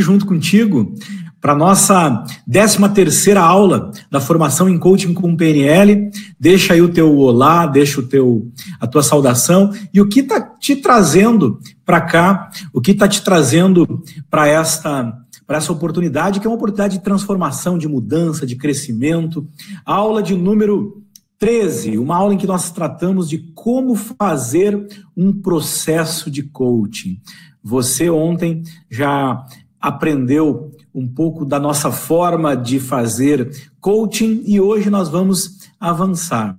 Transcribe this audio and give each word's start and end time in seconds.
junto 0.00 0.26
contigo 0.26 0.94
para 1.40 1.54
nossa 1.54 2.24
13 2.50 2.88
terceira 2.94 3.40
aula 3.40 3.92
da 4.10 4.20
formação 4.20 4.68
em 4.68 4.78
coaching 4.78 5.14
com 5.14 5.36
PNL. 5.36 6.10
Deixa 6.38 6.74
aí 6.74 6.82
o 6.82 6.88
teu 6.88 7.16
olá, 7.16 7.66
deixa 7.66 8.00
o 8.00 8.06
teu 8.06 8.50
a 8.80 8.86
tua 8.86 9.02
saudação 9.02 9.72
e 9.92 10.00
o 10.00 10.08
que 10.08 10.20
está 10.20 10.40
te 10.40 10.76
trazendo 10.76 11.60
para 11.84 12.00
cá, 12.00 12.50
o 12.72 12.80
que 12.80 12.90
está 12.90 13.06
te 13.06 13.22
trazendo 13.22 14.02
para 14.30 14.48
esta 14.48 15.14
para 15.46 15.56
essa 15.56 15.72
oportunidade, 15.72 16.40
que 16.40 16.46
é 16.46 16.50
uma 16.50 16.56
oportunidade 16.56 16.98
de 16.98 17.02
transformação, 17.02 17.78
de 17.78 17.88
mudança, 17.88 18.46
de 18.46 18.54
crescimento. 18.54 19.48
Aula 19.82 20.22
de 20.22 20.34
número 20.34 21.02
13, 21.38 21.96
uma 21.96 22.16
aula 22.16 22.34
em 22.34 22.36
que 22.36 22.46
nós 22.46 22.70
tratamos 22.70 23.30
de 23.30 23.38
como 23.54 23.94
fazer 23.94 24.86
um 25.16 25.32
processo 25.32 26.30
de 26.30 26.42
coaching. 26.42 27.18
Você 27.62 28.10
ontem 28.10 28.62
já 28.90 29.42
aprendeu 29.80 30.72
um 30.94 31.06
pouco 31.06 31.44
da 31.44 31.60
nossa 31.60 31.90
forma 31.92 32.56
de 32.56 32.80
fazer 32.80 33.70
coaching 33.80 34.42
e 34.46 34.60
hoje 34.60 34.90
nós 34.90 35.08
vamos 35.08 35.68
avançar. 35.78 36.56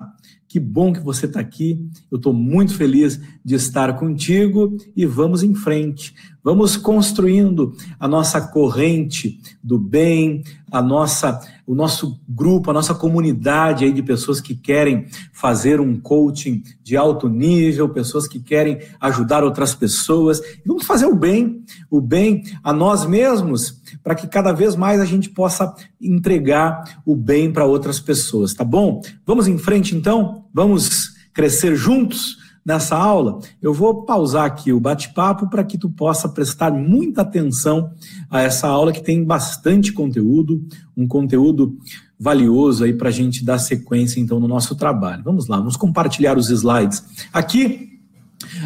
Que 0.48 0.60
bom 0.60 0.92
que 0.92 1.00
você 1.00 1.28
está 1.28 1.40
aqui. 1.40 1.80
Eu 2.12 2.18
estou 2.18 2.34
muito 2.34 2.74
feliz 2.74 3.22
de 3.46 3.54
estar 3.54 4.00
contigo 4.00 4.76
e 4.96 5.06
vamos 5.06 5.44
em 5.44 5.54
frente. 5.54 6.16
Vamos 6.44 6.78
construindo 6.78 7.76
a 8.00 8.08
nossa 8.08 8.40
corrente 8.40 9.42
do 9.62 9.78
bem, 9.78 10.42
a 10.72 10.82
nossa, 10.82 11.40
o 11.68 11.76
nosso 11.76 12.20
grupo, 12.28 12.70
a 12.70 12.74
nossa 12.74 12.96
comunidade 12.96 13.84
aí 13.84 13.92
de 13.92 14.02
pessoas 14.02 14.40
que 14.40 14.56
querem 14.56 15.06
fazer 15.34 15.82
um 15.82 16.00
coaching 16.00 16.64
de 16.82 16.96
alto 16.96 17.28
nível, 17.28 17.90
pessoas 17.90 18.28
que 18.28 18.40
querem 18.40 18.80
ajudar 19.02 19.44
outras 19.44 19.76
pessoas. 19.76 20.42
vamos 20.66 20.86
fazer 20.86 21.08
o 21.08 21.16
bem, 21.16 21.64
o 21.90 22.00
bem 22.00 22.44
a 22.64 22.72
nós 22.72 23.06
mesmos, 23.06 23.82
para 24.02 24.16
que 24.16 24.28
cada 24.28 24.54
vez 24.54 24.76
mais 24.76 25.02
a 25.02 25.06
gente 25.06 25.30
possa 25.30 25.74
entregar 26.00 27.02
o 27.06 27.16
bem 27.16 27.52
para 27.52 27.66
outras 27.66 28.00
pessoas, 28.00 28.54
tá 28.54 28.64
bom? 28.64 29.02
Vamos 29.26 29.48
em 29.48 29.58
frente 29.58 29.94
então? 29.96 30.46
Vamos 30.54 31.16
crescer 31.34 31.76
juntos? 31.76 32.49
Nessa 32.66 32.96
aula, 32.96 33.40
eu 33.62 33.74
vou 33.74 34.04
pausar 34.04 34.46
aqui 34.46 34.72
o 34.72 34.80
bate-papo 34.80 35.50
para 35.50 35.64
que 35.64 35.78
tu 35.78 35.90
possa 35.90 36.30
prestar 36.30 36.72
muita 36.72 37.22
atenção 37.22 37.92
a 38.30 38.42
essa 38.42 38.68
aula 38.68 38.92
que 38.92 39.04
tem 39.04 39.24
bastante 39.24 39.92
conteúdo, 39.92 40.64
um 40.96 41.08
conteúdo 41.08 41.78
valioso 42.20 42.84
aí 42.84 42.94
para 42.94 43.10
a 43.10 43.12
gente 43.12 43.46
dar 43.46 43.60
sequência 43.60 44.20
então 44.20 44.40
no 44.40 44.48
nosso 44.48 44.76
trabalho. 44.76 45.24
Vamos 45.24 45.48
lá, 45.48 45.58
vamos 45.58 45.78
compartilhar 45.78 46.38
os 46.38 46.50
slides. 46.50 47.04
Aqui, 47.32 48.00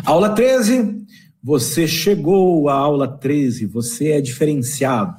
aula 0.05 0.30
13, 0.30 1.03
você 1.44 1.88
chegou 1.88 2.69
à 2.69 2.73
aula 2.73 3.07
13, 3.07 3.66
você 3.66 4.11
é 4.11 4.22
diferenciado. 4.22 5.16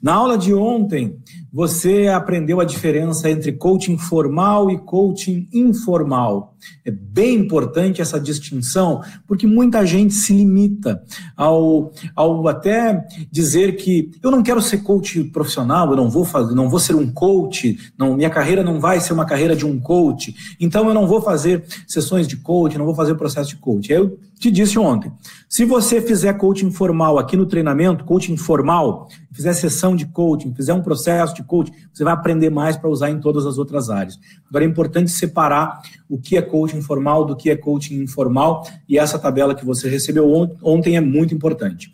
Na 0.00 0.14
aula 0.14 0.38
de 0.38 0.54
ontem, 0.54 1.16
você 1.52 2.08
aprendeu 2.08 2.60
a 2.60 2.64
diferença 2.64 3.30
entre 3.30 3.52
coaching 3.52 3.96
formal 3.96 4.70
e 4.70 4.78
coaching 4.78 5.48
informal. 5.52 6.54
É 6.84 6.90
bem 6.90 7.36
importante 7.36 8.02
essa 8.02 8.20
distinção, 8.20 9.00
porque 9.26 9.46
muita 9.46 9.86
gente 9.86 10.14
se 10.14 10.32
limita 10.32 11.02
ao, 11.36 11.92
ao 12.14 12.46
até 12.48 13.06
dizer 13.30 13.76
que 13.76 14.10
eu 14.22 14.30
não 14.30 14.42
quero 14.42 14.60
ser 14.60 14.78
coach 14.78 15.24
profissional, 15.24 15.90
eu 15.90 15.96
não 15.96 16.10
vou 16.10 16.24
fazer, 16.24 16.54
não 16.54 16.68
vou 16.68 16.80
ser 16.80 16.94
um 16.94 17.10
coach, 17.10 17.78
não, 17.96 18.16
minha 18.16 18.30
carreira 18.30 18.62
não 18.62 18.80
vai 18.80 19.00
ser 19.00 19.12
uma 19.12 19.26
carreira 19.26 19.54
de 19.54 19.64
um 19.64 19.78
coach, 19.78 20.34
então 20.60 20.88
eu 20.88 20.94
não 20.94 21.06
vou 21.06 21.20
fazer 21.22 21.64
sessões 21.86 22.26
de 22.26 22.36
coach, 22.36 22.76
não 22.76 22.84
vou 22.84 22.94
fazer 22.94 23.14
processo 23.14 23.50
de 23.50 23.56
coach. 23.56 23.92
Eu 23.92 24.18
te 24.38 24.50
disse 24.50 24.78
ontem, 24.78 25.10
se 25.48 25.64
você 25.64 26.00
fizer 26.00 26.34
coaching 26.34 26.70
formal 26.70 27.18
aqui 27.18 27.36
no 27.36 27.46
treinamento, 27.46 28.04
coaching 28.04 28.36
formal, 28.36 29.08
fizer 29.32 29.54
sessão 29.54 29.96
de 29.96 30.04
coaching, 30.06 30.54
fizer 30.54 30.74
um 30.74 30.82
processo 30.82 31.34
de 31.34 31.42
coaching, 31.42 31.72
você 31.92 32.04
vai 32.04 32.12
aprender 32.12 32.50
mais 32.50 32.76
para 32.76 32.90
usar 32.90 33.10
em 33.10 33.18
todas 33.18 33.46
as 33.46 33.56
outras 33.56 33.88
áreas. 33.88 34.18
Agora 34.48 34.64
é 34.64 34.68
importante 34.68 35.10
separar 35.10 35.80
o 36.06 36.18
que 36.18 36.36
é 36.36 36.42
coaching 36.42 36.82
formal 36.82 37.24
do 37.24 37.34
que 37.34 37.48
é 37.48 37.56
coaching 37.56 38.02
informal, 38.02 38.66
e 38.86 38.98
essa 38.98 39.18
tabela 39.18 39.54
que 39.54 39.64
você 39.64 39.88
recebeu 39.88 40.30
ontem 40.62 40.96
é 40.96 41.00
muito 41.00 41.34
importante. 41.34 41.92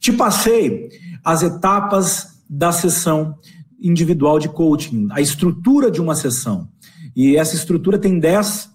Te 0.00 0.12
passei 0.12 0.88
as 1.22 1.42
etapas 1.42 2.42
da 2.48 2.72
sessão 2.72 3.36
individual 3.78 4.38
de 4.38 4.48
coaching, 4.48 5.08
a 5.10 5.20
estrutura 5.20 5.90
de 5.90 6.00
uma 6.00 6.14
sessão. 6.14 6.68
E 7.14 7.36
essa 7.36 7.54
estrutura 7.54 7.98
tem 7.98 8.18
10 8.18 8.70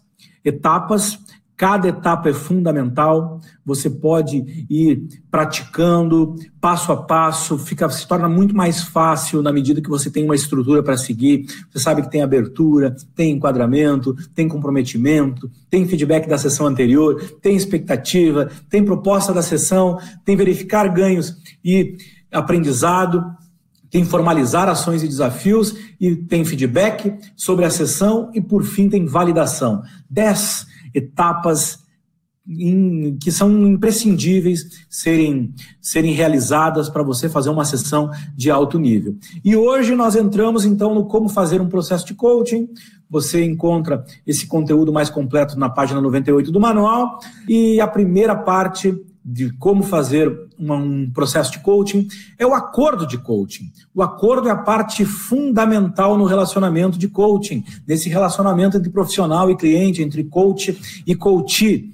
etapas 0.46 1.20
Cada 1.58 1.88
etapa 1.88 2.30
é 2.30 2.34
fundamental, 2.34 3.42
você 3.66 3.90
pode 3.90 4.68
ir 4.70 5.08
praticando 5.32 6.36
passo 6.62 6.92
a 6.92 6.98
passo, 6.98 7.58
fica, 7.58 7.90
se 7.90 8.08
torna 8.08 8.30
muito 8.30 8.56
mais 8.56 8.84
fácil 8.84 9.42
na 9.42 9.52
medida 9.52 9.82
que 9.82 9.90
você 9.90 10.12
tem 10.12 10.24
uma 10.24 10.36
estrutura 10.36 10.84
para 10.84 10.96
seguir. 10.96 11.48
Você 11.72 11.80
sabe 11.80 12.04
que 12.04 12.12
tem 12.12 12.22
abertura, 12.22 12.96
tem 13.16 13.32
enquadramento, 13.32 14.16
tem 14.36 14.48
comprometimento, 14.48 15.50
tem 15.68 15.88
feedback 15.88 16.30
da 16.30 16.38
sessão 16.38 16.68
anterior, 16.68 17.20
tem 17.42 17.56
expectativa, 17.56 18.52
tem 18.70 18.86
proposta 18.86 19.34
da 19.34 19.42
sessão, 19.42 19.98
tem 20.24 20.36
verificar 20.36 20.88
ganhos 20.90 21.36
e 21.66 21.98
aprendizado, 22.32 23.26
tem 23.90 24.06
formalizar 24.06 24.70
ações 24.70 25.02
e 25.02 25.08
desafios 25.08 25.76
e 26.00 26.16
tem 26.16 26.46
feedback 26.46 27.16
sobre 27.36 27.66
a 27.66 27.70
sessão 27.72 28.30
e, 28.32 28.40
por 28.40 28.64
fim, 28.64 28.88
tem 28.88 29.08
validação. 29.08 29.82
10 30.08 30.77
etapas 30.98 31.80
em, 32.48 33.18
que 33.22 33.32
são 33.32 33.52
imprescindíveis 33.68 34.86
serem, 34.90 35.54
serem 35.82 36.14
realizadas 36.14 36.90
para 36.90 37.04
você 37.04 37.28
fazer 37.28 37.50
uma 37.50 37.66
sessão 37.66 38.10
de 38.36 38.50
alto 38.50 38.80
nível. 38.80 39.16
E 39.44 39.56
hoje 39.56 39.94
nós 39.96 40.16
entramos 40.16 40.64
então 40.64 40.96
no 40.96 41.06
como 41.06 41.28
fazer 41.28 41.60
um 41.60 41.68
processo 41.68 42.06
de 42.06 42.14
coaching. 42.14 42.70
Você 43.10 43.44
encontra 43.44 44.04
esse 44.26 44.48
conteúdo 44.48 44.94
mais 44.94 45.10
completo 45.10 45.60
na 45.60 45.70
página 45.70 46.00
98 46.00 46.52
do 46.52 46.60
manual. 46.60 47.20
E 47.48 47.82
a 47.82 47.88
primeira 47.88 48.36
parte 48.36 48.96
de 49.30 49.52
como 49.58 49.84
fazer 49.84 50.34
um 50.58 51.12
processo 51.12 51.52
de 51.52 51.60
coaching 51.60 52.08
é 52.40 52.48
o 52.48 52.54
acordo 52.54 53.06
de 53.06 53.18
coaching. 53.18 53.70
O 53.94 54.02
acordo 54.02 54.48
é 54.48 54.52
a 54.52 54.56
parte 54.56 55.04
fundamental 55.04 56.18
no 56.18 56.24
relacionamento 56.24 56.98
de 56.98 57.10
coaching, 57.10 57.62
nesse 57.86 58.08
relacionamento 58.08 58.78
entre 58.78 58.90
profissional 58.90 59.52
e 59.52 59.58
cliente, 59.58 60.02
entre 60.02 60.24
coach 60.24 61.04
e 61.06 61.14
coachee. 61.14 61.94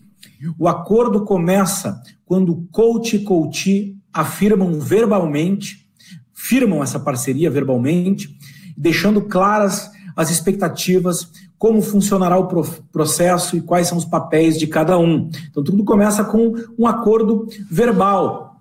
O 0.59 0.67
acordo 0.67 1.25
começa 1.25 1.99
quando 2.23 2.67
coach 2.71 3.15
e 3.15 3.23
coachee 3.23 3.97
afirmam 4.13 4.79
verbalmente, 4.79 5.87
firmam 6.35 6.83
essa 6.83 6.99
parceria 6.99 7.49
verbalmente, 7.49 8.37
deixando 8.77 9.21
claras 9.21 9.89
as 10.15 10.29
expectativas 10.29 11.31
como 11.57 11.81
funcionará 11.81 12.37
o 12.37 12.47
processo 12.91 13.55
e 13.55 13.61
quais 13.61 13.87
são 13.87 13.97
os 13.97 14.05
papéis 14.05 14.57
de 14.57 14.67
cada 14.67 14.97
um. 14.97 15.29
Então, 15.49 15.63
tudo 15.63 15.83
começa 15.83 16.23
com 16.23 16.53
um 16.77 16.85
acordo 16.85 17.47
verbal, 17.69 18.59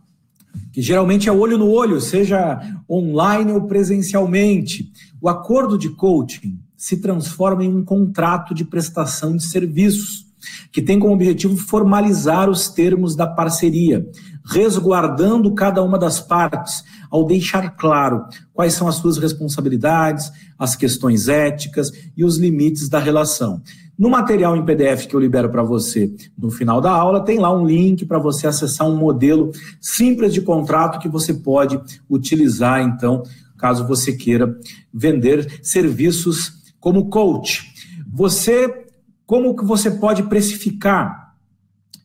que 0.73 0.81
geralmente 0.81 1.29
é 1.29 1.33
olho 1.33 1.59
no 1.59 1.71
olho, 1.71 2.01
seja 2.01 2.61
online 2.89 3.53
ou 3.53 3.63
presencialmente. 3.63 4.93
O 5.21 5.29
acordo 5.29 5.77
de 5.77 5.89
coaching 5.89 6.59
se 6.77 6.97
transforma 6.97 7.65
em 7.65 7.75
um 7.75 7.85
contrato 7.85 8.55
de 8.55 8.65
prestação 8.65 9.37
de 9.37 9.45
serviços, 9.45 10.27
que 10.73 10.83
tem 10.83 10.99
como 10.99 11.15
objetivo 11.15 11.57
formalizar 11.57 12.51
os 12.51 12.69
termos 12.69 13.15
da 13.15 13.27
parceria, 13.27 14.05
resguardando 14.45 15.55
cada 15.55 15.83
uma 15.83 15.99
das 15.99 16.21
partes, 16.21 16.83
ao 17.13 17.27
deixar 17.27 17.77
claro 17.77 18.25
quais 18.55 18.73
são 18.73 18.89
as 18.89 18.95
suas 18.95 19.19
responsabilidades, 19.19 20.33
as 20.59 20.75
questões 20.75 21.29
éticas 21.29 21.93
e 22.17 22.25
os 22.25 22.39
limites 22.39 22.89
da 22.89 22.99
relação. 22.99 23.61
No 23.99 24.09
material 24.09 24.57
em 24.57 24.65
PDF 24.65 25.07
que 25.07 25.15
eu 25.15 25.21
libero 25.21 25.51
para 25.51 25.63
você 25.63 26.11
no 26.37 26.51
final 26.51 26.81
da 26.81 26.91
aula, 26.91 27.23
tem 27.23 27.39
lá 27.39 27.55
um 27.55 27.67
link 27.67 28.07
para 28.07 28.19
você 28.19 28.47
acessar 28.47 28.89
um 28.89 28.97
modelo 28.97 29.53
simples 29.79 30.33
de 30.33 30.41
contrato 30.41 30.99
que 30.99 31.09
você 31.09 31.35
pode 31.35 31.79
utilizar, 32.09 32.81
então, 32.81 33.23
caso 33.59 33.87
você 33.87 34.15
queira 34.15 34.59
vender 34.93 35.61
serviços 35.63 36.73
como 36.81 37.11
coach. 37.11 37.71
Você, 38.11 38.87
como 39.27 39.55
que 39.55 39.65
você 39.67 39.91
pode 39.91 40.23
precificar 40.23 41.35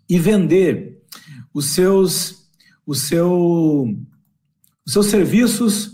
e 0.09 0.19
vender 0.19 1.01
os 1.53 1.67
seus, 1.67 2.45
o 2.85 2.93
seu, 2.93 3.95
seus 4.87 5.07
serviços 5.07 5.91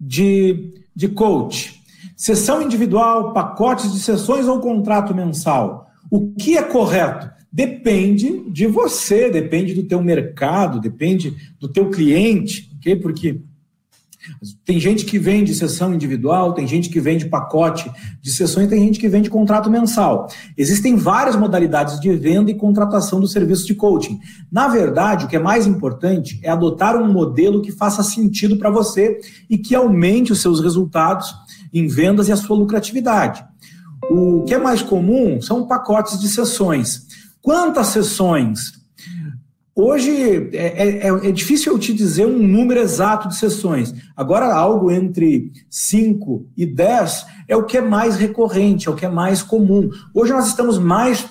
de, 0.00 0.74
de 0.94 1.08
coach. 1.08 1.80
Sessão 2.16 2.62
individual, 2.62 3.32
pacotes 3.32 3.92
de 3.92 3.98
sessões 3.98 4.46
ou 4.46 4.60
contrato 4.60 5.14
mensal. 5.14 5.86
O 6.10 6.32
que 6.34 6.56
é 6.56 6.62
correto? 6.62 7.30
Depende 7.50 8.50
de 8.50 8.66
você, 8.66 9.30
depende 9.30 9.74
do 9.74 9.84
teu 9.84 10.02
mercado, 10.02 10.80
depende 10.80 11.34
do 11.58 11.68
teu 11.68 11.90
cliente, 11.90 12.70
ok? 12.76 12.96
Porque 12.96 13.40
Tem 14.64 14.78
gente 14.80 15.04
que 15.04 15.18
vende 15.18 15.54
sessão 15.54 15.94
individual, 15.94 16.52
tem 16.52 16.66
gente 16.66 16.88
que 16.88 17.00
vende 17.00 17.26
pacote 17.26 17.90
de 18.20 18.32
sessões, 18.32 18.68
tem 18.68 18.80
gente 18.80 18.98
que 18.98 19.08
vende 19.08 19.30
contrato 19.30 19.70
mensal. 19.70 20.28
Existem 20.56 20.96
várias 20.96 21.36
modalidades 21.36 22.00
de 22.00 22.14
venda 22.16 22.50
e 22.50 22.54
contratação 22.54 23.20
do 23.20 23.28
serviço 23.28 23.66
de 23.66 23.74
coaching. 23.74 24.18
Na 24.50 24.68
verdade, 24.68 25.24
o 25.24 25.28
que 25.28 25.36
é 25.36 25.40
mais 25.40 25.66
importante 25.66 26.40
é 26.42 26.50
adotar 26.50 26.96
um 26.96 27.12
modelo 27.12 27.62
que 27.62 27.72
faça 27.72 28.02
sentido 28.02 28.56
para 28.56 28.70
você 28.70 29.18
e 29.48 29.58
que 29.58 29.74
aumente 29.74 30.32
os 30.32 30.40
seus 30.40 30.60
resultados 30.60 31.34
em 31.72 31.86
vendas 31.86 32.28
e 32.28 32.32
a 32.32 32.36
sua 32.36 32.56
lucratividade. 32.56 33.44
O 34.10 34.44
que 34.44 34.54
é 34.54 34.58
mais 34.58 34.82
comum 34.82 35.40
são 35.40 35.66
pacotes 35.66 36.18
de 36.20 36.28
sessões. 36.28 37.06
Quantas 37.42 37.88
sessões 37.88 38.72
Hoje 39.78 40.48
é, 40.54 41.06
é, 41.06 41.08
é, 41.08 41.30
difícil 41.30 41.70
eu 41.70 41.78
te 41.78 41.92
dizer 41.92 42.24
um 42.24 42.38
número 42.38 42.80
exato 42.80 43.28
de 43.28 43.36
sessões. 43.36 43.94
Agora, 44.16 44.46
algo 44.54 44.90
entre 44.90 45.52
5 45.68 46.46
e 46.56 46.64
10 46.64 47.26
é 47.46 47.54
o 47.54 47.64
que 47.64 47.76
é 47.76 47.82
mais 47.82 48.16
recorrente, 48.16 48.88
é 48.88 48.90
o 48.90 48.94
que 48.94 49.04
é 49.04 49.08
mais 49.10 49.42
comum. 49.42 49.90
Hoje 50.14 50.32
nós 50.32 50.46
estamos 50.46 50.78
mais 50.78 51.26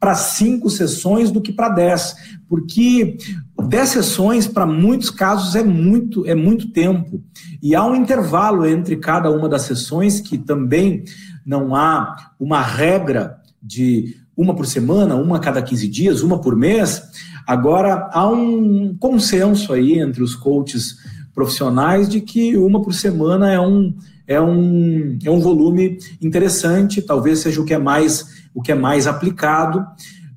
para 0.00 0.14
cinco 0.14 0.70
sessões 0.70 1.30
do 1.30 1.42
que 1.42 1.52
para 1.52 1.68
10, 1.68 2.16
porque 2.48 3.18
10 3.62 3.88
sessões, 3.90 4.48
para 4.48 4.64
muitos 4.64 5.10
casos, 5.10 5.54
é 5.54 5.62
muito, 5.62 6.26
é 6.26 6.34
muito 6.34 6.72
tempo. 6.72 7.22
E 7.62 7.74
há 7.74 7.84
um 7.84 7.94
intervalo 7.94 8.66
entre 8.66 8.96
cada 8.96 9.30
uma 9.30 9.46
das 9.46 9.62
sessões, 9.62 10.22
que 10.22 10.38
também 10.38 11.04
não 11.44 11.76
há 11.76 12.32
uma 12.40 12.62
regra 12.62 13.36
de 13.62 14.16
uma 14.34 14.56
por 14.56 14.66
semana, 14.66 15.16
uma 15.16 15.36
a 15.36 15.40
cada 15.40 15.60
15 15.60 15.86
dias, 15.86 16.22
uma 16.22 16.40
por 16.40 16.56
mês 16.56 17.02
Agora, 17.46 18.10
há 18.12 18.28
um 18.28 18.94
consenso 18.98 19.72
aí 19.72 19.98
entre 19.98 20.22
os 20.22 20.34
coaches 20.34 20.96
profissionais 21.34 22.08
de 22.08 22.20
que 22.20 22.56
uma 22.56 22.82
por 22.82 22.92
semana 22.92 23.52
é 23.52 23.60
um, 23.60 23.94
é 24.26 24.40
um, 24.40 25.18
é 25.24 25.30
um 25.30 25.40
volume 25.40 25.98
interessante, 26.20 27.02
talvez 27.02 27.40
seja 27.40 27.60
o 27.60 27.64
que 27.64 27.74
é 27.74 27.78
mais, 27.78 28.26
o 28.54 28.62
que 28.62 28.72
é 28.72 28.74
mais 28.74 29.06
aplicado. 29.06 29.84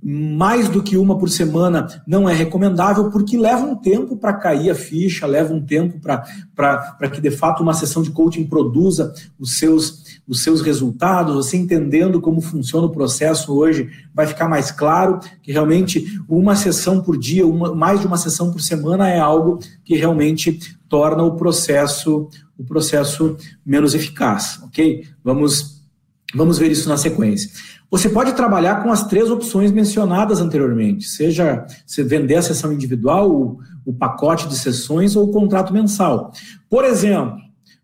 Mais 0.05 0.67
do 0.67 0.83
que 0.83 0.97
uma 0.97 1.17
por 1.17 1.29
semana 1.29 1.87
não 2.05 2.27
é 2.27 2.33
recomendável, 2.33 3.09
porque 3.09 3.37
leva 3.37 3.65
um 3.65 3.73
tempo 3.73 4.17
para 4.17 4.33
cair 4.33 4.69
a 4.69 4.75
ficha, 4.75 5.25
leva 5.25 5.53
um 5.53 5.61
tempo 5.61 5.97
para 5.97 7.09
que 7.09 7.21
de 7.21 7.31
fato 7.31 7.63
uma 7.63 7.73
sessão 7.73 8.03
de 8.03 8.11
coaching 8.11 8.43
produza 8.43 9.13
os 9.39 9.57
seus 9.57 10.02
os 10.27 10.41
seus 10.41 10.61
resultados, 10.61 11.35
você 11.35 11.57
entendendo 11.57 12.21
como 12.21 12.39
funciona 12.39 12.87
o 12.87 12.91
processo 12.91 13.53
hoje, 13.53 13.89
vai 14.13 14.25
ficar 14.25 14.47
mais 14.47 14.71
claro 14.71 15.19
que 15.41 15.51
realmente 15.51 16.05
uma 16.27 16.55
sessão 16.55 17.01
por 17.01 17.17
dia, 17.17 17.45
uma, 17.45 17.75
mais 17.75 17.99
de 17.99 18.07
uma 18.07 18.17
sessão 18.17 18.51
por 18.51 18.61
semana 18.61 19.09
é 19.09 19.19
algo 19.19 19.59
que 19.83 19.95
realmente 19.95 20.59
torna 20.87 21.23
o 21.23 21.35
processo 21.35 22.29
o 22.57 22.63
processo 22.63 23.35
menos 23.65 23.95
eficaz, 23.95 24.59
ok? 24.63 25.07
Vamos 25.23 25.81
vamos 26.35 26.57
ver 26.57 26.71
isso 26.71 26.89
na 26.89 26.97
sequência. 26.97 27.49
Você 27.91 28.09
pode 28.09 28.33
trabalhar 28.33 28.81
com 28.81 28.91
as 28.91 29.05
três 29.05 29.29
opções 29.29 29.71
mencionadas 29.71 30.39
anteriormente, 30.39 31.07
seja 31.07 31.65
você 31.85 32.03
vender 32.03 32.35
a 32.35 32.41
sessão 32.41 32.73
individual, 32.73 33.31
o, 33.31 33.59
o 33.85 33.93
pacote 33.93 34.47
de 34.47 34.57
sessões 34.57 35.15
ou 35.15 35.29
o 35.29 35.31
contrato 35.31 35.71
mensal. 35.71 36.31
Por 36.69 36.85
exemplo, 36.85 37.37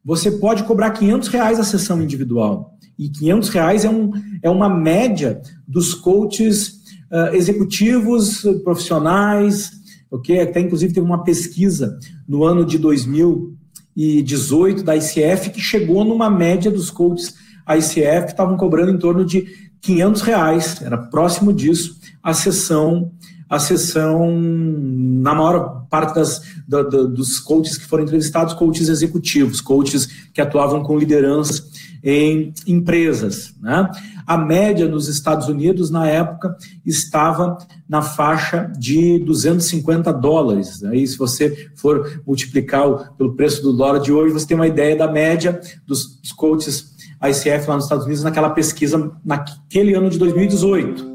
você 0.03 0.31
pode 0.31 0.63
cobrar 0.63 0.91
500 0.91 1.27
reais 1.29 1.59
a 1.59 1.63
sessão 1.63 2.01
individual. 2.01 2.75
E 2.97 3.09
500 3.09 3.49
reais 3.49 3.85
é, 3.85 3.89
um, 3.89 4.11
é 4.41 4.49
uma 4.49 4.69
média 4.69 5.41
dos 5.67 5.93
coaches 5.93 6.79
uh, 7.11 7.33
executivos, 7.33 8.41
profissionais, 8.63 9.71
ok? 10.11 10.41
Até 10.41 10.59
inclusive 10.59 10.93
teve 10.93 11.05
uma 11.05 11.23
pesquisa 11.23 11.97
no 12.27 12.43
ano 12.43 12.65
de 12.65 12.77
2018 12.77 14.83
da 14.83 14.95
ICF 14.95 15.51
que 15.51 15.61
chegou 15.61 16.03
numa 16.03 16.29
média 16.29 16.69
dos 16.69 16.89
coaches 16.89 17.33
a 17.69 17.77
ICF 17.77 18.31
estavam 18.31 18.57
cobrando 18.57 18.91
em 18.91 18.97
torno 18.97 19.23
de 19.23 19.45
500 19.81 20.21
reais, 20.23 20.81
era 20.81 20.97
próximo 20.97 21.53
disso, 21.53 21.99
a 22.23 22.33
sessão 22.33 23.11
a 23.49 23.57
sessão, 23.57 24.31
na 24.39 25.33
maior 25.33 25.87
parte 25.89 26.13
das, 26.13 26.41
do, 26.67 26.83
do, 26.87 27.07
dos 27.07 27.39
coaches 27.39 27.77
que 27.77 27.85
foram 27.85 28.03
entrevistados, 28.03 28.53
coaches 28.53 28.89
executivos, 28.89 29.59
coaches 29.59 30.05
que 30.31 30.39
atuavam 30.39 30.83
com 30.83 30.97
lideranças 30.97 31.67
em 32.03 32.53
empresas. 32.67 33.55
Né? 33.59 33.89
A 34.25 34.37
média 34.37 34.87
nos 34.87 35.07
Estados 35.07 35.47
Unidos, 35.47 35.89
na 35.89 36.07
época, 36.07 36.55
estava 36.85 37.57
na 37.87 38.03
faixa 38.03 38.71
de 38.77 39.17
250 39.19 40.13
dólares. 40.13 40.83
Aí, 40.83 41.05
se 41.07 41.17
você 41.17 41.71
for 41.75 42.21
multiplicar 42.25 43.15
pelo 43.17 43.35
preço 43.35 43.63
do 43.63 43.73
dólar 43.73 43.99
de 43.99 44.11
hoje, 44.11 44.31
você 44.31 44.45
tem 44.45 44.55
uma 44.55 44.67
ideia 44.67 44.95
da 44.95 45.11
média 45.11 45.59
dos 45.87 46.19
coaches 46.37 46.95
ICF 47.21 47.67
lá 47.67 47.75
nos 47.75 47.85
Estados 47.85 48.05
Unidos 48.05 48.23
naquela 48.23 48.51
pesquisa 48.51 49.11
naquele 49.25 49.93
ano 49.93 50.09
de 50.09 50.17
2018. 50.17 51.08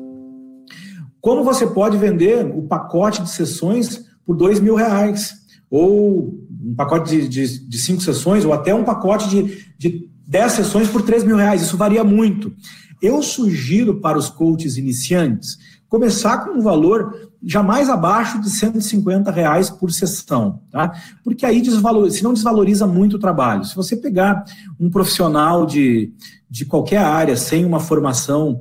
Como 1.24 1.42
você 1.42 1.66
pode 1.66 1.96
vender 1.96 2.44
o 2.54 2.60
pacote 2.64 3.22
de 3.22 3.30
sessões 3.30 4.04
por 4.26 4.36
dois 4.36 4.60
mil 4.60 4.74
reais? 4.74 5.32
Ou 5.70 6.38
um 6.62 6.74
pacote 6.74 7.08
de, 7.08 7.26
de, 7.26 7.66
de, 7.66 7.78
cinco 7.78 8.02
sessões, 8.02 8.44
ou 8.44 8.52
até 8.52 8.74
um 8.74 8.84
pacote 8.84 9.30
de, 9.30 9.64
de 9.78 10.10
dez 10.28 10.52
sessões 10.52 10.86
por 10.86 11.00
três 11.00 11.24
mil 11.24 11.36
reais. 11.36 11.62
Isso 11.62 11.78
varia 11.78 12.04
muito. 12.04 12.52
Eu 13.00 13.22
sugiro 13.22 14.02
para 14.02 14.18
os 14.18 14.28
coaches 14.28 14.76
iniciantes 14.76 15.56
começar 15.88 16.44
com 16.44 16.58
um 16.58 16.60
valor 16.60 17.30
jamais 17.42 17.88
abaixo 17.88 18.38
de 18.38 18.50
150 18.50 19.30
reais 19.30 19.70
por 19.70 19.90
sessão, 19.90 20.60
tá? 20.70 20.92
Porque 21.22 21.46
aí 21.46 21.62
desvaloriza, 21.62 22.18
se 22.18 22.22
não 22.22 22.34
desvaloriza 22.34 22.86
muito 22.86 23.16
o 23.16 23.18
trabalho. 23.18 23.64
Se 23.64 23.74
você 23.74 23.96
pegar 23.96 24.44
um 24.78 24.90
profissional 24.90 25.64
de, 25.64 26.12
de 26.50 26.66
qualquer 26.66 26.98
área 26.98 27.34
sem 27.34 27.64
uma 27.64 27.80
formação 27.80 28.60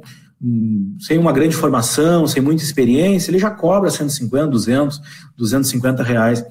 sem 1.00 1.18
uma 1.18 1.32
grande 1.32 1.56
formação, 1.56 2.28
sem 2.28 2.42
muita 2.42 2.64
experiência, 2.64 3.32
ele 3.32 3.40
já 3.40 3.50
cobra 3.50 3.90
150, 3.90 4.48
200, 4.48 5.02
250 5.38 6.04
reais 6.04 6.44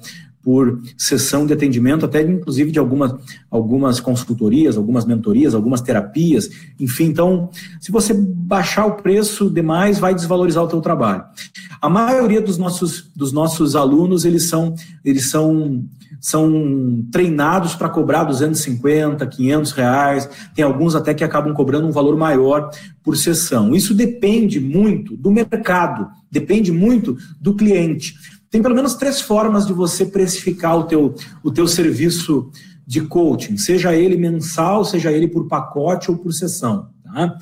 por 0.43 0.81
sessão 0.97 1.45
de 1.45 1.53
atendimento, 1.53 2.05
até 2.05 2.21
inclusive 2.21 2.69
de 2.69 2.77
algumas, 2.77 3.15
algumas 3.49 4.01
consultorias, 4.01 4.75
algumas 4.75 5.05
mentorias, 5.05 5.55
algumas 5.55 5.81
terapias, 5.81 6.49
enfim, 6.77 7.05
então, 7.05 7.49
se 7.79 7.91
você 7.91 8.13
baixar 8.13 8.85
o 8.85 8.97
preço 8.97 9.49
demais, 9.49 9.97
vai 9.97 10.13
desvalorizar 10.13 10.63
o 10.63 10.67
teu 10.67 10.81
trabalho. 10.81 11.23
A 11.81 11.89
maioria 11.89 12.41
dos 12.41 12.57
nossos, 12.57 13.09
dos 13.15 13.31
nossos 13.31 13.75
alunos, 13.75 14.25
eles 14.25 14.43
são, 14.43 14.75
eles 15.03 15.29
são 15.29 15.85
são 16.23 17.05
treinados 17.11 17.75
para 17.75 17.89
cobrar 17.89 18.23
250, 18.23 19.27
500 19.27 19.71
reais, 19.73 20.29
tem 20.55 20.63
alguns 20.63 20.95
até 20.95 21.13
que 21.13 21.21
acabam 21.21 21.53
cobrando 21.53 21.85
um 21.85 21.91
valor 21.91 22.15
maior 22.15 22.69
por 23.03 23.17
sessão. 23.17 23.75
Isso 23.75 23.93
depende 23.93 24.57
muito 24.57 25.17
do 25.17 25.29
mercado, 25.29 26.07
depende 26.31 26.71
muito 26.71 27.17
do 27.41 27.53
cliente. 27.53 28.15
Tem 28.53 28.61
pelo 28.61 28.75
menos 28.75 28.93
três 28.93 29.19
formas 29.19 29.65
de 29.65 29.73
você 29.73 30.05
precificar 30.05 30.77
o 30.77 30.83
teu, 30.83 31.15
o 31.41 31.49
teu 31.49 31.67
serviço 31.67 32.51
de 32.85 33.01
coaching, 33.01 33.57
seja 33.57 33.95
ele 33.95 34.15
mensal, 34.15 34.85
seja 34.85 35.11
ele 35.11 35.27
por 35.27 35.47
pacote 35.47 36.11
ou 36.11 36.19
por 36.19 36.31
sessão. 36.31 36.87
Tá? 37.03 37.35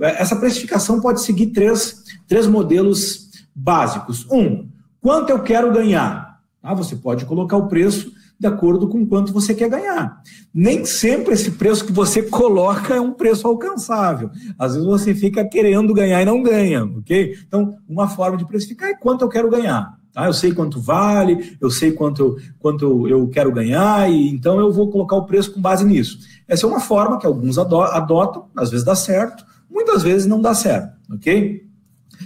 Essa 0.00 0.34
precificação 0.36 1.02
pode 1.02 1.20
seguir 1.20 1.48
três, 1.48 2.04
três 2.26 2.46
modelos 2.46 3.28
básicos. 3.54 4.26
Um, 4.32 4.66
quanto 5.02 5.28
eu 5.28 5.42
quero 5.42 5.70
ganhar? 5.70 6.40
Ah, 6.62 6.72
você 6.72 6.96
pode 6.96 7.26
colocar 7.26 7.58
o 7.58 7.68
preço 7.68 8.10
de 8.40 8.46
acordo 8.46 8.88
com 8.88 9.06
quanto 9.06 9.34
você 9.34 9.54
quer 9.54 9.68
ganhar. 9.68 10.22
Nem 10.52 10.86
sempre 10.86 11.34
esse 11.34 11.50
preço 11.50 11.84
que 11.84 11.92
você 11.92 12.22
coloca 12.22 12.94
é 12.94 13.00
um 13.00 13.12
preço 13.12 13.46
alcançável. 13.46 14.30
Às 14.58 14.72
vezes 14.72 14.88
você 14.88 15.14
fica 15.14 15.46
querendo 15.46 15.92
ganhar 15.92 16.22
e 16.22 16.24
não 16.24 16.42
ganha, 16.42 16.86
ok? 16.86 17.36
Então, 17.46 17.76
uma 17.86 18.08
forma 18.08 18.38
de 18.38 18.46
precificar 18.46 18.88
é 18.88 18.94
quanto 18.94 19.26
eu 19.26 19.28
quero 19.28 19.50
ganhar. 19.50 20.02
Tá? 20.14 20.26
Eu 20.26 20.32
sei 20.32 20.54
quanto 20.54 20.80
vale, 20.80 21.56
eu 21.60 21.68
sei 21.68 21.90
quanto, 21.90 22.38
quanto 22.60 23.08
eu 23.08 23.28
quero 23.28 23.52
ganhar, 23.52 24.08
e 24.08 24.30
então 24.30 24.60
eu 24.60 24.72
vou 24.72 24.88
colocar 24.88 25.16
o 25.16 25.26
preço 25.26 25.52
com 25.52 25.60
base 25.60 25.84
nisso. 25.84 26.20
Essa 26.46 26.64
é 26.64 26.68
uma 26.68 26.80
forma 26.80 27.18
que 27.18 27.26
alguns 27.26 27.58
adotam, 27.58 28.46
às 28.56 28.70
vezes 28.70 28.84
dá 28.86 28.94
certo, 28.94 29.44
muitas 29.68 30.02
vezes 30.04 30.26
não 30.26 30.40
dá 30.40 30.54
certo, 30.54 30.94
ok? 31.12 31.64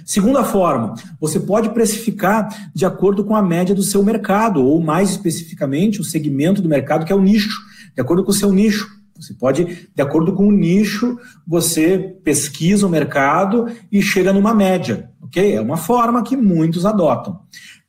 Segunda 0.04 0.44
forma, 0.44 0.94
você 1.18 1.40
pode 1.40 1.70
precificar 1.70 2.70
de 2.74 2.84
acordo 2.84 3.24
com 3.24 3.34
a 3.34 3.42
média 3.42 3.74
do 3.74 3.82
seu 3.82 4.02
mercado, 4.02 4.62
ou 4.62 4.80
mais 4.82 5.10
especificamente, 5.10 6.00
o 6.00 6.04
segmento 6.04 6.60
do 6.60 6.68
mercado, 6.68 7.06
que 7.06 7.12
é 7.12 7.16
o 7.16 7.22
nicho, 7.22 7.58
de 7.94 8.00
acordo 8.00 8.22
com 8.22 8.30
o 8.30 8.34
seu 8.34 8.52
nicho. 8.52 8.86
Você 9.18 9.34
pode, 9.34 9.88
de 9.94 10.02
acordo 10.02 10.32
com 10.34 10.46
o 10.46 10.52
nicho, 10.52 11.18
você 11.46 11.98
pesquisa 12.22 12.86
o 12.86 12.90
mercado 12.90 13.66
e 13.90 14.00
chega 14.00 14.32
numa 14.32 14.54
média, 14.54 15.10
ok? 15.20 15.54
É 15.54 15.60
uma 15.60 15.76
forma 15.76 16.22
que 16.22 16.36
muitos 16.36 16.86
adotam. 16.86 17.40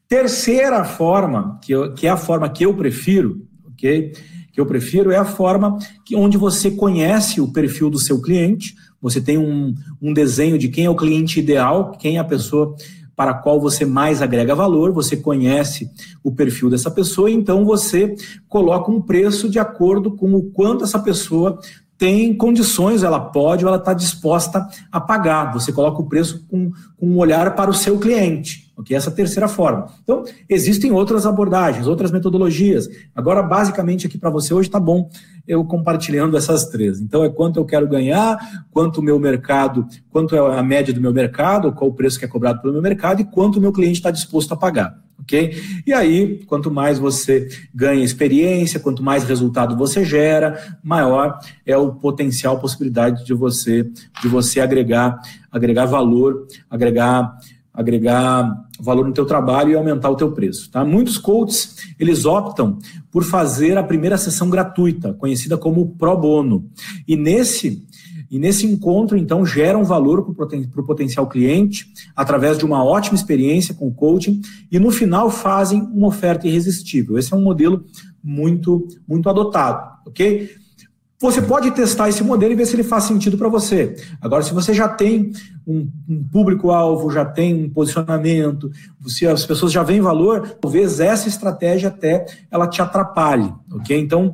Terceira 0.10 0.84
forma, 0.84 1.60
que, 1.62 1.72
eu, 1.72 1.94
que 1.94 2.08
é 2.08 2.10
a 2.10 2.18
forma 2.18 2.50
que 2.50 2.66
eu 2.66 2.74
prefiro, 2.74 3.46
ok? 3.72 4.12
Que 4.52 4.60
eu 4.60 4.66
prefiro 4.66 5.12
é 5.12 5.18
a 5.18 5.24
forma 5.24 5.78
que, 6.04 6.16
onde 6.16 6.36
você 6.36 6.72
conhece 6.72 7.40
o 7.40 7.54
perfil 7.54 7.92
do 7.92 8.00
seu 8.00 8.20
cliente, 8.20 8.74
você 9.00 9.22
tem 9.22 9.38
um, 9.38 9.76
um 10.02 10.12
desenho 10.12 10.58
de 10.58 10.68
quem 10.68 10.86
é 10.86 10.90
o 10.90 10.96
cliente 10.96 11.40
ideal, 11.40 11.92
quem 11.92 12.18
é 12.18 12.20
a 12.20 12.24
pessoa 12.24 12.76
para 13.16 13.32
a 13.32 13.36
qual 13.36 13.62
você 13.62 13.86
mais 13.86 14.20
agrega 14.20 14.56
valor, 14.56 14.92
você 14.92 15.16
conhece 15.16 15.88
o 16.24 16.32
perfil 16.32 16.72
dessa 16.72 16.90
pessoa, 16.90 17.30
então 17.30 17.64
você 17.64 18.16
coloca 18.48 18.90
um 18.90 19.00
preço 19.00 19.48
de 19.48 19.60
acordo 19.60 20.16
com 20.16 20.34
o 20.34 20.50
quanto 20.50 20.86
essa 20.86 20.98
pessoa 20.98 21.60
tem 22.00 22.34
condições, 22.34 23.04
ela 23.04 23.20
pode 23.20 23.66
ou 23.66 23.68
ela 23.68 23.78
está 23.78 23.94
disposta 23.94 24.66
a 24.90 25.02
pagar. 25.02 25.52
Você 25.52 25.74
coloca 25.74 26.02
o 26.02 26.08
preço 26.08 26.46
com, 26.48 26.72
com 26.98 27.06
um 27.06 27.18
olhar 27.18 27.54
para 27.56 27.70
o 27.70 27.74
seu 27.74 28.00
cliente, 28.00 28.72
ok? 28.78 28.96
Essa 28.96 29.10
é 29.10 29.14
terceira 29.14 29.50
forma. 29.50 29.88
Então, 30.02 30.24
existem 30.48 30.94
outras 30.94 31.26
abordagens, 31.26 31.88
outras 31.88 32.10
metodologias. 32.10 32.90
Agora, 33.14 33.44
basicamente, 33.44 34.08
aqui 34.08 34.18
para 34.18 34.30
você 34.30 34.54
hoje 34.54 34.70
está 34.70 34.80
bom 34.80 35.10
eu 35.46 35.66
compartilhando 35.66 36.38
essas 36.38 36.70
três. 36.70 37.02
Então, 37.02 37.22
é 37.22 37.30
quanto 37.30 37.60
eu 37.60 37.66
quero 37.66 37.86
ganhar, 37.86 38.40
quanto 38.72 39.02
o 39.02 39.04
meu 39.04 39.20
mercado, 39.20 39.86
quanto 40.10 40.38
é 40.38 40.58
a 40.58 40.64
média 40.64 40.94
do 40.94 41.02
meu 41.02 41.12
mercado, 41.12 41.74
qual 41.74 41.90
o 41.90 41.94
preço 41.94 42.18
que 42.18 42.24
é 42.24 42.30
cobrado 42.30 42.62
pelo 42.62 42.72
meu 42.72 42.82
mercado 42.82 43.20
e 43.20 43.26
quanto 43.26 43.58
o 43.58 43.62
meu 43.62 43.74
cliente 43.74 44.00
está 44.00 44.10
disposto 44.10 44.54
a 44.54 44.58
pagar 44.58 45.09
ok? 45.22 45.82
E 45.86 45.94
aí, 45.94 46.44
quanto 46.46 46.72
mais 46.72 47.00
você 47.00 47.48
ganha 47.74 48.04
experiência, 48.04 48.80
quanto 48.80 49.04
mais 49.04 49.24
resultado 49.24 49.78
você 49.78 50.04
gera, 50.04 50.78
maior 50.84 51.40
é 51.66 51.78
o 51.78 51.94
potencial, 51.94 52.60
possibilidade 52.60 53.26
de 53.26 53.34
você 53.34 53.90
de 54.22 54.28
você 54.28 54.60
agregar 54.60 55.20
agregar 55.52 55.86
valor, 55.86 56.48
agregar 56.70 57.38
agregar 57.74 58.66
valor 58.80 59.06
no 59.06 59.14
teu 59.14 59.26
trabalho 59.26 59.72
e 59.72 59.76
aumentar 59.76 60.10
o 60.10 60.16
teu 60.16 60.32
preço, 60.32 60.70
tá? 60.70 60.84
Muitos 60.84 61.18
coaches, 61.18 61.78
eles 61.98 62.26
optam 62.26 62.78
por 63.12 63.24
fazer 63.24 63.78
a 63.78 63.84
primeira 63.84 64.18
sessão 64.18 64.50
gratuita, 64.50 65.14
conhecida 65.14 65.58
como 65.58 65.96
pro 65.96 66.18
bono. 66.18 66.70
E 67.08 67.16
nesse 67.16 67.88
e 68.30 68.38
nesse 68.38 68.66
encontro, 68.68 69.18
então, 69.18 69.46
gera 69.46 69.78
um 69.78 69.84
valor 69.84 70.34
para 70.34 70.82
o 70.82 70.86
potencial 70.86 71.28
cliente 71.28 71.88
através 72.16 72.58
de 72.58 72.66
uma 72.66 72.84
ótima 72.84 73.16
experiência 73.16 73.74
com 73.74 73.88
o 73.88 73.94
coaching 73.94 74.42
e 74.72 74.78
no 74.78 74.92
final 74.92 75.32
fazem 75.32 75.82
uma 75.82 76.08
oferta 76.08 76.48
irresistível. 76.48 77.18
Esse 77.18 77.34
é 77.34 77.38
um 77.38 77.42
modelo 77.42 77.84
muito, 78.24 78.88
muito 79.08 79.30
adotado, 79.30 79.98
ok? 80.06 80.50
Você 81.22 81.42
pode 81.42 81.72
testar 81.72 82.08
esse 82.08 82.24
modelo 82.24 82.54
e 82.54 82.56
ver 82.56 82.66
se 82.66 82.76
ele 82.78 82.84
faz 82.84 83.04
sentido 83.04 83.38
para 83.38 83.50
você. 83.50 83.94
Agora, 84.22 84.42
se 84.42 84.54
você 84.54 84.74
já 84.74 84.88
tem 84.88 85.34
um, 85.68 85.90
um 86.08 86.24
público-alvo, 86.24 87.12
já 87.12 87.26
tem 87.26 87.66
um 87.66 87.70
posicionamento, 87.70 88.72
se 89.06 89.28
as 89.28 89.46
pessoas 89.46 89.72
já 89.72 89.84
veem 89.84 90.00
valor, 90.00 90.56
talvez 90.62 91.02
essa 91.02 91.28
estratégia 91.28 91.90
até 91.90 92.26
ela 92.50 92.68
te 92.68 92.82
atrapalhe, 92.82 93.54
ok? 93.70 94.00
Então, 94.00 94.34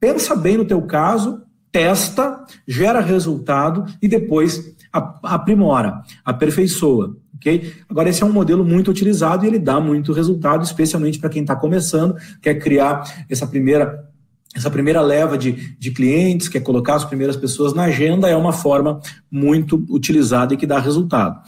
pensa 0.00 0.34
bem 0.34 0.56
no 0.56 0.64
teu 0.64 0.80
caso, 0.82 1.43
testa, 1.74 2.44
gera 2.68 3.00
resultado 3.00 3.84
e 4.00 4.06
depois 4.06 4.76
aprimora, 5.24 6.02
aperfeiçoa. 6.24 7.16
Okay? 7.34 7.72
Agora, 7.88 8.08
esse 8.08 8.22
é 8.22 8.26
um 8.26 8.32
modelo 8.32 8.64
muito 8.64 8.92
utilizado 8.92 9.44
e 9.44 9.48
ele 9.48 9.58
dá 9.58 9.80
muito 9.80 10.12
resultado, 10.12 10.62
especialmente 10.62 11.18
para 11.18 11.28
quem 11.28 11.42
está 11.42 11.56
começando, 11.56 12.14
quer 12.40 12.54
criar 12.60 13.02
essa 13.28 13.44
primeira 13.44 14.08
essa 14.54 14.70
primeira 14.70 15.00
leva 15.00 15.36
de, 15.36 15.74
de 15.76 15.90
clientes, 15.90 16.46
quer 16.46 16.60
colocar 16.60 16.94
as 16.94 17.04
primeiras 17.04 17.36
pessoas 17.36 17.74
na 17.74 17.86
agenda, 17.86 18.28
é 18.28 18.36
uma 18.36 18.52
forma 18.52 19.00
muito 19.28 19.84
utilizada 19.90 20.54
e 20.54 20.56
que 20.56 20.64
dá 20.64 20.78
resultado. 20.78 21.40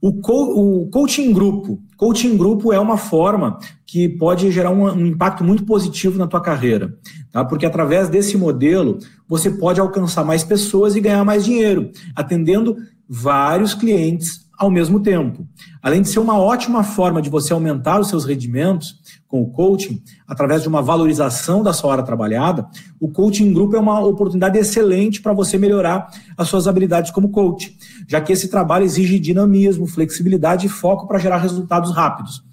O, 0.00 0.14
co 0.14 0.82
o 0.82 0.90
coaching 0.90 1.32
grupo. 1.32 1.80
Coaching 1.96 2.36
grupo 2.36 2.72
é 2.72 2.80
uma 2.80 2.96
forma 2.96 3.60
que 3.86 4.08
pode 4.08 4.50
gerar 4.50 4.70
um, 4.70 4.84
um 4.86 5.06
impacto 5.06 5.44
muito 5.44 5.64
positivo 5.64 6.18
na 6.18 6.26
tua 6.26 6.40
carreira, 6.40 6.98
tá? 7.30 7.44
Porque 7.44 7.64
através 7.64 8.08
desse 8.08 8.36
modelo 8.36 8.98
você 9.32 9.50
pode 9.50 9.80
alcançar 9.80 10.26
mais 10.26 10.44
pessoas 10.44 10.94
e 10.94 11.00
ganhar 11.00 11.24
mais 11.24 11.42
dinheiro, 11.42 11.90
atendendo 12.14 12.76
vários 13.08 13.72
clientes 13.72 14.46
ao 14.58 14.70
mesmo 14.70 15.00
tempo. 15.00 15.48
Além 15.82 16.02
de 16.02 16.10
ser 16.10 16.18
uma 16.18 16.38
ótima 16.38 16.84
forma 16.84 17.22
de 17.22 17.30
você 17.30 17.50
aumentar 17.50 17.98
os 17.98 18.10
seus 18.10 18.26
rendimentos 18.26 18.94
com 19.26 19.40
o 19.40 19.50
coaching, 19.50 20.02
através 20.28 20.60
de 20.60 20.68
uma 20.68 20.82
valorização 20.82 21.62
da 21.62 21.72
sua 21.72 21.92
hora 21.92 22.02
trabalhada, 22.02 22.68
o 23.00 23.08
coaching 23.08 23.54
grupo 23.54 23.74
é 23.74 23.80
uma 23.80 24.04
oportunidade 24.04 24.58
excelente 24.58 25.22
para 25.22 25.32
você 25.32 25.56
melhorar 25.56 26.10
as 26.36 26.48
suas 26.48 26.68
habilidades 26.68 27.10
como 27.10 27.30
coach, 27.30 27.74
já 28.06 28.20
que 28.20 28.34
esse 28.34 28.48
trabalho 28.48 28.84
exige 28.84 29.18
dinamismo, 29.18 29.86
flexibilidade 29.86 30.66
e 30.66 30.68
foco 30.68 31.08
para 31.08 31.18
gerar 31.18 31.38
resultados 31.38 31.90
rápidos. 31.90 32.44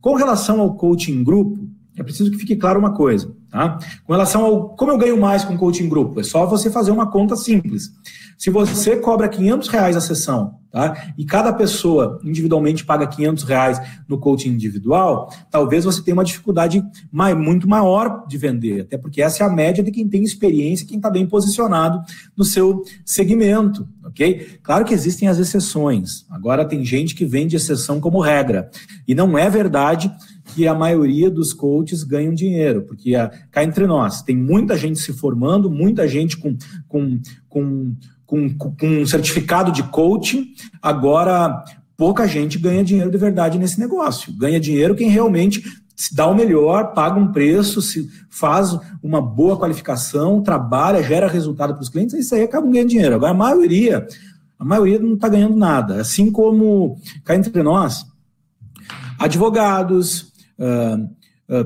Com 0.00 0.14
relação 0.14 0.62
ao 0.62 0.76
coaching 0.76 1.22
grupo, 1.22 1.68
é 1.94 2.02
preciso 2.02 2.30
que 2.30 2.38
fique 2.38 2.56
claro 2.56 2.78
uma 2.78 2.94
coisa, 2.94 3.36
tá? 3.52 3.78
Com 4.04 4.12
relação 4.14 4.44
ao 4.44 4.70
como 4.70 4.90
eu 4.90 4.98
ganho 4.98 5.20
mais 5.20 5.44
com 5.44 5.56
coaching 5.56 5.88
grupo, 5.88 6.18
é 6.18 6.24
só 6.24 6.46
você 6.46 6.70
fazer 6.70 6.90
uma 6.90 7.08
conta 7.08 7.36
simples. 7.36 7.92
Se 8.38 8.50
você 8.50 8.96
cobra 8.96 9.28
500 9.28 9.68
reais 9.68 9.96
a 9.96 10.00
sessão, 10.00 10.54
tá? 10.68 11.12
E 11.16 11.24
cada 11.24 11.52
pessoa 11.52 12.18
individualmente 12.24 12.84
paga 12.84 13.06
500 13.06 13.44
reais 13.44 13.80
no 14.08 14.18
coaching 14.18 14.48
individual, 14.48 15.32
talvez 15.48 15.84
você 15.84 16.02
tenha 16.02 16.14
uma 16.14 16.24
dificuldade 16.24 16.82
muito 17.12 17.68
maior 17.68 18.26
de 18.26 18.36
vender, 18.36 18.80
até 18.80 18.98
porque 18.98 19.22
essa 19.22 19.44
é 19.44 19.46
a 19.46 19.50
média 19.50 19.84
de 19.84 19.92
quem 19.92 20.08
tem 20.08 20.24
experiência, 20.24 20.86
quem 20.86 20.96
está 20.96 21.08
bem 21.08 21.24
posicionado 21.24 22.02
no 22.36 22.44
seu 22.44 22.82
segmento, 23.04 23.86
ok? 24.04 24.58
Claro 24.60 24.84
que 24.84 24.94
existem 24.94 25.28
as 25.28 25.38
exceções. 25.38 26.26
Agora 26.28 26.64
tem 26.64 26.84
gente 26.84 27.14
que 27.14 27.24
vende 27.24 27.54
exceção 27.54 28.00
como 28.00 28.18
regra 28.18 28.68
e 29.06 29.14
não 29.14 29.38
é 29.38 29.48
verdade 29.48 30.12
que 30.44 30.66
a 30.66 30.74
maioria 30.74 31.30
dos 31.30 31.52
coaches 31.52 32.02
ganham 32.02 32.34
dinheiro, 32.34 32.82
porque 32.82 33.14
a, 33.14 33.28
cá 33.50 33.62
entre 33.62 33.86
nós, 33.86 34.22
tem 34.22 34.36
muita 34.36 34.76
gente 34.76 34.98
se 34.98 35.12
formando, 35.12 35.70
muita 35.70 36.06
gente 36.06 36.36
com, 36.36 36.56
com, 36.88 37.20
com, 37.48 37.94
com, 38.26 38.54
com 38.56 38.86
um 38.86 39.06
certificado 39.06 39.70
de 39.72 39.82
coaching, 39.84 40.48
agora 40.80 41.64
pouca 41.96 42.26
gente 42.26 42.58
ganha 42.58 42.82
dinheiro 42.82 43.10
de 43.10 43.18
verdade 43.18 43.58
nesse 43.58 43.78
negócio. 43.78 44.32
Ganha 44.36 44.58
dinheiro 44.58 44.94
quem 44.94 45.08
realmente 45.08 45.62
se 45.94 46.14
dá 46.14 46.26
o 46.26 46.34
melhor, 46.34 46.94
paga 46.94 47.18
um 47.18 47.30
preço, 47.30 47.80
se 47.80 48.08
faz 48.28 48.76
uma 49.02 49.20
boa 49.20 49.56
qualificação, 49.56 50.42
trabalha, 50.42 51.02
gera 51.02 51.28
resultado 51.28 51.74
para 51.74 51.82
os 51.82 51.88
clientes, 51.88 52.14
isso 52.14 52.34
aí 52.34 52.42
acaba 52.42 52.66
ganhando 52.66 52.88
dinheiro. 52.88 53.14
Agora, 53.14 53.30
a 53.30 53.34
maioria, 53.34 54.06
a 54.58 54.64
maioria 54.64 54.98
não 54.98 55.14
está 55.14 55.28
ganhando 55.28 55.56
nada. 55.56 56.00
Assim 56.00 56.30
como 56.32 56.98
cá 57.24 57.36
entre 57.36 57.62
nós, 57.62 58.04
advogados, 59.16 60.31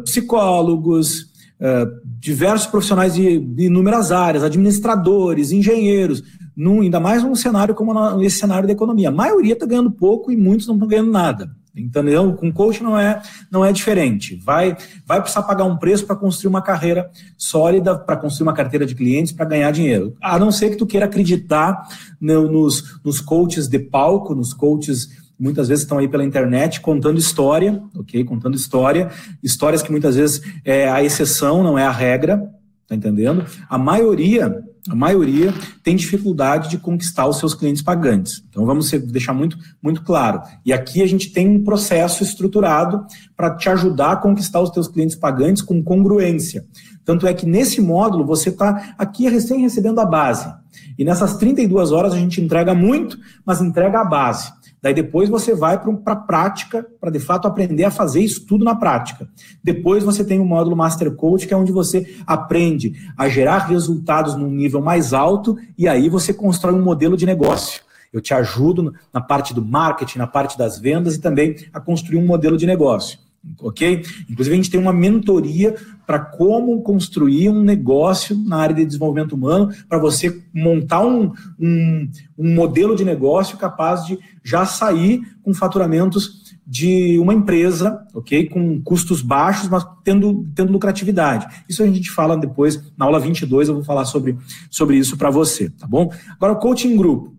psicólogos, 0.04 1.26
uh, 1.60 2.00
diversos 2.18 2.66
profissionais 2.66 3.14
de, 3.14 3.38
de, 3.38 3.64
inúmeras 3.64 4.12
áreas, 4.12 4.44
administradores, 4.44 5.52
engenheiros, 5.52 6.22
num, 6.56 6.80
ainda 6.80 6.98
mais 6.98 7.22
num 7.22 7.34
cenário 7.34 7.74
como 7.74 8.22
esse 8.22 8.38
cenário 8.38 8.66
da 8.66 8.72
economia. 8.72 9.08
A 9.08 9.12
maioria 9.12 9.52
está 9.52 9.66
ganhando 9.66 9.90
pouco 9.90 10.32
e 10.32 10.36
muitos 10.36 10.66
não 10.66 10.74
estão 10.74 10.88
ganhando 10.88 11.10
nada. 11.10 11.50
Entendeu? 11.76 12.32
Com 12.32 12.50
coach 12.50 12.82
não 12.82 12.98
é, 12.98 13.20
não 13.50 13.62
é 13.62 13.70
diferente. 13.70 14.34
Vai, 14.36 14.74
vai 15.04 15.20
precisar 15.20 15.42
pagar 15.42 15.64
um 15.64 15.76
preço 15.76 16.06
para 16.06 16.16
construir 16.16 16.48
uma 16.48 16.62
carreira 16.62 17.10
sólida, 17.36 17.98
para 17.98 18.16
construir 18.16 18.48
uma 18.48 18.54
carteira 18.54 18.86
de 18.86 18.94
clientes, 18.94 19.30
para 19.30 19.44
ganhar 19.44 19.70
dinheiro. 19.72 20.16
A 20.22 20.38
não 20.38 20.50
ser 20.50 20.70
que 20.70 20.76
tu 20.76 20.86
queira 20.86 21.04
acreditar 21.04 21.86
no, 22.18 22.50
nos, 22.50 22.98
nos 23.04 23.20
coaches 23.20 23.68
de 23.68 23.78
palco, 23.78 24.34
nos 24.34 24.54
coaches 24.54 25.25
muitas 25.38 25.68
vezes 25.68 25.84
estão 25.84 25.98
aí 25.98 26.08
pela 26.08 26.24
internet 26.24 26.80
contando 26.80 27.18
história, 27.18 27.82
ok? 27.94 28.24
Contando 28.24 28.56
história, 28.56 29.10
histórias 29.42 29.82
que 29.82 29.90
muitas 29.90 30.16
vezes 30.16 30.40
é 30.64 30.88
a 30.88 31.02
exceção, 31.02 31.62
não 31.62 31.78
é 31.78 31.84
a 31.84 31.90
regra, 31.90 32.42
tá 32.86 32.94
entendendo? 32.94 33.44
A 33.68 33.76
maioria, 33.76 34.62
a 34.88 34.94
maioria 34.94 35.52
tem 35.82 35.96
dificuldade 35.96 36.70
de 36.70 36.78
conquistar 36.78 37.26
os 37.26 37.38
seus 37.38 37.54
clientes 37.54 37.82
pagantes. 37.82 38.42
Então 38.48 38.64
vamos 38.64 38.90
deixar 38.90 39.34
muito, 39.34 39.58
muito 39.82 40.02
claro. 40.02 40.40
E 40.64 40.72
aqui 40.72 41.02
a 41.02 41.06
gente 41.06 41.32
tem 41.32 41.48
um 41.48 41.64
processo 41.64 42.22
estruturado 42.22 43.04
para 43.36 43.54
te 43.56 43.68
ajudar 43.68 44.12
a 44.12 44.16
conquistar 44.16 44.60
os 44.60 44.70
teus 44.70 44.86
clientes 44.86 45.16
pagantes 45.16 45.62
com 45.62 45.82
congruência. 45.82 46.64
Tanto 47.04 47.26
é 47.26 47.34
que 47.34 47.46
nesse 47.46 47.80
módulo 47.80 48.24
você 48.24 48.50
está 48.50 48.94
aqui 48.96 49.28
recém 49.28 49.60
recebendo 49.60 50.00
a 50.00 50.06
base. 50.06 50.52
E 50.98 51.04
nessas 51.04 51.36
32 51.36 51.92
horas 51.92 52.12
a 52.12 52.18
gente 52.18 52.40
entrega 52.40 52.74
muito, 52.74 53.18
mas 53.44 53.60
entrega 53.60 54.00
a 54.00 54.04
base. 54.04 54.52
Daí 54.86 54.94
depois 54.94 55.28
você 55.28 55.52
vai 55.52 55.82
para 55.82 56.12
a 56.12 56.14
prática, 56.14 56.86
para 57.00 57.10
de 57.10 57.18
fato 57.18 57.48
aprender 57.48 57.82
a 57.82 57.90
fazer 57.90 58.20
isso 58.20 58.46
tudo 58.46 58.64
na 58.64 58.72
prática. 58.72 59.28
Depois 59.60 60.04
você 60.04 60.24
tem 60.24 60.38
o 60.38 60.44
módulo 60.44 60.76
Master 60.76 61.12
Coach, 61.16 61.44
que 61.44 61.52
é 61.52 61.56
onde 61.56 61.72
você 61.72 62.14
aprende 62.24 62.92
a 63.18 63.28
gerar 63.28 63.66
resultados 63.66 64.36
num 64.36 64.48
nível 64.48 64.80
mais 64.80 65.12
alto 65.12 65.56
e 65.76 65.88
aí 65.88 66.08
você 66.08 66.32
constrói 66.32 66.72
um 66.72 66.84
modelo 66.84 67.16
de 67.16 67.26
negócio. 67.26 67.82
Eu 68.12 68.20
te 68.20 68.32
ajudo 68.32 68.94
na 69.12 69.20
parte 69.20 69.52
do 69.52 69.60
marketing, 69.60 70.18
na 70.18 70.26
parte 70.28 70.56
das 70.56 70.78
vendas 70.78 71.16
e 71.16 71.20
também 71.20 71.56
a 71.72 71.80
construir 71.80 72.18
um 72.18 72.24
modelo 72.24 72.56
de 72.56 72.64
negócio 72.64 73.25
ok? 73.60 74.02
Inclusive, 74.28 74.54
a 74.54 74.56
gente 74.56 74.70
tem 74.70 74.80
uma 74.80 74.92
mentoria 74.92 75.74
para 76.06 76.20
como 76.20 76.80
construir 76.82 77.48
um 77.48 77.62
negócio 77.62 78.38
na 78.38 78.58
área 78.58 78.76
de 78.76 78.86
desenvolvimento 78.86 79.32
humano, 79.32 79.74
para 79.88 79.98
você 79.98 80.40
montar 80.54 81.04
um, 81.04 81.32
um, 81.58 82.08
um, 82.38 82.54
modelo 82.54 82.94
de 82.94 83.04
negócio 83.04 83.58
capaz 83.58 84.06
de 84.06 84.18
já 84.44 84.64
sair 84.64 85.22
com 85.42 85.52
faturamentos 85.52 86.54
de 86.66 87.18
uma 87.18 87.34
empresa, 87.34 88.04
ok? 88.14 88.48
Com 88.48 88.80
custos 88.82 89.22
baixos, 89.22 89.68
mas 89.68 89.84
tendo, 90.04 90.46
tendo 90.54 90.72
lucratividade. 90.72 91.46
Isso 91.68 91.82
a 91.82 91.86
gente 91.86 92.10
fala 92.10 92.36
depois, 92.36 92.82
na 92.96 93.04
aula 93.04 93.20
22, 93.20 93.68
eu 93.68 93.74
vou 93.74 93.84
falar 93.84 94.04
sobre, 94.04 94.36
sobre 94.70 94.96
isso 94.96 95.16
para 95.16 95.30
você, 95.30 95.70
tá 95.70 95.86
bom? 95.86 96.12
Agora, 96.36 96.56
coaching 96.56 96.96
grupo. 96.96 97.36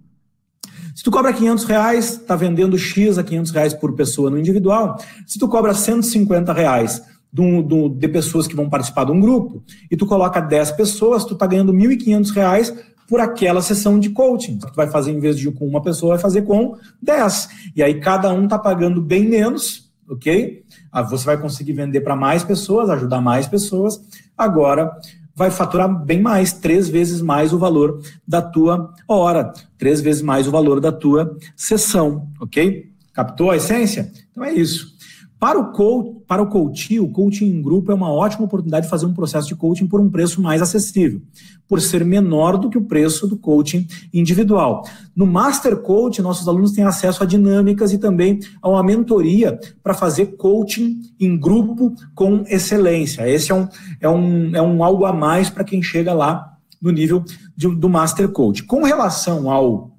Se 0.98 1.04
tu 1.04 1.12
cobra 1.12 1.32
500 1.32 1.64
reais, 1.66 2.14
está 2.14 2.36
vendendo 2.36 2.76
X 2.76 3.20
a 3.20 3.24
500 3.24 3.52
reais 3.52 3.74
por 3.76 3.94
pessoa 3.94 4.32
no 4.32 4.40
individual. 4.40 4.98
Se 5.28 5.38
tu 5.38 5.48
cobra 5.48 5.72
150 5.72 6.52
reais 6.52 7.04
do, 7.32 7.62
do, 7.62 7.88
de 7.88 8.08
pessoas 8.08 8.48
que 8.48 8.56
vão 8.56 8.68
participar 8.68 9.04
de 9.04 9.12
um 9.12 9.22
grupo, 9.22 9.62
e 9.92 9.96
tu 9.96 10.08
coloca 10.08 10.42
10 10.42 10.72
pessoas, 10.72 11.24
tu 11.24 11.36
está 11.36 11.46
ganhando 11.46 11.72
1.500 11.72 12.32
reais 12.32 12.74
por 13.08 13.20
aquela 13.20 13.62
sessão 13.62 14.00
de 14.00 14.10
coaching. 14.10 14.58
Tu 14.58 14.74
vai 14.76 14.88
fazer, 14.90 15.12
em 15.12 15.20
vez 15.20 15.38
de 15.38 15.52
com 15.52 15.68
uma 15.68 15.84
pessoa, 15.84 16.16
vai 16.16 16.20
fazer 16.20 16.42
com 16.42 16.76
10. 17.00 17.50
E 17.76 17.84
aí 17.84 18.00
cada 18.00 18.34
um 18.34 18.46
está 18.46 18.58
pagando 18.58 19.00
bem 19.00 19.24
menos, 19.30 19.92
ok? 20.10 20.64
Ah, 20.92 21.04
você 21.04 21.26
vai 21.26 21.40
conseguir 21.40 21.74
vender 21.74 22.02
para 22.02 22.16
mais 22.16 22.44
pessoas, 22.44 22.90
ajudar 22.90 23.22
mais 23.22 23.48
pessoas. 23.48 24.02
Agora 24.36 24.98
vai 25.38 25.52
faturar 25.52 25.88
bem 26.04 26.20
mais, 26.20 26.52
três 26.52 26.90
vezes 26.90 27.22
mais 27.22 27.54
o 27.54 27.60
valor 27.60 28.02
da 28.28 28.42
tua 28.42 28.92
hora, 29.08 29.54
três 29.78 30.02
vezes 30.02 30.24
mais 30.24 30.48
o 30.48 30.52
valor 30.52 30.82
da 30.82 30.92
tua 30.92 31.38
sessão, 31.56 32.28
ok? 32.42 32.90
Captou 33.14 33.52
a 33.52 33.56
essência? 33.56 34.12
Então 34.32 34.44
é 34.44 34.52
isso. 34.52 34.97
Para 35.40 35.60
o, 35.60 35.72
coach, 35.72 36.24
para 36.28 36.42
o 36.42 36.48
coaching, 36.48 36.98
o 36.98 37.10
coaching 37.10 37.46
em 37.46 37.62
grupo 37.62 37.92
é 37.92 37.96
uma 37.96 38.12
ótima 38.12 38.46
oportunidade 38.46 38.86
de 38.86 38.90
fazer 38.90 39.06
um 39.06 39.14
processo 39.14 39.48
de 39.48 39.56
coaching 39.56 39.86
por 39.86 40.02
um 40.02 40.10
preço 40.10 40.42
mais 40.42 40.64
acessível, 40.64 41.22
por 41.68 41.80
ser 41.80 42.04
menor 42.04 42.58
do 42.58 42.72
que 42.72 42.78
o 42.78 42.86
preço 42.86 43.28
do 43.28 43.38
coaching 43.38 43.86
individual. 44.12 44.84
No 45.16 45.28
Master 45.28 45.78
Coach, 45.78 46.24
nossos 46.24 46.48
alunos 46.48 46.72
têm 46.72 46.86
acesso 46.86 47.22
a 47.22 47.26
dinâmicas 47.26 47.94
e 47.94 48.00
também 48.00 48.40
a 48.60 48.68
uma 48.68 48.82
mentoria 48.82 49.60
para 49.84 49.94
fazer 49.94 50.38
coaching 50.38 51.02
em 51.20 51.38
grupo 51.38 51.94
com 52.16 52.44
excelência. 52.48 53.30
Esse 53.30 53.52
é 53.52 53.56
um, 53.56 53.68
é 54.02 54.10
um, 54.10 54.56
é 54.56 54.62
um 54.62 54.84
algo 54.84 55.06
a 55.06 55.14
mais 55.14 55.52
para 55.52 55.64
quem 55.64 55.84
chega 55.84 56.14
lá 56.14 56.58
no 56.82 56.90
nível 56.90 57.24
de, 57.56 57.68
do 57.76 57.88
Master 57.88 58.30
Coach. 58.30 58.64
Com 58.64 58.82
relação 58.82 59.52
ao, 59.52 59.92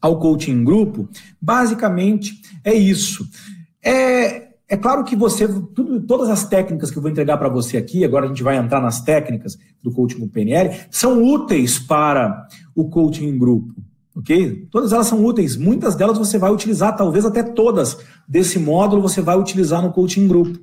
ao 0.00 0.18
coaching 0.18 0.52
em 0.52 0.64
grupo, 0.64 1.06
basicamente 1.38 2.40
é 2.64 2.72
isso. 2.72 3.28
É, 3.84 4.49
é 4.70 4.76
claro 4.76 5.02
que 5.02 5.16
você, 5.16 5.48
tudo, 5.48 6.00
todas 6.02 6.30
as 6.30 6.44
técnicas 6.44 6.92
que 6.92 6.96
eu 6.96 7.02
vou 7.02 7.10
entregar 7.10 7.36
para 7.36 7.48
você 7.48 7.76
aqui, 7.76 8.04
agora 8.04 8.26
a 8.26 8.28
gente 8.28 8.44
vai 8.44 8.56
entrar 8.56 8.80
nas 8.80 9.00
técnicas 9.00 9.58
do 9.82 9.90
coaching 9.90 10.28
PNL, 10.28 10.72
são 10.88 11.24
úteis 11.24 11.76
para 11.76 12.46
o 12.72 12.88
coaching 12.88 13.26
em 13.26 13.36
grupo, 13.36 13.74
ok? 14.14 14.68
Todas 14.70 14.92
elas 14.92 15.08
são 15.08 15.24
úteis, 15.24 15.56
muitas 15.56 15.96
delas 15.96 16.16
você 16.16 16.38
vai 16.38 16.52
utilizar, 16.52 16.96
talvez 16.96 17.24
até 17.26 17.42
todas 17.42 17.98
desse 18.28 18.60
módulo 18.60 19.02
você 19.02 19.20
vai 19.20 19.36
utilizar 19.36 19.82
no 19.82 19.92
coaching 19.92 20.22
em 20.22 20.28
grupo. 20.28 20.56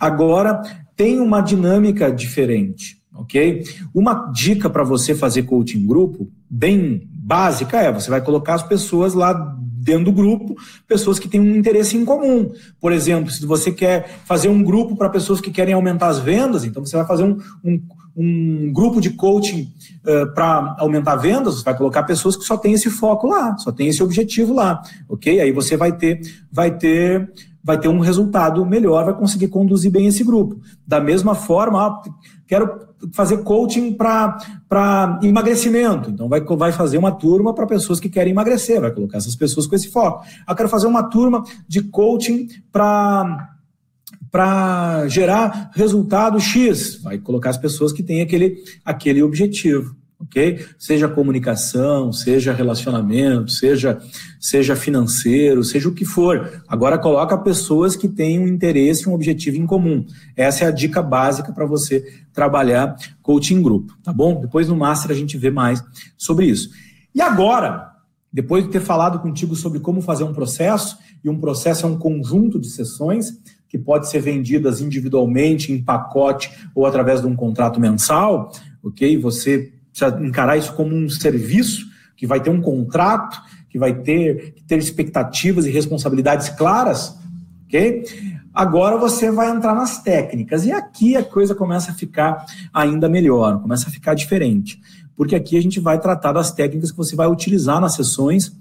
Agora, 0.00 0.60
tem 0.96 1.20
uma 1.20 1.40
dinâmica 1.40 2.10
diferente, 2.10 3.00
ok? 3.14 3.62
Uma 3.94 4.32
dica 4.32 4.68
para 4.68 4.82
você 4.82 5.14
fazer 5.14 5.44
coaching 5.44 5.78
em 5.78 5.86
grupo, 5.86 6.28
bem 6.50 7.08
básica, 7.08 7.80
é 7.80 7.92
você 7.92 8.10
vai 8.10 8.20
colocar 8.20 8.54
as 8.54 8.64
pessoas 8.64 9.14
lá 9.14 9.56
dentro 9.84 10.06
do 10.06 10.12
grupo, 10.12 10.56
pessoas 10.88 11.18
que 11.18 11.28
têm 11.28 11.40
um 11.40 11.56
interesse 11.56 11.96
em 11.96 12.04
comum. 12.04 12.50
Por 12.80 12.90
exemplo, 12.90 13.30
se 13.30 13.44
você 13.44 13.70
quer 13.70 14.08
fazer 14.24 14.48
um 14.48 14.62
grupo 14.62 14.96
para 14.96 15.10
pessoas 15.10 15.40
que 15.40 15.50
querem 15.50 15.74
aumentar 15.74 16.08
as 16.08 16.18
vendas, 16.18 16.64
então 16.64 16.84
você 16.84 16.96
vai 16.96 17.06
fazer 17.06 17.24
um, 17.24 17.38
um, 17.62 17.82
um 18.16 18.72
grupo 18.72 18.98
de 18.98 19.10
coaching 19.10 19.70
uh, 20.06 20.32
para 20.34 20.74
aumentar 20.78 21.16
vendas, 21.16 21.56
você 21.56 21.64
vai 21.64 21.76
colocar 21.76 22.02
pessoas 22.04 22.34
que 22.34 22.44
só 22.44 22.56
têm 22.56 22.72
esse 22.72 22.88
foco 22.88 23.26
lá, 23.26 23.58
só 23.58 23.70
tem 23.70 23.88
esse 23.88 24.02
objetivo 24.02 24.54
lá, 24.54 24.82
ok? 25.06 25.40
Aí 25.40 25.52
você 25.52 25.76
vai 25.76 25.92
ter, 25.92 26.20
vai 26.50 26.70
ter 26.70 27.30
vai 27.64 27.80
ter 27.80 27.88
um 27.88 27.98
resultado 27.98 28.64
melhor, 28.66 29.06
vai 29.06 29.14
conseguir 29.14 29.48
conduzir 29.48 29.90
bem 29.90 30.06
esse 30.06 30.22
grupo. 30.22 30.60
Da 30.86 31.00
mesma 31.00 31.34
forma, 31.34 31.86
ah, 31.86 32.02
quero 32.46 32.78
fazer 33.12 33.38
coaching 33.38 33.94
para 33.94 35.18
emagrecimento. 35.22 36.10
Então, 36.10 36.28
vai, 36.28 36.42
vai 36.42 36.72
fazer 36.72 36.98
uma 36.98 37.10
turma 37.10 37.54
para 37.54 37.66
pessoas 37.66 37.98
que 37.98 38.10
querem 38.10 38.32
emagrecer, 38.32 38.82
vai 38.82 38.90
colocar 38.90 39.16
essas 39.16 39.34
pessoas 39.34 39.66
com 39.66 39.74
esse 39.74 39.88
foco. 39.88 40.26
Ah, 40.46 40.54
quero 40.54 40.68
fazer 40.68 40.86
uma 40.86 41.04
turma 41.04 41.42
de 41.66 41.82
coaching 41.82 42.48
para 42.70 43.50
para 44.30 45.06
gerar 45.06 45.70
resultado 45.74 46.40
X, 46.40 47.00
vai 47.00 47.18
colocar 47.18 47.50
as 47.50 47.56
pessoas 47.56 47.92
que 47.92 48.02
têm 48.02 48.20
aquele, 48.20 48.56
aquele 48.84 49.22
objetivo 49.22 49.94
ok? 50.24 50.64
Seja 50.78 51.08
comunicação, 51.08 52.12
seja 52.12 52.52
relacionamento, 52.52 53.50
seja, 53.50 53.98
seja 54.44 54.76
financeiro, 54.76 55.64
seja 55.64 55.88
o 55.88 55.94
que 55.94 56.04
for. 56.04 56.62
Agora 56.68 56.98
coloca 56.98 57.38
pessoas 57.38 57.96
que 57.96 58.06
têm 58.06 58.38
um 58.38 58.46
interesse, 58.46 59.08
um 59.08 59.14
objetivo 59.14 59.56
em 59.56 59.64
comum. 59.64 60.04
Essa 60.36 60.64
é 60.64 60.68
a 60.68 60.70
dica 60.70 61.00
básica 61.00 61.50
para 61.50 61.64
você 61.64 62.04
trabalhar 62.30 62.94
coaching 63.22 63.62
grupo, 63.62 63.96
tá 64.02 64.12
bom? 64.12 64.42
Depois 64.42 64.68
no 64.68 64.76
Master 64.76 65.12
a 65.12 65.14
gente 65.14 65.38
vê 65.38 65.50
mais 65.50 65.82
sobre 66.18 66.44
isso. 66.44 66.68
E 67.14 67.22
agora, 67.22 67.90
depois 68.30 68.64
de 68.64 68.70
ter 68.70 68.82
falado 68.82 69.18
contigo 69.18 69.56
sobre 69.56 69.80
como 69.80 70.02
fazer 70.02 70.24
um 70.24 70.34
processo, 70.34 70.98
e 71.24 71.30
um 71.30 71.40
processo 71.40 71.86
é 71.86 71.88
um 71.88 71.96
conjunto 71.96 72.60
de 72.60 72.68
sessões 72.68 73.28
que 73.66 73.78
pode 73.78 74.10
ser 74.10 74.20
vendidas 74.20 74.82
individualmente, 74.82 75.72
em 75.72 75.82
pacote 75.82 76.52
ou 76.74 76.84
através 76.84 77.22
de 77.22 77.26
um 77.26 77.34
contrato 77.34 77.80
mensal, 77.80 78.52
ok? 78.82 79.16
Você 79.16 79.72
precisa 79.90 80.22
encarar 80.22 80.58
isso 80.58 80.74
como 80.74 80.94
um 80.94 81.08
serviço 81.08 81.86
que 82.14 82.26
vai 82.26 82.40
ter 82.40 82.50
um 82.50 82.60
contrato, 82.60 83.40
que 83.74 83.78
vai 83.80 83.92
ter, 83.92 84.52
que 84.52 84.62
ter 84.62 84.78
expectativas 84.78 85.66
e 85.66 85.70
responsabilidades 85.70 86.48
claras, 86.48 87.18
ok? 87.66 88.04
Agora 88.54 88.96
você 88.96 89.32
vai 89.32 89.50
entrar 89.50 89.74
nas 89.74 90.00
técnicas 90.00 90.64
e 90.64 90.70
aqui 90.70 91.16
a 91.16 91.24
coisa 91.24 91.56
começa 91.56 91.90
a 91.90 91.94
ficar 91.94 92.46
ainda 92.72 93.08
melhor, 93.08 93.60
começa 93.60 93.88
a 93.88 93.90
ficar 93.90 94.14
diferente, 94.14 94.80
porque 95.16 95.34
aqui 95.34 95.58
a 95.58 95.60
gente 95.60 95.80
vai 95.80 95.98
tratar 95.98 96.30
das 96.30 96.52
técnicas 96.52 96.92
que 96.92 96.96
você 96.96 97.16
vai 97.16 97.26
utilizar 97.26 97.80
nas 97.80 97.94
sessões 97.94 98.56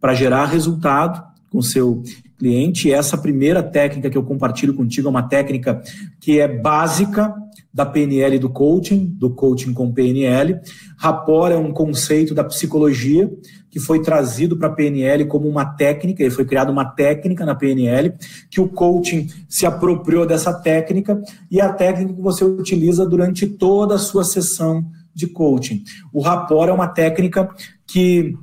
para 0.00 0.14
gerar 0.14 0.46
resultado 0.46 1.22
com 1.48 1.62
seu 1.62 2.02
cliente. 2.38 2.92
Essa 2.92 3.16
primeira 3.16 3.62
técnica 3.62 4.10
que 4.10 4.18
eu 4.18 4.22
compartilho 4.22 4.74
contigo 4.74 5.08
é 5.08 5.10
uma 5.10 5.28
técnica 5.28 5.82
que 6.20 6.38
é 6.38 6.48
básica 6.48 7.34
da 7.72 7.84
PNL 7.84 8.38
do 8.38 8.48
coaching, 8.48 9.04
do 9.18 9.30
coaching 9.30 9.74
com 9.74 9.92
PNL. 9.92 10.58
Rapport 10.96 11.52
é 11.52 11.58
um 11.58 11.72
conceito 11.72 12.34
da 12.34 12.42
psicologia 12.42 13.30
que 13.70 13.78
foi 13.78 14.00
trazido 14.00 14.56
para 14.56 14.68
a 14.68 14.72
PNL 14.72 15.26
como 15.26 15.46
uma 15.46 15.66
técnica, 15.66 16.24
e 16.24 16.30
foi 16.30 16.46
criada 16.46 16.72
uma 16.72 16.86
técnica 16.86 17.44
na 17.44 17.54
PNL, 17.54 18.14
que 18.50 18.58
o 18.58 18.68
coaching 18.68 19.28
se 19.46 19.66
apropriou 19.66 20.24
dessa 20.24 20.54
técnica 20.54 21.20
e 21.50 21.60
é 21.60 21.62
a 21.62 21.72
técnica 21.72 22.14
que 22.14 22.22
você 22.22 22.42
utiliza 22.42 23.04
durante 23.04 23.46
toda 23.46 23.96
a 23.96 23.98
sua 23.98 24.24
sessão 24.24 24.82
de 25.14 25.26
coaching. 25.26 25.84
O 26.12 26.22
rapport 26.22 26.70
é 26.70 26.72
uma 26.72 26.88
técnica 26.88 27.50
que 27.86 28.34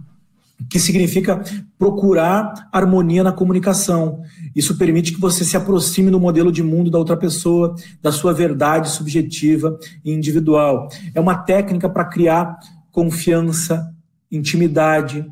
que 0.70 0.80
significa 0.80 1.44
procurar 1.78 2.54
harmonia 2.72 3.24
na 3.24 3.32
comunicação. 3.32 4.22
Isso 4.56 4.78
permite 4.78 5.14
que 5.14 5.20
você 5.20 5.44
se 5.44 5.58
aproxime 5.58 6.12
do 6.12 6.20
modelo 6.20 6.52
de 6.52 6.64
mundo 6.64 6.90
da 6.90 6.98
outra 6.98 7.18
pessoa, 7.18 7.76
da 8.02 8.12
sua 8.12 8.34
verdade 8.34 8.90
subjetiva 8.90 9.78
e 10.04 10.12
individual. 10.12 10.88
É 11.14 11.20
uma 11.20 11.36
técnica 11.36 11.90
para 11.90 12.06
criar 12.06 12.58
confiança, 12.92 13.92
intimidade, 14.32 15.26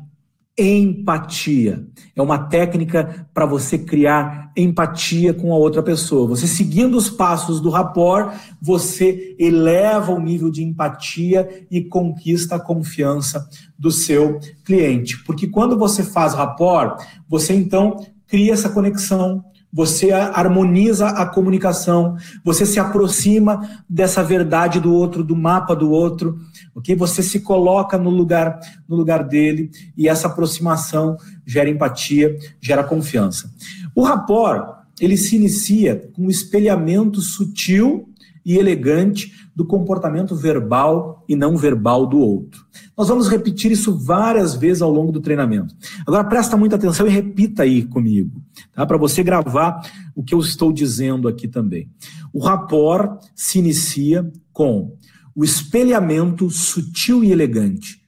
empatia. 0.58 1.86
É 2.14 2.20
uma 2.20 2.38
técnica 2.38 3.26
para 3.32 3.46
você 3.46 3.78
criar 3.78 4.52
empatia 4.56 5.32
com 5.32 5.52
a 5.52 5.56
outra 5.56 5.82
pessoa. 5.82 6.28
Você 6.28 6.46
seguindo 6.46 6.96
os 6.96 7.08
passos 7.08 7.60
do 7.60 7.70
rapport, 7.70 8.34
você 8.60 9.34
eleva 9.38 10.12
o 10.12 10.20
nível 10.20 10.50
de 10.50 10.62
empatia 10.62 11.66
e 11.70 11.82
conquista 11.82 12.56
a 12.56 12.60
confiança 12.60 13.48
do 13.78 13.90
seu 13.90 14.38
cliente. 14.64 15.24
Porque 15.24 15.48
quando 15.48 15.78
você 15.78 16.02
faz 16.02 16.34
rapport, 16.34 17.02
você 17.26 17.54
então 17.54 17.96
cria 18.26 18.52
essa 18.52 18.68
conexão, 18.68 19.42
você 19.72 20.12
harmoniza 20.12 21.08
a 21.08 21.24
comunicação, 21.24 22.16
você 22.44 22.66
se 22.66 22.78
aproxima 22.78 23.82
dessa 23.88 24.22
verdade 24.22 24.78
do 24.78 24.92
outro, 24.92 25.24
do 25.24 25.34
mapa 25.34 25.74
do 25.74 25.90
outro, 25.90 26.38
ok? 26.74 26.94
Você 26.94 27.22
se 27.22 27.40
coloca 27.40 27.96
no 27.96 28.10
lugar, 28.10 28.60
no 28.86 28.94
lugar 28.94 29.24
dele 29.24 29.70
e 29.96 30.08
essa 30.08 30.26
aproximação 30.26 31.16
gera 31.46 31.70
empatia, 31.70 32.36
gera 32.60 32.84
confiança. 32.84 33.50
O 33.94 34.02
rapport, 34.02 34.82
ele 35.00 35.16
se 35.16 35.36
inicia 35.36 36.10
com 36.12 36.26
um 36.26 36.30
espelhamento 36.30 37.20
sutil 37.22 38.11
e 38.44 38.56
elegante 38.56 39.32
do 39.54 39.64
comportamento 39.64 40.34
verbal 40.34 41.24
e 41.28 41.36
não 41.36 41.56
verbal 41.56 42.06
do 42.06 42.18
outro. 42.18 42.64
Nós 42.96 43.08
vamos 43.08 43.28
repetir 43.28 43.70
isso 43.70 43.98
várias 43.98 44.54
vezes 44.54 44.82
ao 44.82 44.90
longo 44.90 45.12
do 45.12 45.20
treinamento. 45.20 45.74
Agora 46.06 46.24
presta 46.24 46.56
muita 46.56 46.76
atenção 46.76 47.06
e 47.06 47.10
repita 47.10 47.62
aí 47.62 47.82
comigo, 47.84 48.42
tá? 48.72 48.86
Para 48.86 48.96
você 48.96 49.22
gravar 49.22 49.80
o 50.14 50.22
que 50.22 50.34
eu 50.34 50.40
estou 50.40 50.72
dizendo 50.72 51.28
aqui 51.28 51.46
também. 51.46 51.88
O 52.32 52.40
rapport 52.40 53.20
se 53.34 53.58
inicia 53.58 54.30
com 54.52 54.96
o 55.34 55.44
espelhamento 55.44 56.50
sutil 56.50 57.22
e 57.22 57.30
elegante. 57.30 58.00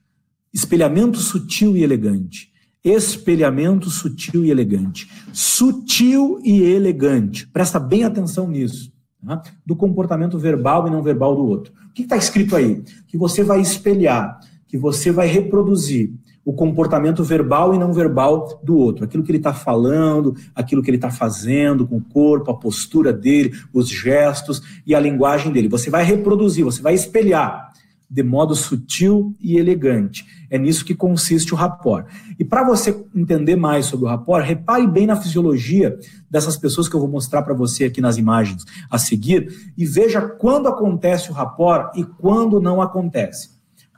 Espelhamento 0.52 1.18
sutil 1.18 1.76
e 1.76 1.82
elegante. 1.82 2.52
Espelhamento 2.82 3.88
sutil 3.88 4.44
e 4.44 4.50
elegante. 4.50 5.10
Sutil 5.32 6.38
e 6.44 6.62
elegante. 6.62 7.46
Presta 7.48 7.80
bem 7.80 8.04
atenção 8.04 8.48
nisso 8.48 8.93
tá? 9.24 9.42
do 9.64 9.74
comportamento 9.74 10.38
verbal 10.38 10.86
e 10.86 10.90
não 10.90 11.02
verbal 11.02 11.34
do 11.34 11.46
outro. 11.46 11.72
O 11.88 11.92
que 11.92 12.02
está 12.02 12.16
escrito 12.16 12.56
aí? 12.56 12.82
Que 13.06 13.16
você 13.16 13.42
vai 13.42 13.60
espelhar, 13.60 14.40
que 14.66 14.76
você 14.76 15.10
vai 15.10 15.26
reproduzir 15.26 16.12
o 16.44 16.52
comportamento 16.52 17.24
verbal 17.24 17.74
e 17.74 17.78
não 17.78 17.92
verbal 17.92 18.60
do 18.62 18.76
outro, 18.76 19.04
aquilo 19.04 19.22
que 19.22 19.30
ele 19.30 19.38
está 19.38 19.54
falando, 19.54 20.36
aquilo 20.54 20.82
que 20.82 20.90
ele 20.90 20.98
está 20.98 21.10
fazendo 21.10 21.86
com 21.86 21.96
o 21.96 22.02
corpo, 22.02 22.50
a 22.50 22.58
postura 22.58 23.12
dele, 23.12 23.52
os 23.72 23.88
gestos 23.88 24.60
e 24.86 24.94
a 24.94 25.00
linguagem 25.00 25.50
dele. 25.50 25.68
Você 25.68 25.88
vai 25.88 26.04
reproduzir, 26.04 26.64
você 26.64 26.82
vai 26.82 26.92
espelhar 26.94 27.72
de 28.08 28.22
modo 28.22 28.54
sutil 28.54 29.34
e 29.40 29.56
elegante. 29.56 30.24
É 30.50 30.58
nisso 30.58 30.84
que 30.84 30.94
consiste 30.94 31.52
o 31.52 31.56
rapport. 31.56 32.06
E 32.38 32.44
para 32.44 32.64
você 32.64 33.04
entender 33.14 33.56
mais 33.56 33.86
sobre 33.86 34.06
o 34.06 34.08
rapport, 34.08 34.44
repare 34.44 34.86
bem 34.86 35.06
na 35.06 35.16
fisiologia 35.16 35.98
dessas 36.30 36.56
pessoas 36.56 36.88
que 36.88 36.94
eu 36.94 37.00
vou 37.00 37.08
mostrar 37.08 37.42
para 37.42 37.54
você 37.54 37.84
aqui 37.84 38.00
nas 38.00 38.16
imagens 38.16 38.64
a 38.90 38.98
seguir 38.98 39.72
e 39.76 39.84
veja 39.84 40.20
quando 40.20 40.68
acontece 40.68 41.30
o 41.30 41.34
rapport 41.34 41.96
e 41.96 42.04
quando 42.04 42.60
não 42.60 42.80
acontece. 42.80 43.50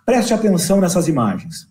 Preste 0.05 0.33
atenção 0.33 0.81
nessas 0.81 1.09
imagens. 1.09 1.69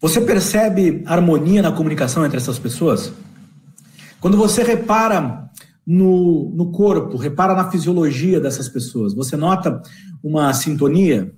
Você 0.00 0.20
percebe 0.20 1.02
harmonia 1.06 1.60
na 1.60 1.72
comunicação 1.72 2.24
entre 2.24 2.36
essas 2.36 2.58
pessoas? 2.58 3.12
Quando 4.20 4.36
você 4.36 4.62
repara 4.62 5.47
no, 5.90 6.50
no 6.50 6.70
corpo, 6.70 7.16
repara 7.16 7.54
na 7.54 7.70
fisiologia 7.70 8.38
dessas 8.38 8.68
pessoas, 8.68 9.14
você 9.14 9.38
nota 9.38 9.80
uma 10.22 10.52
sintonia? 10.52 11.32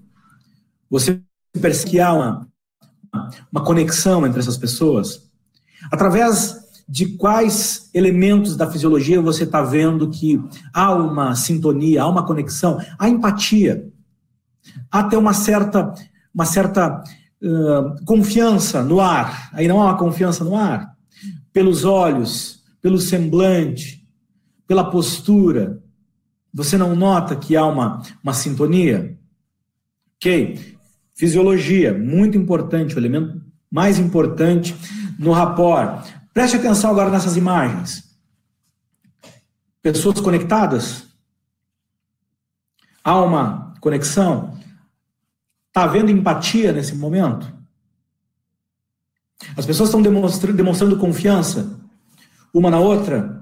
Você 0.90 1.22
percebe 1.52 1.90
que 1.90 2.00
há 2.00 2.12
uma, 2.12 2.48
uma 3.52 3.62
conexão 3.62 4.26
entre 4.26 4.40
essas 4.40 4.58
pessoas? 4.58 5.30
Através 5.92 6.58
de 6.88 7.16
quais 7.16 7.90
elementos 7.94 8.56
da 8.56 8.68
fisiologia 8.68 9.22
você 9.22 9.44
está 9.44 9.62
vendo 9.62 10.10
que 10.10 10.42
há 10.74 10.92
uma 10.92 11.36
sintonia, 11.36 12.02
há 12.02 12.08
uma 12.08 12.26
conexão, 12.26 12.80
há 12.98 13.08
empatia, 13.08 13.88
há 14.90 14.98
até 14.98 15.16
uma 15.16 15.32
certa, 15.32 15.94
uma 16.34 16.44
certa 16.44 17.04
uh, 17.40 18.04
confiança 18.04 18.82
no 18.82 19.00
ar. 19.00 19.48
Aí 19.52 19.68
não 19.68 19.80
há 19.80 19.84
uma 19.84 19.96
confiança 19.96 20.42
no 20.42 20.56
ar? 20.56 20.92
Pelos 21.52 21.84
olhos, 21.84 22.64
pelo 22.82 22.98
semblante, 22.98 23.99
pela 24.70 24.88
postura. 24.88 25.83
Você 26.54 26.78
não 26.78 26.94
nota 26.94 27.35
que 27.35 27.56
há 27.56 27.66
uma, 27.66 28.02
uma 28.22 28.33
sintonia? 28.33 29.18
Ok. 30.14 30.78
Fisiologia, 31.12 31.92
muito 31.92 32.38
importante, 32.38 32.94
o 32.94 32.98
elemento 33.00 33.42
mais 33.68 33.98
importante 33.98 34.76
no 35.18 35.33
rapport. 35.33 36.09
Preste 36.33 36.56
atenção 36.56 36.88
agora 36.88 37.11
nessas 37.11 37.37
imagens. 37.37 38.16
Pessoas 39.83 40.20
conectadas? 40.20 41.04
Há 43.02 43.20
uma 43.20 43.74
conexão? 43.80 44.56
Está 45.66 45.83
havendo 45.83 46.12
empatia 46.12 46.70
nesse 46.70 46.94
momento? 46.94 47.52
As 49.56 49.66
pessoas 49.66 49.88
estão 49.88 50.00
demonstrando, 50.00 50.56
demonstrando 50.56 50.96
confiança 50.96 51.76
uma 52.54 52.70
na 52.70 52.78
outra? 52.78 53.39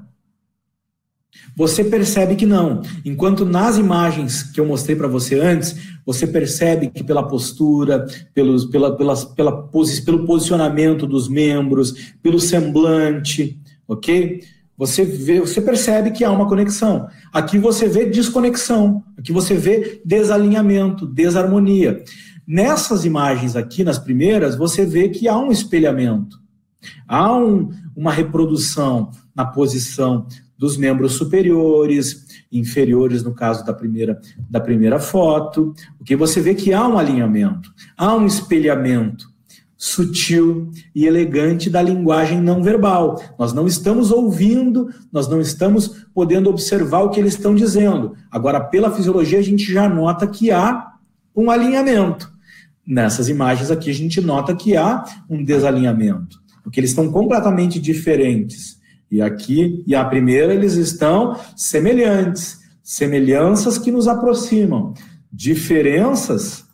Você 1.57 1.83
percebe 1.85 2.37
que 2.37 2.47
não. 2.47 2.83
Enquanto 3.05 3.45
nas 3.45 3.79
imagens 3.79 4.43
que 4.43 4.61
eu 4.61 4.67
mostrei 4.67 4.97
para 4.97 5.09
você 5.09 5.39
antes, 5.39 5.77
você 6.07 6.27
percebe 6.27 6.89
que 6.89 7.03
pela 7.03 7.27
postura, 7.27 8.07
pelos, 8.33 8.65
pela, 8.67 8.97
pelas, 8.97 9.25
pela 9.25 9.63
posi 9.63 10.03
pelo 10.03 10.25
posicionamento 10.25 11.07
dos 11.07 11.29
membros, 11.29 12.15
pelo 12.23 12.39
semblante, 12.41 13.61
ok? 13.87 14.41
Você 14.77 15.05
vê, 15.05 15.41
você 15.41 15.61
percebe 15.61 16.13
que 16.13 16.25
há 16.25 16.31
uma 16.31 16.49
conexão. 16.49 17.09
Aqui 17.33 17.59
você 17.59 17.89
vê 17.89 18.07
desconexão, 18.07 19.03
aqui 19.19 19.33
você 19.33 19.55
vê 19.55 20.01
desalinhamento, 20.05 21.05
desarmonia. 21.05 22.05
Nessas 22.47 23.05
imagens 23.05 23.57
aqui, 23.57 23.83
nas 23.83 23.99
primeiras, 23.99 24.57
você 24.57 24.87
vê 24.87 25.09
que 25.09 25.27
há 25.27 25.37
um 25.37 25.51
espelhamento, 25.51 26.39
há 27.07 27.37
um, 27.37 27.71
uma 27.95 28.13
reprodução 28.13 29.11
na 29.35 29.45
posição 29.45 30.27
dos 30.59 30.77
membros 30.77 31.13
superiores, 31.13 32.27
inferiores 32.51 33.23
no 33.23 33.33
caso 33.33 33.65
da 33.65 33.73
primeira, 33.73 34.21
da 34.51 34.61
primeira 34.61 34.99
foto, 34.99 35.73
o 36.01 36.05
que 36.05 36.17
você 36.17 36.41
vê 36.41 36.55
que 36.55 36.73
há 36.73 36.87
um 36.87 36.99
alinhamento, 36.99 37.73
há 37.97 38.15
um 38.15 38.27
espelhamento 38.27 39.27
sutil 39.81 40.73
e 40.93 41.07
elegante 41.07 41.71
da 41.71 41.81
linguagem 41.81 42.41
não 42.41 42.61
verbal. 42.65 43.23
Nós 43.39 43.53
não 43.53 43.65
estamos 43.65 44.11
ouvindo, 44.11 44.89
nós 45.13 45.29
não 45.29 45.41
estamos 45.41 46.05
podendo 46.13 46.51
observar 46.51 47.03
o 47.03 47.11
que 47.11 47.21
eles 47.21 47.35
estão 47.35 47.55
dizendo. 47.55 48.17
Agora, 48.29 48.59
pela 48.59 48.91
fisiologia, 48.91 49.39
a 49.39 49.43
gente 49.43 49.73
já 49.73 49.89
nota 49.89 50.27
que 50.27 50.51
há 50.51 50.95
um 51.35 51.49
alinhamento. 51.49 52.29
Nessas 52.85 53.29
imagens 53.29 53.71
aqui, 53.71 53.89
a 53.89 53.95
gente 53.95 54.21
nota 54.21 54.57
que 54.57 54.77
há 54.77 55.05
um 55.31 55.45
desalinhamento, 55.45 56.43
porque 56.65 56.81
eles 56.81 56.91
estão 56.91 57.13
completamente 57.13 57.79
diferentes. 57.79 58.78
E 59.11 59.23
aqui, 59.23 59.83
e 59.87 59.95
a 59.95 60.05
primeira, 60.05 60.53
eles 60.55 60.75
estão 60.75 61.39
semelhantes, 61.57 62.59
semelhanças 62.83 63.79
que 63.79 63.91
nos 63.91 64.07
aproximam, 64.07 64.95
diferenças 65.33 66.69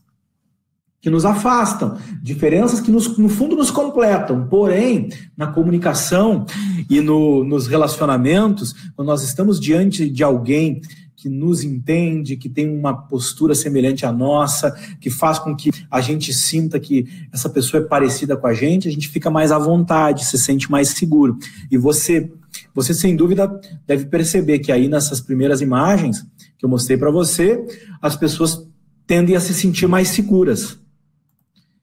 que 1.04 1.10
nos 1.10 1.26
afastam, 1.26 1.98
diferenças 2.22 2.80
que 2.80 2.90
nos, 2.90 3.18
no 3.18 3.28
fundo 3.28 3.54
nos 3.54 3.70
completam. 3.70 4.48
Porém, 4.48 5.10
na 5.36 5.46
comunicação 5.46 6.46
e 6.88 6.98
no, 7.00 7.44
nos 7.44 7.66
relacionamentos, 7.66 8.74
quando 8.96 9.08
nós 9.08 9.22
estamos 9.22 9.60
diante 9.60 10.08
de 10.08 10.24
alguém 10.24 10.80
que 11.24 11.28
nos 11.30 11.64
entende, 11.64 12.36
que 12.36 12.50
tem 12.50 12.68
uma 12.68 12.94
postura 12.94 13.54
semelhante 13.54 14.04
à 14.04 14.12
nossa, 14.12 14.70
que 15.00 15.08
faz 15.08 15.38
com 15.38 15.56
que 15.56 15.70
a 15.90 15.98
gente 16.02 16.34
sinta 16.34 16.78
que 16.78 17.06
essa 17.32 17.48
pessoa 17.48 17.82
é 17.82 17.86
parecida 17.86 18.36
com 18.36 18.46
a 18.46 18.52
gente, 18.52 18.88
a 18.88 18.92
gente 18.92 19.08
fica 19.08 19.30
mais 19.30 19.50
à 19.50 19.58
vontade, 19.58 20.26
se 20.26 20.36
sente 20.36 20.70
mais 20.70 20.88
seguro. 20.90 21.38
E 21.70 21.78
você, 21.78 22.30
você 22.74 22.92
sem 22.92 23.16
dúvida 23.16 23.58
deve 23.86 24.04
perceber 24.04 24.58
que 24.58 24.70
aí 24.70 24.86
nessas 24.86 25.18
primeiras 25.18 25.62
imagens 25.62 26.26
que 26.58 26.66
eu 26.66 26.68
mostrei 26.68 26.98
para 26.98 27.10
você, 27.10 27.58
as 28.02 28.14
pessoas 28.14 28.68
tendem 29.06 29.34
a 29.34 29.40
se 29.40 29.54
sentir 29.54 29.86
mais 29.86 30.08
seguras. 30.08 30.78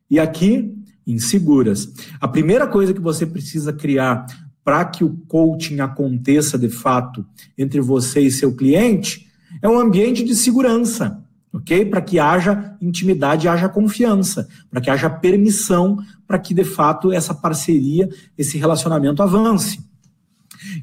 E 0.07 0.19
aqui, 0.19 0.71
inseguras. 1.07 1.91
A 2.19 2.27
primeira 2.27 2.67
coisa 2.67 2.93
que 2.93 3.01
você 3.01 3.25
precisa 3.25 3.73
criar 3.73 4.23
para 4.63 4.85
que 4.85 5.03
o 5.03 5.17
coaching 5.27 5.79
aconteça 5.79 6.59
de 6.59 6.69
fato 6.69 7.25
entre 7.57 7.81
você 7.81 8.19
e 8.19 8.29
seu 8.29 8.55
cliente 8.55 9.30
é 9.61 9.69
um 9.69 9.79
ambiente 9.79 10.23
de 10.23 10.35
segurança, 10.35 11.23
ok? 11.53 11.85
Para 11.85 12.01
que 12.01 12.19
haja 12.19 12.75
intimidade, 12.81 13.47
haja 13.47 13.69
confiança, 13.69 14.47
para 14.69 14.81
que 14.81 14.89
haja 14.89 15.09
permissão, 15.09 15.97
para 16.27 16.39
que 16.39 16.53
de 16.53 16.63
fato 16.63 17.11
essa 17.11 17.33
parceria, 17.33 18.09
esse 18.37 18.57
relacionamento 18.57 19.21
avance. 19.21 19.79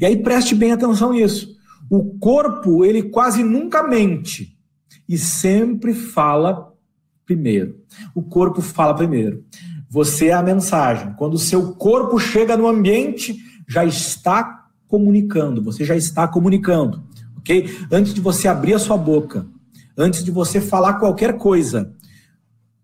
E 0.01 0.05
aí 0.05 0.17
preste 0.17 0.55
bem 0.55 0.73
atenção 0.73 1.12
nisso. 1.12 1.57
O 1.91 2.19
corpo, 2.19 2.85
ele 2.85 3.05
quase 3.05 3.43
nunca 3.43 3.83
mente 3.83 4.57
e 5.09 5.17
sempre 5.17 5.95
fala 5.95 6.73
primeiro. 7.25 7.81
O 8.14 8.23
corpo 8.23 8.61
fala 8.61 8.95
primeiro. 8.95 9.45
Você 9.88 10.27
é 10.27 10.35
a 10.35 10.43
mensagem. 10.43 11.14
Quando 11.14 11.35
o 11.35 11.38
seu 11.38 11.75
corpo 11.75 12.19
chega 12.19 12.57
no 12.57 12.69
ambiente, 12.69 13.37
já 13.67 13.85
está 13.85 14.67
comunicando, 14.87 15.62
você 15.62 15.85
já 15.85 15.97
está 15.97 16.27
comunicando 16.27 17.08
ok? 17.38 17.79
Antes 17.90 18.12
de 18.12 18.20
você 18.20 18.46
abrir 18.48 18.74
a 18.74 18.79
sua 18.79 18.96
boca, 18.96 19.46
antes 19.96 20.22
de 20.22 20.31
você 20.31 20.61
falar 20.61 20.94
qualquer 20.94 21.37
coisa, 21.38 21.92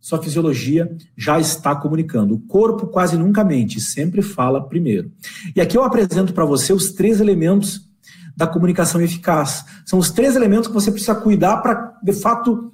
sua 0.01 0.23
fisiologia 0.23 0.95
já 1.17 1.41
está 1.41 1.75
comunicando. 1.75 2.35
O 2.35 2.41
corpo 2.41 2.87
quase 2.87 3.17
nunca 3.17 3.43
mente, 3.43 3.81
sempre 3.81 4.21
fala 4.21 4.69
primeiro. 4.69 5.11
E 5.57 5.61
aqui 5.61 5.79
eu 5.79 5.83
apresento 5.83 6.35
para 6.35 6.45
você 6.45 6.73
os 6.73 6.93
três 6.93 7.21
elementos 7.21 7.89
da 8.37 8.47
comunicação 8.47 9.01
eficaz. 9.01 9.65
São 9.87 9.99
os 9.99 10.11
três 10.11 10.37
elementos 10.37 10.69
que 10.69 10.75
você 10.75 10.91
precisa 10.91 11.15
cuidar 11.15 11.59
para, 11.59 11.99
de 12.03 12.13
fato, 12.13 12.71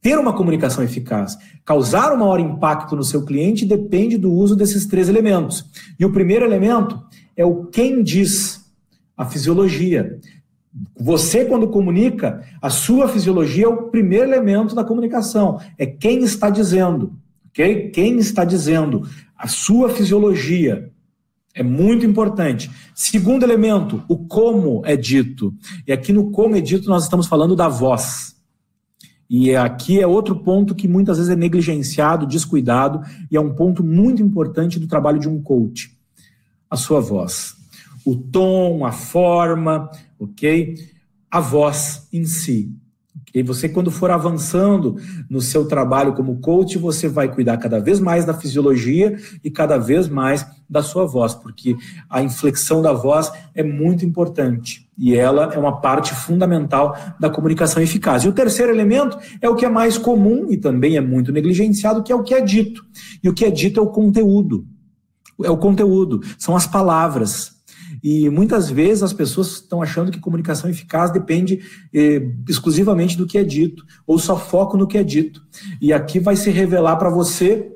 ter 0.00 0.18
uma 0.18 0.32
comunicação 0.32 0.82
eficaz. 0.82 1.36
Causar 1.64 2.12
o 2.12 2.18
maior 2.18 2.40
impacto 2.40 2.96
no 2.96 3.04
seu 3.04 3.24
cliente 3.24 3.66
depende 3.66 4.16
do 4.16 4.32
uso 4.32 4.56
desses 4.56 4.86
três 4.86 5.08
elementos. 5.08 5.64
E 5.98 6.04
o 6.04 6.12
primeiro 6.12 6.44
elemento 6.44 7.00
é 7.36 7.44
o 7.44 7.66
quem 7.66 8.02
diz, 8.02 8.64
a 9.16 9.26
fisiologia. 9.26 10.18
Você, 10.98 11.44
quando 11.44 11.68
comunica, 11.68 12.42
a 12.60 12.70
sua 12.70 13.08
fisiologia 13.08 13.66
é 13.66 13.68
o 13.68 13.88
primeiro 13.88 14.24
elemento 14.24 14.74
da 14.74 14.84
comunicação. 14.84 15.60
É 15.76 15.84
quem 15.84 16.22
está 16.22 16.48
dizendo. 16.48 17.12
ok? 17.48 17.90
Quem 17.90 18.18
está 18.18 18.44
dizendo. 18.44 19.06
A 19.36 19.46
sua 19.48 19.90
fisiologia. 19.90 20.90
É 21.54 21.62
muito 21.62 22.06
importante. 22.06 22.70
Segundo 22.94 23.42
elemento, 23.42 24.02
o 24.08 24.16
como 24.16 24.82
é 24.86 24.96
dito. 24.96 25.52
E 25.86 25.92
aqui 25.92 26.10
no 26.10 26.30
como 26.30 26.56
é 26.56 26.60
dito, 26.62 26.88
nós 26.88 27.04
estamos 27.04 27.26
falando 27.26 27.54
da 27.54 27.68
voz. 27.68 28.34
E 29.28 29.54
aqui 29.54 30.00
é 30.00 30.06
outro 30.06 30.36
ponto 30.36 30.74
que 30.74 30.88
muitas 30.88 31.18
vezes 31.18 31.30
é 31.30 31.36
negligenciado, 31.36 32.26
descuidado, 32.26 33.00
e 33.30 33.36
é 33.36 33.40
um 33.40 33.54
ponto 33.54 33.84
muito 33.84 34.22
importante 34.22 34.78
do 34.78 34.86
trabalho 34.86 35.18
de 35.18 35.28
um 35.28 35.42
coach. 35.42 35.90
A 36.70 36.76
sua 36.76 37.00
voz. 37.00 37.54
O 38.04 38.16
tom, 38.16 38.84
a 38.84 38.92
forma, 38.92 39.90
ok? 40.24 40.76
A 41.30 41.40
voz 41.40 42.08
em 42.12 42.24
si. 42.24 42.74
E 43.34 43.42
você, 43.42 43.68
quando 43.68 43.90
for 43.90 44.10
avançando 44.10 44.96
no 45.28 45.40
seu 45.40 45.66
trabalho 45.66 46.12
como 46.12 46.38
coach, 46.40 46.76
você 46.76 47.08
vai 47.08 47.32
cuidar 47.32 47.56
cada 47.56 47.78
vez 47.80 47.98
mais 47.98 48.24
da 48.24 48.34
fisiologia 48.34 49.16
e 49.42 49.50
cada 49.50 49.78
vez 49.78 50.08
mais 50.08 50.46
da 50.68 50.82
sua 50.82 51.06
voz, 51.06 51.34
porque 51.34 51.76
a 52.08 52.22
inflexão 52.22 52.82
da 52.82 52.92
voz 52.92 53.32
é 53.54 53.62
muito 53.62 54.04
importante 54.04 54.88
e 54.98 55.14
ela 55.14 55.52
é 55.52 55.58
uma 55.58 55.80
parte 55.80 56.14
fundamental 56.14 56.96
da 57.18 57.30
comunicação 57.30 57.82
eficaz. 57.82 58.24
E 58.24 58.28
o 58.28 58.32
terceiro 58.32 58.72
elemento 58.72 59.18
é 59.40 59.48
o 59.48 59.54
que 59.54 59.64
é 59.64 59.68
mais 59.68 59.96
comum 59.96 60.50
e 60.50 60.56
também 60.56 60.96
é 60.96 61.00
muito 61.00 61.32
negligenciado, 61.32 62.02
que 62.02 62.12
é 62.12 62.14
o 62.14 62.22
que 62.22 62.34
é 62.34 62.40
dito. 62.40 62.84
E 63.22 63.28
o 63.28 63.34
que 63.34 63.44
é 63.44 63.50
dito 63.50 63.80
é 63.80 63.82
o 63.82 63.88
conteúdo. 63.88 64.66
É 65.42 65.50
o 65.50 65.56
conteúdo, 65.56 66.20
são 66.38 66.54
as 66.54 66.66
palavras. 66.66 67.51
E 68.02 68.28
muitas 68.28 68.68
vezes 68.70 69.02
as 69.02 69.12
pessoas 69.12 69.52
estão 69.52 69.80
achando 69.80 70.10
que 70.10 70.18
comunicação 70.18 70.68
eficaz 70.68 71.10
depende 71.10 71.60
eh, 71.94 72.22
exclusivamente 72.48 73.16
do 73.16 73.26
que 73.26 73.38
é 73.38 73.44
dito, 73.44 73.84
ou 74.06 74.18
só 74.18 74.38
foco 74.38 74.76
no 74.76 74.86
que 74.86 74.98
é 74.98 75.04
dito. 75.04 75.42
E 75.80 75.92
aqui 75.92 76.18
vai 76.18 76.34
se 76.34 76.50
revelar 76.50 76.96
para 76.96 77.10
você 77.10 77.72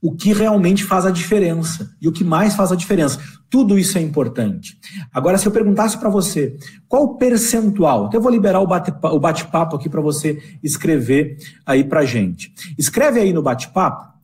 o 0.00 0.14
que 0.14 0.32
realmente 0.32 0.84
faz 0.84 1.04
a 1.04 1.10
diferença 1.10 1.90
e 2.00 2.06
o 2.06 2.12
que 2.12 2.22
mais 2.22 2.54
faz 2.54 2.70
a 2.70 2.76
diferença. 2.76 3.18
Tudo 3.50 3.78
isso 3.78 3.98
é 3.98 4.00
importante. 4.00 4.78
Agora, 5.12 5.38
se 5.38 5.46
eu 5.46 5.52
perguntasse 5.52 5.98
para 5.98 6.08
você 6.08 6.56
qual 6.88 7.04
o 7.04 7.16
percentual, 7.16 8.06
então 8.06 8.18
eu 8.18 8.22
vou 8.22 8.30
liberar 8.30 8.60
o 8.60 8.66
bate-papo 8.66 9.18
bate 9.18 9.46
aqui 9.74 9.88
para 9.88 10.00
você 10.00 10.40
escrever 10.62 11.38
aí 11.64 11.82
para 11.82 12.04
gente. 12.04 12.52
Escreve 12.78 13.20
aí 13.20 13.32
no 13.32 13.42
bate-papo 13.42 14.14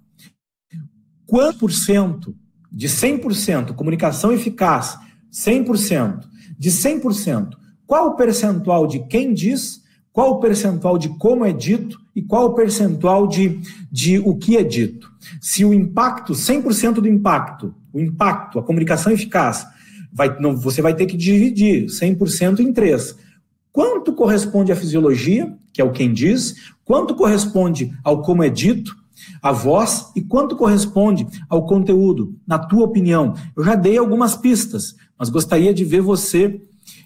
quanto 1.26 1.58
por 1.60 1.72
cento 1.72 2.36
de 2.72 2.88
100%, 2.88 3.74
comunicação 3.74 4.32
eficaz, 4.32 4.96
100%, 5.30 6.24
de 6.58 6.70
100%, 6.70 7.50
qual 7.86 8.08
o 8.08 8.16
percentual 8.16 8.86
de 8.86 9.00
quem 9.06 9.34
diz, 9.34 9.82
qual 10.12 10.32
o 10.32 10.40
percentual 10.40 10.96
de 10.96 11.10
como 11.10 11.44
é 11.44 11.52
dito 11.52 11.98
e 12.14 12.22
qual 12.22 12.46
o 12.46 12.54
percentual 12.54 13.26
de, 13.26 13.60
de 13.90 14.18
o 14.18 14.36
que 14.36 14.56
é 14.56 14.62
dito. 14.62 15.10
Se 15.40 15.64
o 15.64 15.72
impacto, 15.72 16.32
100% 16.32 16.94
do 16.94 17.08
impacto, 17.08 17.74
o 17.92 18.00
impacto, 18.00 18.58
a 18.58 18.62
comunicação 18.62 19.12
eficaz, 19.12 19.66
vai, 20.12 20.38
não, 20.38 20.56
você 20.56 20.82
vai 20.82 20.94
ter 20.94 21.06
que 21.06 21.16
dividir 21.16 21.86
100% 21.86 22.60
em 22.60 22.72
três. 22.72 23.16
Quanto 23.72 24.12
corresponde 24.12 24.70
à 24.70 24.76
fisiologia, 24.76 25.52
que 25.72 25.80
é 25.80 25.84
o 25.84 25.92
quem 25.92 26.12
diz, 26.12 26.54
quanto 26.84 27.14
corresponde 27.14 27.92
ao 28.04 28.20
como 28.20 28.42
é 28.42 28.50
dito, 28.50 28.94
a 29.42 29.52
voz 29.52 30.10
e 30.14 30.22
quanto 30.22 30.56
corresponde 30.56 31.26
ao 31.48 31.66
conteúdo, 31.66 32.36
na 32.46 32.58
tua 32.58 32.84
opinião. 32.84 33.34
Eu 33.56 33.64
já 33.64 33.74
dei 33.74 33.98
algumas 33.98 34.36
pistas, 34.36 34.94
mas 35.18 35.28
gostaria 35.28 35.72
de 35.72 35.84
ver 35.84 36.00
você 36.00 36.60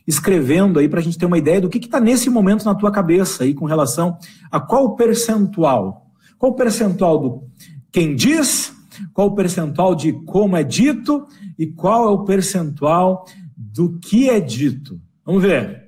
escrevendo 0.06 0.78
aí 0.78 0.88
para 0.88 1.00
a 1.00 1.02
gente 1.02 1.18
ter 1.18 1.26
uma 1.26 1.38
ideia 1.38 1.60
do 1.60 1.68
que 1.68 1.78
está 1.78 2.00
nesse 2.00 2.30
momento 2.30 2.64
na 2.64 2.74
tua 2.74 2.90
cabeça 2.90 3.44
aí 3.44 3.52
com 3.52 3.64
relação 3.64 4.16
a 4.50 4.60
qual 4.60 4.94
percentual. 4.94 6.06
Qual 6.38 6.54
percentual 6.54 7.18
do 7.18 7.44
quem 7.90 8.14
diz, 8.14 8.74
qual 9.12 9.28
o 9.28 9.34
percentual 9.34 9.94
de 9.94 10.12
como 10.12 10.56
é 10.56 10.62
dito 10.62 11.26
e 11.58 11.66
qual 11.66 12.08
é 12.08 12.10
o 12.10 12.24
percentual 12.24 13.26
do 13.56 13.98
que 13.98 14.28
é 14.28 14.38
dito. 14.38 15.00
Vamos 15.24 15.42
ver. 15.42 15.85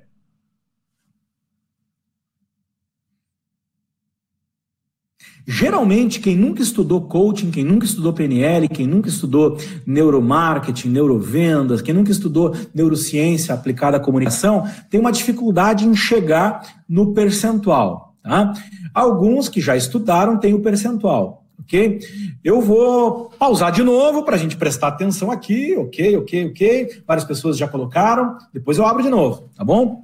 Geralmente, 5.51 6.19
quem 6.19 6.35
nunca 6.35 6.61
estudou 6.61 7.01
coaching, 7.01 7.49
quem 7.49 7.63
nunca 7.63 7.83
estudou 7.83 8.13
PNL, 8.13 8.69
quem 8.69 8.85
nunca 8.85 9.09
estudou 9.09 9.57
neuromarketing, 9.83 10.89
neurovendas, 10.89 11.81
quem 11.81 11.91
nunca 11.91 12.11
estudou 12.11 12.55
neurociência 12.71 13.55
aplicada 13.55 13.97
à 13.97 13.99
comunicação, 13.99 14.69
tem 14.91 14.99
uma 14.99 15.11
dificuldade 15.11 15.87
em 15.87 15.95
chegar 15.95 16.83
no 16.87 17.15
percentual. 17.15 18.13
Tá? 18.21 18.53
Alguns 18.93 19.49
que 19.49 19.59
já 19.59 19.75
estudaram 19.75 20.37
têm 20.37 20.53
o 20.53 20.61
percentual. 20.61 21.43
Ok? 21.59 21.99
Eu 22.43 22.61
vou 22.61 23.31
pausar 23.39 23.71
de 23.71 23.81
novo 23.81 24.21
para 24.21 24.35
a 24.35 24.39
gente 24.39 24.55
prestar 24.55 24.89
atenção 24.89 25.31
aqui. 25.31 25.75
Ok, 25.75 26.15
ok, 26.15 26.45
ok. 26.45 27.01
Várias 27.07 27.25
pessoas 27.25 27.57
já 27.57 27.67
colocaram. 27.67 28.37
Depois 28.53 28.77
eu 28.77 28.85
abro 28.85 29.01
de 29.01 29.09
novo, 29.09 29.49
tá 29.57 29.63
bom? 29.63 30.03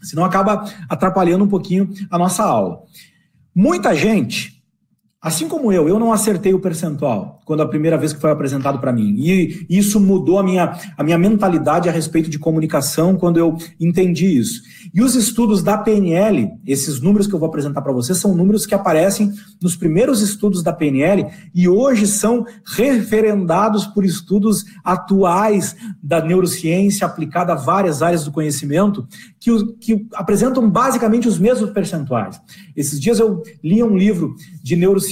Senão 0.00 0.24
acaba 0.24 0.64
atrapalhando 0.88 1.44
um 1.44 1.48
pouquinho 1.48 1.90
a 2.10 2.16
nossa 2.16 2.42
aula. 2.42 2.84
Muita 3.54 3.94
gente 3.94 4.57
Assim 5.20 5.48
como 5.48 5.72
eu, 5.72 5.88
eu 5.88 5.98
não 5.98 6.12
acertei 6.12 6.54
o 6.54 6.60
percentual 6.60 7.40
quando 7.44 7.60
a 7.60 7.66
primeira 7.66 7.98
vez 7.98 8.12
que 8.12 8.20
foi 8.20 8.30
apresentado 8.30 8.78
para 8.78 8.92
mim. 8.92 9.16
E 9.18 9.66
isso 9.68 9.98
mudou 9.98 10.38
a 10.38 10.44
minha, 10.44 10.78
a 10.96 11.02
minha 11.02 11.18
mentalidade 11.18 11.88
a 11.88 11.92
respeito 11.92 12.30
de 12.30 12.38
comunicação 12.38 13.16
quando 13.16 13.36
eu 13.36 13.56
entendi 13.80 14.38
isso. 14.38 14.62
E 14.94 15.02
os 15.02 15.16
estudos 15.16 15.60
da 15.60 15.76
PNL, 15.76 16.52
esses 16.64 17.00
números 17.00 17.26
que 17.26 17.34
eu 17.34 17.38
vou 17.38 17.48
apresentar 17.48 17.82
para 17.82 17.92
vocês, 17.92 18.16
são 18.18 18.32
números 18.32 18.64
que 18.64 18.76
aparecem 18.76 19.32
nos 19.60 19.74
primeiros 19.74 20.22
estudos 20.22 20.62
da 20.62 20.72
PNL 20.72 21.26
e 21.52 21.68
hoje 21.68 22.06
são 22.06 22.46
referendados 22.76 23.86
por 23.86 24.04
estudos 24.04 24.64
atuais 24.84 25.74
da 26.00 26.22
neurociência 26.22 27.04
aplicada 27.04 27.54
a 27.54 27.56
várias 27.56 28.02
áreas 28.02 28.24
do 28.24 28.30
conhecimento 28.30 29.04
que, 29.40 29.50
que 29.80 30.06
apresentam 30.14 30.70
basicamente 30.70 31.26
os 31.26 31.40
mesmos 31.40 31.70
percentuais. 31.70 32.40
Esses 32.76 33.00
dias 33.00 33.18
eu 33.18 33.42
li 33.64 33.82
um 33.82 33.96
livro 33.96 34.36
de 34.62 34.76
neurociência 34.76 35.07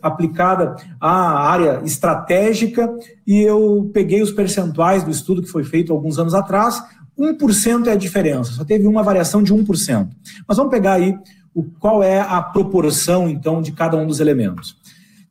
aplicada 0.00 0.76
à 1.00 1.48
área 1.48 1.82
estratégica 1.84 2.92
e 3.26 3.40
eu 3.40 3.90
peguei 3.92 4.22
os 4.22 4.30
percentuais 4.30 5.04
do 5.04 5.10
estudo 5.10 5.42
que 5.42 5.48
foi 5.48 5.64
feito 5.64 5.92
alguns 5.92 6.18
anos 6.18 6.34
atrás. 6.34 6.82
1% 7.18 7.86
é 7.86 7.92
a 7.92 7.96
diferença, 7.96 8.52
só 8.52 8.64
teve 8.64 8.86
uma 8.86 9.02
variação 9.02 9.42
de 9.42 9.52
1%. 9.52 10.08
Mas 10.46 10.56
vamos 10.56 10.70
pegar 10.70 10.94
aí 10.94 11.16
o, 11.54 11.62
qual 11.62 12.02
é 12.02 12.20
a 12.20 12.40
proporção, 12.40 13.28
então, 13.28 13.60
de 13.60 13.72
cada 13.72 13.96
um 13.96 14.06
dos 14.06 14.20
elementos. 14.20 14.76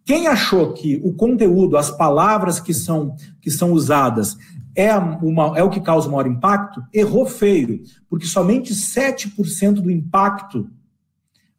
Quem 0.06 0.28
achou 0.28 0.74
que 0.74 1.00
o 1.04 1.14
conteúdo, 1.14 1.78
as 1.78 1.90
palavras 1.92 2.60
que 2.60 2.74
são, 2.74 3.16
que 3.42 3.52
são 3.52 3.72
usadas, 3.72 4.38
é, 4.76 4.96
uma, 4.96 5.58
é 5.58 5.64
o 5.64 5.70
que 5.70 5.80
causa 5.80 6.08
o 6.08 6.12
maior 6.12 6.28
impacto, 6.28 6.84
errou 6.94 7.26
feio, 7.26 7.82
porque 8.10 8.26
somente 8.26 8.74
7% 8.74 9.74
do 9.74 9.92
impacto 9.92 10.70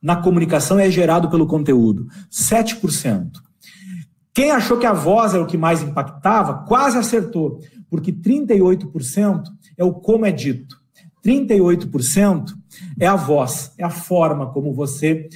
na 0.02 0.16
comunicação 0.16 0.78
é 0.78 0.90
gerado 0.90 1.30
pelo 1.30 1.46
conteúdo. 1.46 2.08
7%. 2.30 3.30
Quem 4.34 4.50
achou 4.50 4.78
que 4.78 4.86
a 4.86 4.92
voz 4.92 5.34
era 5.34 5.42
o 5.42 5.46
que 5.46 5.58
mais 5.58 5.82
impactava, 5.82 6.64
quase 6.66 6.98
acertou, 6.98 7.60
porque 7.88 8.12
38% 8.12 9.42
é 9.76 9.84
o 9.84 9.92
como 9.92 10.26
é 10.26 10.32
dito. 10.32 10.76
38% 11.24 12.52
é 12.98 13.06
a 13.06 13.14
voz, 13.14 13.72
é 13.78 13.84
a 13.84 13.90
forma 13.90 14.50
como 14.50 14.72
você 14.72 15.28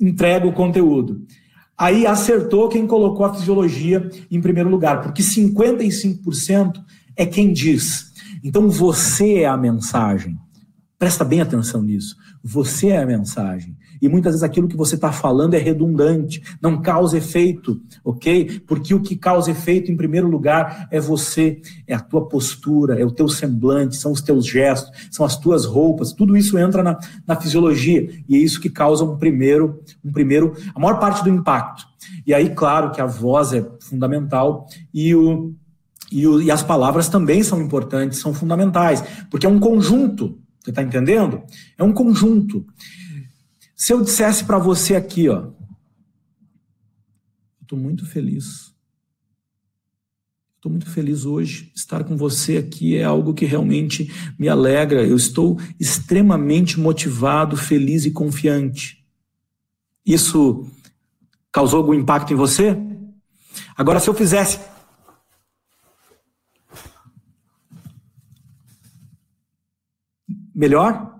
entrega 0.00 0.46
o 0.46 0.52
conteúdo. 0.52 1.24
Aí 1.78 2.06
acertou 2.06 2.68
quem 2.68 2.86
colocou 2.86 3.24
a 3.24 3.34
fisiologia 3.34 4.08
em 4.30 4.40
primeiro 4.40 4.68
lugar, 4.68 5.02
porque 5.02 5.22
55% 5.22 6.82
é 7.16 7.26
quem 7.26 7.52
diz. 7.52 8.12
Então 8.42 8.68
você 8.68 9.40
é 9.40 9.46
a 9.46 9.56
mensagem. 9.56 10.38
Presta 10.98 11.24
bem 11.24 11.40
atenção 11.40 11.82
nisso. 11.82 12.16
Você 12.42 12.88
é 12.88 13.02
a 13.02 13.06
mensagem. 13.06 13.76
E 14.02 14.08
muitas 14.08 14.32
vezes 14.32 14.42
aquilo 14.42 14.66
que 14.66 14.76
você 14.76 14.96
está 14.96 15.12
falando 15.12 15.54
é 15.54 15.58
redundante, 15.58 16.42
não 16.60 16.82
causa 16.82 17.16
efeito, 17.16 17.80
ok? 18.04 18.60
Porque 18.66 18.92
o 18.92 19.00
que 19.00 19.14
causa 19.14 19.52
efeito, 19.52 19.92
em 19.92 19.96
primeiro 19.96 20.28
lugar, 20.28 20.88
é 20.90 20.98
você, 20.98 21.62
é 21.86 21.94
a 21.94 22.00
tua 22.00 22.28
postura, 22.28 23.00
é 23.00 23.04
o 23.04 23.12
teu 23.12 23.28
semblante, 23.28 23.94
são 23.94 24.10
os 24.10 24.20
teus 24.20 24.44
gestos, 24.44 24.90
são 25.08 25.24
as 25.24 25.36
tuas 25.36 25.64
roupas, 25.64 26.12
tudo 26.12 26.36
isso 26.36 26.58
entra 26.58 26.82
na, 26.82 26.98
na 27.24 27.36
fisiologia. 27.36 28.10
E 28.28 28.34
é 28.34 28.38
isso 28.38 28.60
que 28.60 28.68
causa 28.68 29.04
um 29.04 29.16
primeiro, 29.16 29.80
um 30.04 30.10
primeiro, 30.10 30.52
a 30.74 30.80
maior 30.80 30.98
parte 30.98 31.22
do 31.22 31.30
impacto. 31.30 31.86
E 32.26 32.34
aí, 32.34 32.50
claro 32.50 32.90
que 32.90 33.00
a 33.00 33.06
voz 33.06 33.52
é 33.52 33.64
fundamental 33.80 34.66
e 34.92 35.14
o, 35.14 35.54
e, 36.10 36.26
o, 36.26 36.42
e 36.42 36.50
as 36.50 36.64
palavras 36.64 37.08
também 37.08 37.44
são 37.44 37.62
importantes, 37.62 38.18
são 38.18 38.34
fundamentais, 38.34 39.00
porque 39.30 39.46
é 39.46 39.48
um 39.48 39.60
conjunto. 39.60 40.38
Você 40.60 40.70
está 40.70 40.82
entendendo? 40.82 41.42
É 41.78 41.82
um 41.82 41.92
conjunto. 41.92 42.64
Se 43.82 43.92
eu 43.92 44.00
dissesse 44.00 44.44
para 44.44 44.60
você 44.60 44.94
aqui, 44.94 45.28
ó, 45.28 45.50
estou 47.60 47.76
muito 47.76 48.06
feliz. 48.06 48.72
Estou 50.54 50.70
muito 50.70 50.88
feliz 50.88 51.24
hoje. 51.24 51.72
Estar 51.74 52.04
com 52.04 52.16
você 52.16 52.58
aqui 52.58 52.96
é 52.96 53.02
algo 53.02 53.34
que 53.34 53.44
realmente 53.44 54.08
me 54.38 54.48
alegra. 54.48 55.04
Eu 55.04 55.16
estou 55.16 55.58
extremamente 55.80 56.78
motivado, 56.78 57.56
feliz 57.56 58.04
e 58.04 58.12
confiante. 58.12 59.04
Isso 60.06 60.70
causou 61.50 61.78
algum 61.80 61.92
impacto 61.92 62.32
em 62.32 62.36
você? 62.36 62.76
Agora, 63.76 63.98
se 63.98 64.08
eu 64.08 64.14
fizesse. 64.14 64.60
Melhor? 70.54 71.11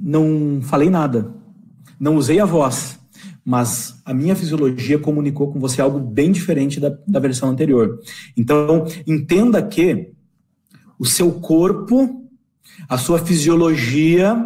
Não 0.00 0.60
falei 0.62 0.88
nada, 0.88 1.34
não 1.98 2.16
usei 2.16 2.40
a 2.40 2.44
voz, 2.44 2.98
mas 3.44 4.00
a 4.04 4.14
minha 4.14 4.34
fisiologia 4.34 4.98
comunicou 4.98 5.52
com 5.52 5.60
você 5.60 5.80
algo 5.80 5.98
bem 5.98 6.32
diferente 6.32 6.80
da, 6.80 6.96
da 7.06 7.20
versão 7.20 7.50
anterior. 7.50 7.98
Então, 8.36 8.86
entenda 9.06 9.62
que 9.62 10.12
o 10.98 11.04
seu 11.04 11.32
corpo, 11.32 12.28
a 12.88 12.96
sua 12.96 13.18
fisiologia, 13.18 14.36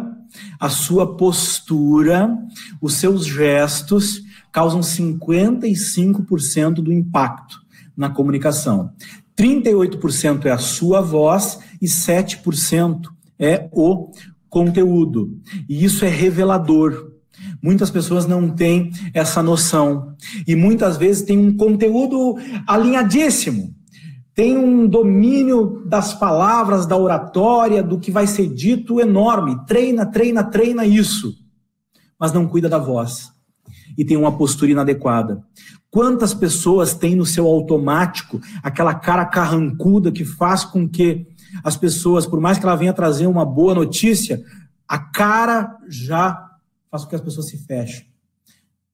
a 0.59 0.69
sua 0.69 1.15
postura, 1.15 2.37
os 2.81 2.95
seus 2.95 3.25
gestos 3.25 4.21
causam 4.51 4.81
55% 4.81 6.75
do 6.75 6.91
impacto 6.91 7.59
na 7.95 8.09
comunicação. 8.09 8.91
38% 9.37 10.45
é 10.45 10.51
a 10.51 10.57
sua 10.57 11.01
voz 11.01 11.59
e 11.81 11.87
7% 11.87 13.09
é 13.37 13.67
o 13.71 14.11
conteúdo. 14.55 15.37
E 15.67 15.83
isso 15.83 16.05
é 16.05 16.07
revelador. 16.07 17.11
Muitas 17.61 17.89
pessoas 17.91 18.25
não 18.25 18.49
têm 18.49 18.89
essa 19.13 19.43
noção. 19.43 20.15
E 20.47 20.55
muitas 20.55 20.95
vezes 20.95 21.23
tem 21.23 21.37
um 21.37 21.57
conteúdo 21.57 22.37
alinhadíssimo. 22.65 23.75
Tem 24.33 24.57
um 24.57 24.87
domínio 24.87 25.83
das 25.85 26.13
palavras, 26.13 26.85
da 26.85 26.95
oratória, 26.95 27.83
do 27.83 27.99
que 27.99 28.09
vai 28.09 28.27
ser 28.27 28.47
dito 28.47 29.01
enorme. 29.01 29.57
Treina, 29.65 30.05
treina, 30.05 30.41
treina 30.41 30.85
isso. 30.85 31.33
Mas 32.17 32.31
não 32.31 32.47
cuida 32.47 32.69
da 32.69 32.77
voz. 32.77 33.33
E 33.97 34.05
tem 34.05 34.15
uma 34.15 34.37
postura 34.37 34.71
inadequada. 34.71 35.43
Quantas 35.91 36.33
pessoas 36.33 36.93
têm 36.93 37.13
no 37.13 37.25
seu 37.25 37.45
automático 37.45 38.39
aquela 38.63 38.93
cara 38.93 39.25
carrancuda 39.25 40.13
que 40.13 40.23
faz 40.23 40.63
com 40.63 40.87
que 40.87 41.27
as 41.63 41.77
pessoas, 41.77 42.25
por 42.25 42.39
mais 42.39 42.57
que 42.57 42.65
ela 42.65 42.75
venha 42.75 42.93
trazer 42.93 43.27
uma 43.27 43.45
boa 43.45 43.73
notícia, 43.73 44.43
a 44.87 44.99
cara 44.99 45.77
já 45.87 46.51
faz 46.89 47.03
com 47.03 47.09
que 47.09 47.15
as 47.15 47.21
pessoas 47.21 47.49
se 47.49 47.57
fechem. 47.65 48.05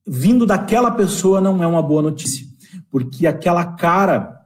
Vindo 0.07 0.45
daquela 0.45 0.91
pessoa 0.91 1.39
não 1.39 1.61
é 1.63 1.67
uma 1.67 1.81
boa 1.81 2.01
notícia, 2.01 2.45
porque 2.89 3.27
aquela 3.27 3.65
cara 3.65 4.41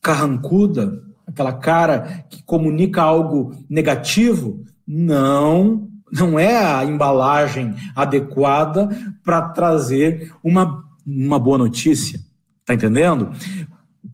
carrancuda, 0.00 1.02
aquela 1.26 1.52
cara 1.52 2.24
que 2.28 2.42
comunica 2.42 3.02
algo 3.02 3.54
negativo, 3.68 4.64
não 4.86 5.88
não 6.10 6.38
é 6.38 6.56
a 6.56 6.82
embalagem 6.86 7.74
adequada 7.94 8.88
para 9.22 9.42
trazer 9.50 10.32
uma 10.42 10.84
uma 11.06 11.38
boa 11.38 11.56
notícia. 11.56 12.20
Tá 12.64 12.74
entendendo? 12.74 13.30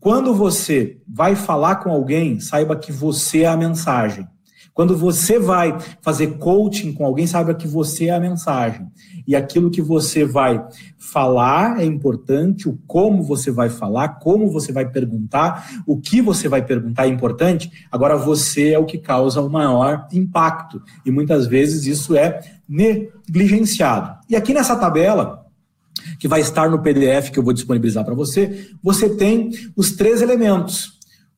Quando 0.05 0.35
você 0.35 0.99
vai 1.07 1.35
falar 1.35 1.77
com 1.77 1.89
alguém, 1.89 2.39
saiba 2.39 2.75
que 2.75 2.91
você 2.91 3.39
é 3.39 3.47
a 3.47 3.57
mensagem. 3.57 4.27
Quando 4.71 4.95
você 4.95 5.39
vai 5.39 5.75
fazer 5.99 6.37
coaching 6.37 6.93
com 6.93 7.03
alguém, 7.07 7.25
saiba 7.25 7.55
que 7.55 7.67
você 7.67 8.05
é 8.05 8.13
a 8.13 8.19
mensagem. 8.19 8.85
E 9.27 9.35
aquilo 9.35 9.71
que 9.71 9.81
você 9.81 10.23
vai 10.23 10.63
falar 10.99 11.81
é 11.81 11.85
importante, 11.85 12.69
o 12.69 12.77
como 12.85 13.23
você 13.23 13.49
vai 13.49 13.67
falar, 13.67 14.19
como 14.19 14.47
você 14.51 14.71
vai 14.71 14.87
perguntar, 14.87 15.67
o 15.87 15.99
que 15.99 16.21
você 16.21 16.47
vai 16.47 16.63
perguntar 16.63 17.07
é 17.07 17.09
importante. 17.09 17.71
Agora 17.91 18.15
você 18.15 18.73
é 18.73 18.77
o 18.77 18.85
que 18.85 18.99
causa 18.99 19.41
o 19.41 19.49
maior 19.49 20.07
impacto. 20.13 20.83
E 21.03 21.09
muitas 21.09 21.47
vezes 21.47 21.87
isso 21.87 22.15
é 22.15 22.41
negligenciado. 22.69 24.19
E 24.29 24.35
aqui 24.35 24.53
nessa 24.53 24.75
tabela, 24.75 25.44
que 26.19 26.27
vai 26.27 26.41
estar 26.41 26.69
no 26.69 26.81
PDF 26.81 27.29
que 27.31 27.39
eu 27.39 27.43
vou 27.43 27.53
disponibilizar 27.53 28.03
para 28.03 28.13
você, 28.13 28.69
você 28.81 29.09
tem 29.09 29.51
os 29.75 29.91
três 29.91 30.21
elementos: 30.21 30.93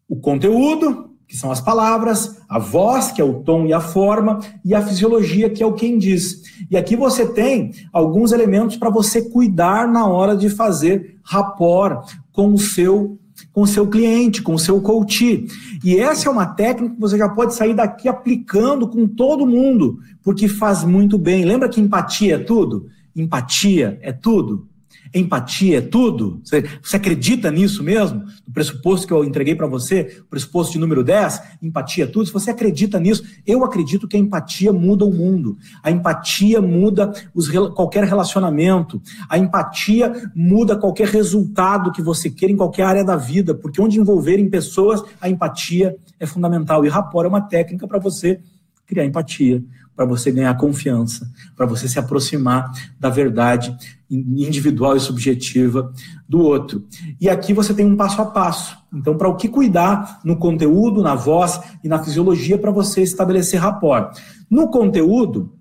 o 0.07 0.15
conteúdo, 0.15 1.11
que 1.27 1.35
são 1.35 1.51
as 1.51 1.59
palavras, 1.59 2.37
a 2.47 2.57
voz, 2.57 3.11
que 3.11 3.21
é 3.21 3.23
o 3.25 3.41
tom 3.41 3.65
e 3.65 3.73
a 3.73 3.81
forma, 3.81 4.39
e 4.63 4.73
a 4.73 4.81
fisiologia, 4.81 5.49
que 5.49 5.61
é 5.61 5.65
o 5.65 5.73
quem 5.73 5.97
diz. 5.97 6.41
E 6.71 6.77
aqui 6.77 6.95
você 6.95 7.25
tem 7.25 7.71
alguns 7.91 8.31
elementos 8.31 8.77
para 8.77 8.89
você 8.89 9.21
cuidar 9.21 9.87
na 9.87 10.07
hora 10.07 10.37
de 10.37 10.49
fazer 10.49 11.17
rapport 11.23 12.09
com 12.31 12.53
o 12.53 12.57
seu 12.57 13.19
com 13.53 13.61
o 13.61 13.67
seu 13.67 13.87
cliente, 13.87 14.41
com 14.41 14.55
o 14.55 14.59
seu 14.59 14.81
coach. 14.81 15.45
E 15.83 15.97
essa 15.97 16.27
é 16.27 16.31
uma 16.31 16.45
técnica 16.45 16.95
que 16.95 16.99
você 16.99 17.17
já 17.17 17.29
pode 17.29 17.53
sair 17.53 17.75
daqui 17.75 18.07
aplicando 18.07 18.87
com 18.87 19.07
todo 19.07 19.45
mundo, 19.45 19.99
porque 20.23 20.47
faz 20.47 20.83
muito 20.83 21.19
bem. 21.19 21.45
Lembra 21.45 21.69
que 21.69 21.79
empatia 21.79 22.35
é 22.35 22.39
tudo? 22.39 22.87
Empatia 23.17 23.97
é 24.01 24.11
tudo. 24.11 24.67
Empatia 25.13 25.77
é 25.77 25.81
tudo. 25.81 26.41
Você, 26.43 26.63
você 26.81 26.97
acredita 26.97 27.49
nisso 27.49 27.83
mesmo? 27.83 28.25
No 28.45 28.53
pressuposto 28.53 29.07
que 29.07 29.13
eu 29.13 29.23
entreguei 29.23 29.55
para 29.55 29.65
você, 29.67 30.21
o 30.21 30.25
pressuposto 30.25 30.73
de 30.73 30.79
número 30.79 31.03
10, 31.03 31.41
empatia 31.61 32.03
é 32.03 32.07
tudo. 32.07 32.25
Se 32.25 32.33
você 32.33 32.51
acredita 32.51 32.99
nisso, 32.99 33.23
eu 33.45 33.63
acredito 33.63 34.07
que 34.07 34.17
a 34.17 34.19
empatia 34.19 34.71
muda 34.73 35.05
o 35.05 35.13
mundo. 35.13 35.57
A 35.81 35.89
empatia 35.89 36.61
muda 36.61 37.11
os, 37.33 37.49
qualquer 37.49 38.03
relacionamento. 38.03 39.01
A 39.29 39.37
empatia 39.37 40.29
muda 40.35 40.77
qualquer 40.77 41.07
resultado 41.07 41.91
que 41.91 42.01
você 42.01 42.29
queira 42.29 42.53
em 42.53 42.57
qualquer 42.57 42.83
área 42.83 43.03
da 43.03 43.15
vida, 43.15 43.55
porque 43.55 43.81
onde 43.81 43.99
envolverem 43.99 44.49
pessoas, 44.49 45.01
a 45.21 45.29
empatia 45.29 45.95
é 46.19 46.25
fundamental. 46.25 46.85
E 46.85 46.89
rapor 46.89 47.25
é 47.25 47.27
uma 47.27 47.41
técnica 47.41 47.87
para 47.87 47.99
você 47.99 48.39
criar 48.85 49.05
empatia, 49.05 49.61
para 49.97 50.05
você 50.05 50.31
ganhar 50.31 50.55
confiança, 50.57 51.27
para 51.55 51.65
você 51.65 51.87
se 51.87 51.97
aproximar 51.97 52.71
da 52.99 53.09
verdade 53.09 53.75
individual 54.09 54.95
e 54.95 54.99
subjetiva 54.99 55.91
do 56.29 56.39
outro. 56.39 56.85
E 57.19 57.27
aqui 57.27 57.51
você 57.51 57.73
tem 57.73 57.83
um 57.83 57.97
passo 57.97 58.21
a 58.21 58.25
passo. 58.27 58.77
Então, 58.93 59.17
para 59.17 59.27
o 59.27 59.35
que 59.35 59.49
cuidar 59.49 60.21
no 60.23 60.37
conteúdo, 60.37 61.01
na 61.01 61.15
voz 61.15 61.59
e 61.83 61.87
na 61.89 62.01
fisiologia 62.01 62.59
para 62.59 62.69
você 62.69 63.01
estabelecer 63.01 63.59
rapport. 63.59 64.15
No 64.49 64.69
conteúdo, 64.69 65.51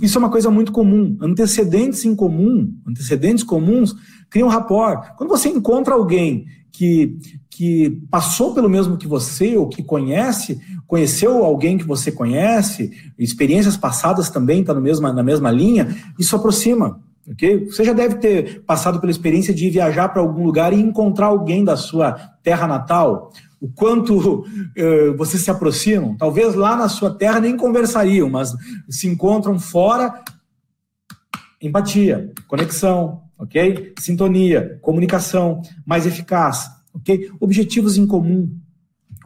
isso 0.00 0.16
é 0.16 0.20
uma 0.20 0.30
coisa 0.30 0.50
muito 0.50 0.72
comum. 0.72 1.18
Antecedentes 1.20 2.06
em 2.06 2.16
comum, 2.16 2.74
antecedentes 2.88 3.44
comuns 3.44 3.94
criam 4.30 4.48
rapport. 4.48 5.14
Quando 5.16 5.28
você 5.28 5.50
encontra 5.50 5.92
alguém 5.92 6.46
que, 6.72 7.18
que 7.54 8.02
passou 8.10 8.52
pelo 8.52 8.68
mesmo 8.68 8.96
que 8.96 9.06
você, 9.06 9.56
ou 9.56 9.68
que 9.68 9.80
conhece, 9.80 10.60
conheceu 10.88 11.44
alguém 11.44 11.78
que 11.78 11.86
você 11.86 12.10
conhece, 12.10 12.90
experiências 13.16 13.76
passadas 13.76 14.28
também 14.28 14.62
está 14.62 14.74
na 14.74 15.22
mesma 15.22 15.52
linha, 15.52 15.96
isso 16.18 16.34
aproxima. 16.34 17.00
Okay? 17.30 17.66
Você 17.66 17.84
já 17.84 17.92
deve 17.92 18.16
ter 18.16 18.64
passado 18.64 18.98
pela 18.98 19.12
experiência 19.12 19.54
de 19.54 19.70
viajar 19.70 20.08
para 20.08 20.20
algum 20.20 20.44
lugar 20.44 20.72
e 20.72 20.80
encontrar 20.80 21.26
alguém 21.26 21.64
da 21.64 21.76
sua 21.76 22.14
terra 22.42 22.66
natal. 22.66 23.30
O 23.60 23.68
quanto 23.68 24.18
uh, 24.18 25.16
vocês 25.16 25.44
se 25.44 25.50
aproximam. 25.50 26.16
Talvez 26.16 26.56
lá 26.56 26.74
na 26.74 26.88
sua 26.88 27.14
terra 27.14 27.38
nem 27.38 27.56
conversariam, 27.56 28.28
mas 28.28 28.52
se 28.90 29.06
encontram 29.06 29.60
fora. 29.60 30.24
Empatia, 31.62 32.32
conexão, 32.48 33.22
ok? 33.38 33.92
Sintonia, 34.00 34.76
comunicação 34.82 35.62
mais 35.86 36.04
eficaz, 36.04 36.73
ok? 36.94 37.30
Objetivos 37.40 37.96
em 37.98 38.06
comum. 38.06 38.50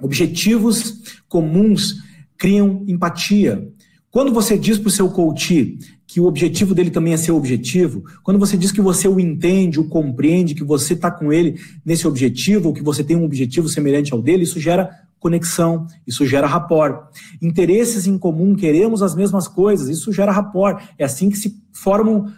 Objetivos 0.01 1.03
comuns 1.29 1.97
criam 2.37 2.85
empatia. 2.87 3.69
Quando 4.11 4.33
você 4.33 4.57
diz 4.57 4.79
para 4.79 4.89
o 4.89 4.93
seu 4.93 5.11
coach 5.11 5.79
que 6.07 6.19
o 6.19 6.25
objetivo 6.25 6.75
dele 6.75 6.91
também 6.91 7.13
é 7.13 7.17
seu 7.19 7.37
objetivo, 7.37 8.03
quando 8.23 8.39
você 8.39 8.57
diz 8.57 8.73
que 8.73 8.81
você 8.81 9.07
o 9.07 9.21
entende, 9.21 9.79
o 9.79 9.85
compreende, 9.85 10.55
que 10.55 10.65
você 10.65 10.95
está 10.95 11.11
com 11.11 11.31
ele 11.31 11.61
nesse 11.85 12.07
objetivo, 12.07 12.69
ou 12.69 12.75
que 12.75 12.83
você 12.83 13.05
tem 13.05 13.17
um 13.17 13.25
objetivo 13.25 13.69
semelhante 13.69 14.13
ao 14.13 14.23
dele, 14.23 14.45
isso 14.45 14.59
gera 14.59 14.89
conexão, 15.21 15.87
isso 16.07 16.25
gera 16.25 16.47
rapport. 16.47 17.09
Interesses 17.43 18.07
em 18.07 18.17
comum, 18.17 18.55
queremos 18.55 19.03
as 19.03 19.15
mesmas 19.15 19.47
coisas, 19.47 19.89
isso 19.89 20.13
gera 20.13 20.33
rapport. 20.33 20.83
É 20.97 21.05
assim 21.05 21.29
que 21.29 21.37
se 21.37 21.61
formam 21.73 22.33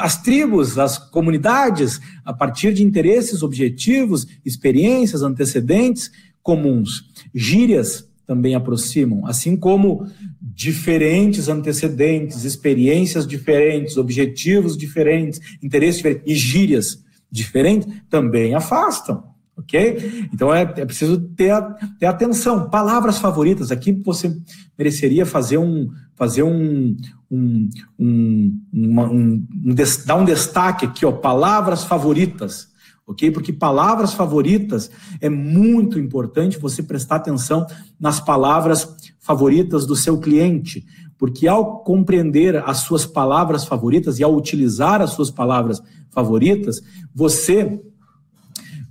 as 0.00 0.22
tribos, 0.22 0.78
as 0.78 0.98
comunidades, 0.98 2.00
a 2.24 2.32
partir 2.32 2.72
de 2.72 2.84
interesses, 2.84 3.42
objetivos, 3.42 4.26
experiências, 4.44 5.22
antecedentes 5.22 6.10
comuns. 6.42 7.10
Gírias 7.34 8.08
também 8.26 8.54
aproximam, 8.54 9.26
assim 9.26 9.56
como 9.56 10.06
diferentes 10.40 11.48
antecedentes, 11.48 12.44
experiências 12.44 13.26
diferentes, 13.26 13.96
objetivos 13.96 14.76
diferentes, 14.76 15.40
interesses 15.62 15.96
diferentes 15.96 16.24
e 16.26 16.34
gírias 16.34 17.04
diferentes 17.30 17.92
também 18.08 18.54
afastam. 18.54 19.33
Ok? 19.56 20.28
Então 20.32 20.52
é, 20.52 20.62
é 20.62 20.84
preciso 20.84 21.20
ter, 21.20 21.54
ter 21.98 22.06
atenção. 22.06 22.68
Palavras 22.68 23.18
favoritas. 23.18 23.70
Aqui 23.70 23.92
você 23.92 24.36
mereceria 24.76 25.24
fazer 25.24 25.58
um. 25.58 25.90
Fazer 26.16 26.44
um, 26.44 26.96
um, 27.28 27.68
um, 27.98 28.60
uma, 28.72 29.10
um, 29.10 29.46
um 29.64 29.74
dar 30.06 30.14
um 30.14 30.24
destaque 30.24 30.86
aqui, 30.86 31.04
ó, 31.04 31.10
palavras 31.10 31.82
favoritas 31.82 32.72
ok? 33.06 33.30
Porque 33.30 33.52
palavras 33.52 34.14
favoritas 34.14 34.90
é 35.20 35.28
muito 35.28 35.98
importante 35.98 36.58
você 36.58 36.82
prestar 36.82 37.16
atenção 37.16 37.66
nas 37.98 38.20
palavras 38.20 38.96
favoritas 39.20 39.86
do 39.86 39.96
seu 39.96 40.18
cliente, 40.18 40.84
porque 41.18 41.46
ao 41.46 41.82
compreender 41.82 42.56
as 42.66 42.78
suas 42.78 43.06
palavras 43.06 43.64
favoritas 43.64 44.18
e 44.18 44.24
ao 44.24 44.34
utilizar 44.34 45.00
as 45.00 45.10
suas 45.10 45.30
palavras 45.30 45.82
favoritas, 46.10 46.80
você 47.14 47.80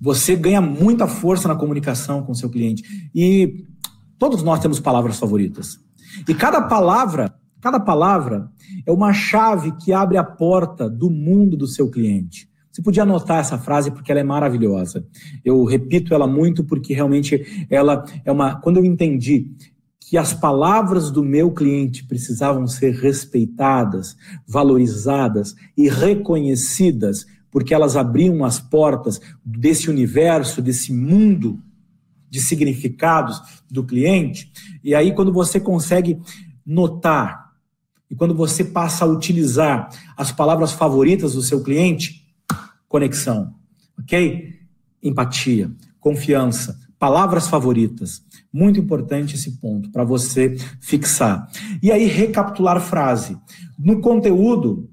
você 0.03 0.35
ganha 0.35 0.59
muita 0.59 1.07
força 1.07 1.47
na 1.47 1.55
comunicação 1.55 2.23
com 2.23 2.33
o 2.33 2.35
seu 2.35 2.49
cliente. 2.49 2.83
E 3.15 3.63
todos 4.19 4.43
nós 4.43 4.59
temos 4.59 4.77
palavras 4.77 5.17
favoritas. 5.17 5.79
E 6.27 6.35
cada 6.35 6.61
palavra, 6.63 7.33
cada 7.61 7.79
palavra 7.79 8.51
é 8.85 8.91
uma 8.91 9.13
chave 9.13 9.71
que 9.77 9.93
abre 9.93 10.17
a 10.17 10.23
porta 10.23 10.89
do 10.89 11.09
mundo 11.09 11.55
do 11.55 11.65
seu 11.65 11.89
cliente. 11.89 12.49
Você 12.69 12.81
podia 12.81 13.03
anotar 13.03 13.39
essa 13.39 13.57
frase 13.57 13.91
porque 13.91 14.11
ela 14.11 14.19
é 14.19 14.25
maravilhosa. 14.25 15.07
Eu 15.45 15.63
repito 15.63 16.13
ela 16.13 16.27
muito 16.27 16.65
porque 16.65 16.93
realmente 16.93 17.65
ela 17.69 18.03
é 18.25 18.31
uma. 18.31 18.55
Quando 18.59 18.77
eu 18.77 18.85
entendi 18.85 19.55
que 20.01 20.17
as 20.17 20.33
palavras 20.33 21.09
do 21.09 21.23
meu 21.23 21.49
cliente 21.49 22.05
precisavam 22.05 22.67
ser 22.67 22.93
respeitadas, 22.93 24.17
valorizadas 24.45 25.55
e 25.77 25.87
reconhecidas, 25.87 27.25
porque 27.53 27.71
elas 27.71 27.95
abriam 27.95 28.43
as 28.43 28.59
portas 28.59 29.21
desse 29.45 29.87
universo, 29.87 30.59
desse 30.59 30.91
mundo 30.91 31.61
de 32.27 32.41
significados 32.41 33.39
do 33.69 33.83
cliente. 33.83 34.51
E 34.83 34.95
aí, 34.95 35.13
quando 35.13 35.31
você 35.31 35.59
consegue 35.59 36.19
notar 36.65 37.53
e 38.09 38.15
quando 38.15 38.33
você 38.33 38.63
passa 38.63 39.05
a 39.05 39.07
utilizar 39.07 39.87
as 40.17 40.31
palavras 40.31 40.71
favoritas 40.71 41.33
do 41.33 41.43
seu 41.43 41.61
cliente, 41.61 42.25
conexão, 42.89 43.53
ok? 43.99 44.55
Empatia, 45.03 45.71
confiança, 45.99 46.79
palavras 46.97 47.47
favoritas. 47.47 48.23
Muito 48.51 48.79
importante 48.79 49.35
esse 49.35 49.59
ponto 49.59 49.91
para 49.91 50.03
você 50.03 50.57
fixar. 50.81 51.47
E 51.83 51.91
aí, 51.91 52.05
recapitular 52.05 52.81
frase. 52.81 53.37
No 53.77 54.01
conteúdo, 54.01 54.89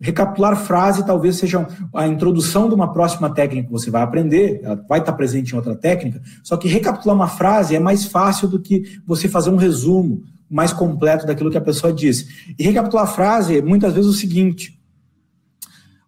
recapitular 0.00 0.56
frase 0.56 1.04
talvez 1.04 1.36
seja 1.36 1.66
a 1.94 2.06
introdução 2.06 2.68
de 2.68 2.74
uma 2.74 2.92
próxima 2.92 3.32
técnica 3.34 3.66
que 3.66 3.72
você 3.72 3.90
vai 3.90 4.02
aprender, 4.02 4.60
ela 4.62 4.76
vai 4.88 5.00
estar 5.00 5.12
presente 5.12 5.52
em 5.52 5.56
outra 5.56 5.74
técnica, 5.74 6.22
só 6.42 6.56
que 6.56 6.68
recapitular 6.68 7.16
uma 7.16 7.28
frase 7.28 7.74
é 7.74 7.80
mais 7.80 8.04
fácil 8.04 8.48
do 8.48 8.60
que 8.60 9.00
você 9.04 9.28
fazer 9.28 9.50
um 9.50 9.56
resumo 9.56 10.22
mais 10.48 10.72
completo 10.72 11.26
daquilo 11.26 11.50
que 11.50 11.58
a 11.58 11.62
pessoa 11.62 11.92
disse. 11.92 12.54
E 12.58 12.62
recapitular 12.62 13.04
a 13.04 13.08
frase 13.08 13.58
é 13.58 13.62
muitas 13.62 13.92
vezes 13.92 14.10
o 14.10 14.14
seguinte: 14.14 14.80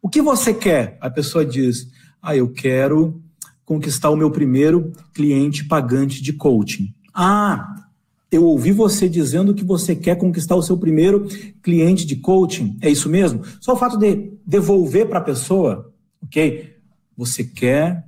O 0.00 0.08
que 0.08 0.22
você 0.22 0.54
quer? 0.54 0.96
A 1.00 1.10
pessoa 1.10 1.44
diz: 1.44 1.88
Ah, 2.22 2.34
eu 2.34 2.48
quero 2.50 3.20
conquistar 3.64 4.10
o 4.10 4.16
meu 4.16 4.30
primeiro 4.30 4.92
cliente 5.12 5.64
pagante 5.64 6.22
de 6.22 6.32
coaching. 6.32 6.94
Ah, 7.14 7.89
eu 8.30 8.44
ouvi 8.44 8.70
você 8.70 9.08
dizendo 9.08 9.54
que 9.54 9.64
você 9.64 9.96
quer 9.96 10.16
conquistar 10.16 10.54
o 10.54 10.62
seu 10.62 10.76
primeiro 10.76 11.26
cliente 11.62 12.06
de 12.06 12.16
coaching. 12.16 12.78
É 12.80 12.88
isso 12.88 13.08
mesmo? 13.08 13.42
Só 13.60 13.72
o 13.72 13.76
fato 13.76 13.98
de 13.98 14.32
devolver 14.46 15.08
para 15.08 15.18
a 15.18 15.22
pessoa, 15.22 15.92
ok? 16.22 16.76
Você 17.16 17.42
quer 17.42 18.06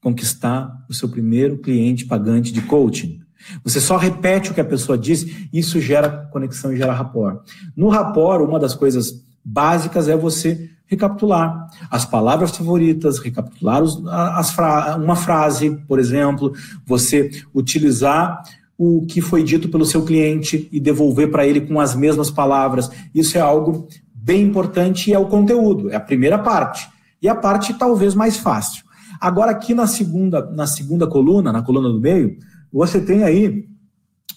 conquistar 0.00 0.84
o 0.88 0.94
seu 0.94 1.08
primeiro 1.08 1.58
cliente 1.58 2.06
pagante 2.06 2.52
de 2.52 2.62
coaching. 2.62 3.20
Você 3.62 3.80
só 3.80 3.96
repete 3.96 4.50
o 4.50 4.54
que 4.54 4.60
a 4.60 4.64
pessoa 4.64 4.96
diz, 4.96 5.26
isso 5.52 5.80
gera 5.80 6.28
conexão 6.32 6.72
e 6.72 6.76
gera 6.76 6.92
rapport. 6.92 7.40
No 7.76 7.88
rapport, 7.88 8.42
uma 8.42 8.58
das 8.58 8.74
coisas 8.74 9.22
básicas 9.44 10.08
é 10.08 10.16
você 10.16 10.70
recapitular 10.86 11.68
as 11.90 12.04
palavras 12.04 12.56
favoritas, 12.56 13.18
recapitular 13.18 13.82
os, 13.82 14.06
as 14.06 14.54
uma 14.98 15.16
frase, 15.16 15.70
por 15.88 15.98
exemplo, 15.98 16.52
você 16.86 17.30
utilizar 17.54 18.42
o 18.76 19.06
que 19.06 19.20
foi 19.20 19.42
dito 19.42 19.68
pelo 19.68 19.84
seu 19.84 20.04
cliente 20.04 20.68
e 20.72 20.80
devolver 20.80 21.30
para 21.30 21.46
ele 21.46 21.60
com 21.60 21.78
as 21.78 21.94
mesmas 21.94 22.30
palavras. 22.30 22.90
Isso 23.14 23.36
é 23.38 23.40
algo 23.40 23.86
bem 24.14 24.42
importante 24.42 25.10
e 25.10 25.12
é 25.12 25.18
o 25.18 25.28
conteúdo, 25.28 25.90
é 25.90 25.96
a 25.96 26.00
primeira 26.00 26.38
parte. 26.38 26.88
E 27.20 27.28
a 27.28 27.34
parte 27.34 27.74
talvez 27.74 28.14
mais 28.14 28.36
fácil. 28.36 28.84
Agora 29.20 29.52
aqui 29.52 29.74
na 29.74 29.86
segunda, 29.86 30.50
na 30.50 30.66
segunda 30.66 31.06
coluna, 31.06 31.52
na 31.52 31.62
coluna 31.62 31.88
do 31.88 32.00
meio, 32.00 32.36
você 32.72 33.00
tem 33.00 33.22
aí 33.22 33.68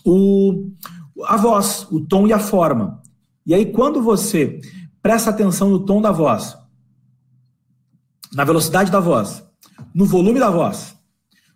o, 0.05 0.69
a 1.25 1.37
voz, 1.37 1.87
o 1.89 1.99
tom 2.01 2.27
e 2.27 2.33
a 2.33 2.39
forma. 2.39 3.01
E 3.45 3.53
aí, 3.53 3.71
quando 3.71 4.01
você 4.01 4.59
presta 5.01 5.29
atenção 5.29 5.69
no 5.69 5.85
tom 5.85 6.01
da 6.01 6.11
voz, 6.11 6.57
na 8.33 8.43
velocidade 8.43 8.91
da 8.91 8.99
voz, 8.99 9.43
no 9.93 10.05
volume 10.05 10.39
da 10.39 10.49
voz, 10.49 10.94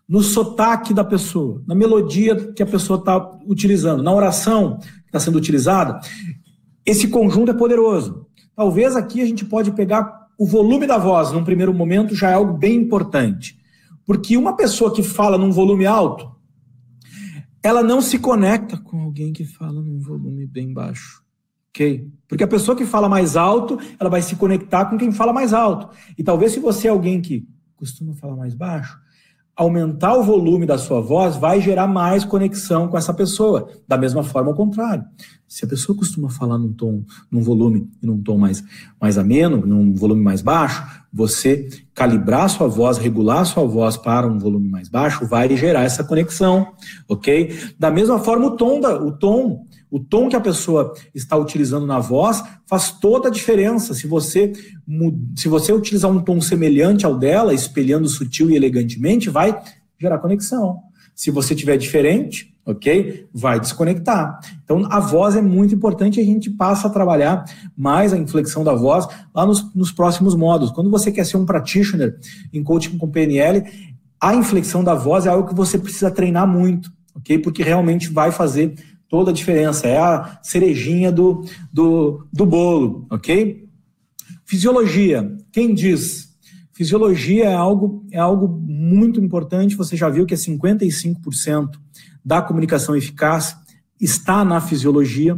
no 0.09 0.23
sotaque 0.23 0.91
da 0.91 1.03
pessoa, 1.03 1.63
na 1.67 1.75
melodia 1.75 2.35
que 2.53 2.63
a 2.63 2.65
pessoa 2.65 2.97
está 2.97 3.37
utilizando, 3.45 4.01
na 4.01 4.11
oração 4.11 4.79
que 4.79 5.05
está 5.05 5.19
sendo 5.19 5.37
utilizada, 5.37 5.99
esse 6.83 7.07
conjunto 7.07 7.51
é 7.51 7.53
poderoso. 7.53 8.25
Talvez 8.55 8.95
aqui 8.95 9.21
a 9.21 9.25
gente 9.25 9.45
pode 9.45 9.71
pegar 9.71 10.27
o 10.35 10.47
volume 10.47 10.87
da 10.87 10.97
voz, 10.97 11.31
num 11.31 11.43
primeiro 11.43 11.71
momento, 11.71 12.15
já 12.15 12.31
é 12.31 12.33
algo 12.33 12.53
bem 12.53 12.75
importante. 12.75 13.59
Porque 14.03 14.35
uma 14.35 14.55
pessoa 14.55 14.91
que 14.91 15.03
fala 15.03 15.37
num 15.37 15.51
volume 15.51 15.85
alto, 15.85 16.31
ela 17.61 17.83
não 17.83 18.01
se 18.01 18.17
conecta 18.17 18.77
com 18.77 19.01
alguém 19.01 19.31
que 19.31 19.45
fala 19.45 19.79
num 19.79 19.99
volume 19.99 20.47
bem 20.47 20.73
baixo. 20.73 21.21
Ok? 21.69 22.09
Porque 22.27 22.43
a 22.43 22.47
pessoa 22.47 22.75
que 22.75 22.85
fala 22.85 23.07
mais 23.07 23.37
alto, 23.37 23.77
ela 23.99 24.09
vai 24.09 24.23
se 24.23 24.35
conectar 24.35 24.85
com 24.85 24.97
quem 24.97 25.11
fala 25.11 25.31
mais 25.31 25.53
alto. 25.53 25.95
E 26.17 26.23
talvez 26.23 26.53
se 26.53 26.59
você 26.59 26.87
é 26.87 26.91
alguém 26.91 27.21
que 27.21 27.47
costuma 27.75 28.15
falar 28.15 28.35
mais 28.35 28.55
baixo, 28.55 28.97
aumentar 29.59 30.15
o 30.15 30.23
volume 30.23 30.65
da 30.65 30.77
sua 30.77 31.01
voz 31.01 31.35
vai 31.35 31.59
gerar 31.59 31.85
mais 31.85 32.23
conexão 32.23 32.87
com 32.87 32.97
essa 32.97 33.13
pessoa. 33.13 33.67
Da 33.85 33.97
mesma 33.97 34.23
forma, 34.23 34.51
ao 34.51 34.55
contrário. 34.55 35.03
Se 35.45 35.65
a 35.65 35.67
pessoa 35.67 35.97
costuma 35.97 36.29
falar 36.29 36.57
num 36.57 36.71
tom, 36.71 37.03
num 37.29 37.41
volume 37.41 37.89
e 38.01 38.05
num 38.05 38.21
tom 38.21 38.37
mais, 38.37 38.63
mais 39.01 39.17
ameno, 39.17 39.65
num 39.65 39.93
volume 39.93 40.21
mais 40.21 40.41
baixo, 40.41 40.81
você 41.11 41.67
calibrar 41.93 42.49
sua 42.49 42.69
voz, 42.69 42.97
regular 42.97 43.45
sua 43.45 43.65
voz 43.65 43.97
para 43.97 44.25
um 44.27 44.39
volume 44.39 44.69
mais 44.69 44.87
baixo, 44.87 45.27
vai 45.27 45.53
gerar 45.57 45.83
essa 45.83 46.05
conexão, 46.05 46.67
ok? 47.09 47.53
Da 47.77 47.91
mesma 47.91 48.17
forma, 48.17 48.45
o 48.45 48.51
tom, 48.55 48.79
da, 48.79 48.95
o 48.95 49.11
tom 49.11 49.67
o 49.91 49.99
tom 49.99 50.29
que 50.29 50.35
a 50.35 50.41
pessoa 50.41 50.93
está 51.13 51.35
utilizando 51.35 51.85
na 51.85 51.99
voz 51.99 52.43
faz 52.67 52.91
toda 52.91 53.27
a 53.27 53.31
diferença. 53.31 53.93
Se 53.93 54.07
você, 54.07 54.53
se 55.35 55.47
você 55.47 55.73
utilizar 55.73 56.11
um 56.11 56.21
tom 56.21 56.39
semelhante 56.39 57.05
ao 57.05 57.17
dela, 57.17 57.53
espelhando 57.53 58.07
sutil 58.07 58.49
e 58.49 58.55
elegantemente, 58.55 59.29
vai 59.29 59.59
gerar 59.99 60.19
conexão. 60.19 60.79
Se 61.15 61.31
você 61.31 61.55
tiver 61.55 61.77
diferente, 61.77 62.55
ok? 62.65 63.27
Vai 63.33 63.59
desconectar. 63.59 64.39
Então, 64.63 64.87
a 64.91 64.99
voz 64.99 65.35
é 65.35 65.41
muito 65.41 65.73
importante 65.73 66.19
e 66.19 66.23
a 66.23 66.25
gente 66.25 66.51
passa 66.51 66.87
a 66.87 66.91
trabalhar 66.91 67.43
mais 67.75 68.13
a 68.13 68.17
inflexão 68.17 68.63
da 68.63 68.73
voz 68.73 69.07
lá 69.33 69.45
nos, 69.45 69.73
nos 69.73 69.91
próximos 69.91 70.35
modos. 70.35 70.71
Quando 70.71 70.91
você 70.91 71.11
quer 71.11 71.25
ser 71.25 71.37
um 71.37 71.45
practitioner 71.45 72.15
em 72.53 72.63
coaching 72.63 72.97
com 72.97 73.09
PNL, 73.09 73.63
a 74.21 74.35
inflexão 74.35 74.83
da 74.83 74.93
voz 74.93 75.25
é 75.25 75.29
algo 75.29 75.49
que 75.49 75.55
você 75.55 75.77
precisa 75.79 76.11
treinar 76.11 76.47
muito, 76.47 76.91
ok? 77.15 77.39
Porque 77.39 77.63
realmente 77.63 78.09
vai 78.09 78.31
fazer 78.31 78.75
toda 79.09 79.31
a 79.31 79.33
diferença. 79.33 79.87
É 79.87 79.97
a 79.97 80.39
cerejinha 80.41 81.11
do, 81.11 81.43
do, 81.73 82.27
do 82.31 82.45
bolo, 82.45 83.07
ok? 83.09 83.67
Fisiologia. 84.45 85.35
Quem 85.51 85.73
diz? 85.73 86.29
Fisiologia 86.71 87.45
é 87.45 87.53
algo, 87.53 88.05
é 88.11 88.19
algo 88.19 88.47
muito 88.47 89.19
importante. 89.19 89.75
Você 89.75 89.97
já 89.97 90.07
viu 90.07 90.25
que 90.25 90.33
é 90.33 90.37
55% 90.37 91.71
da 92.23 92.41
comunicação 92.41 92.95
eficaz 92.95 93.57
está 93.99 94.45
na 94.45 94.61
fisiologia. 94.61 95.37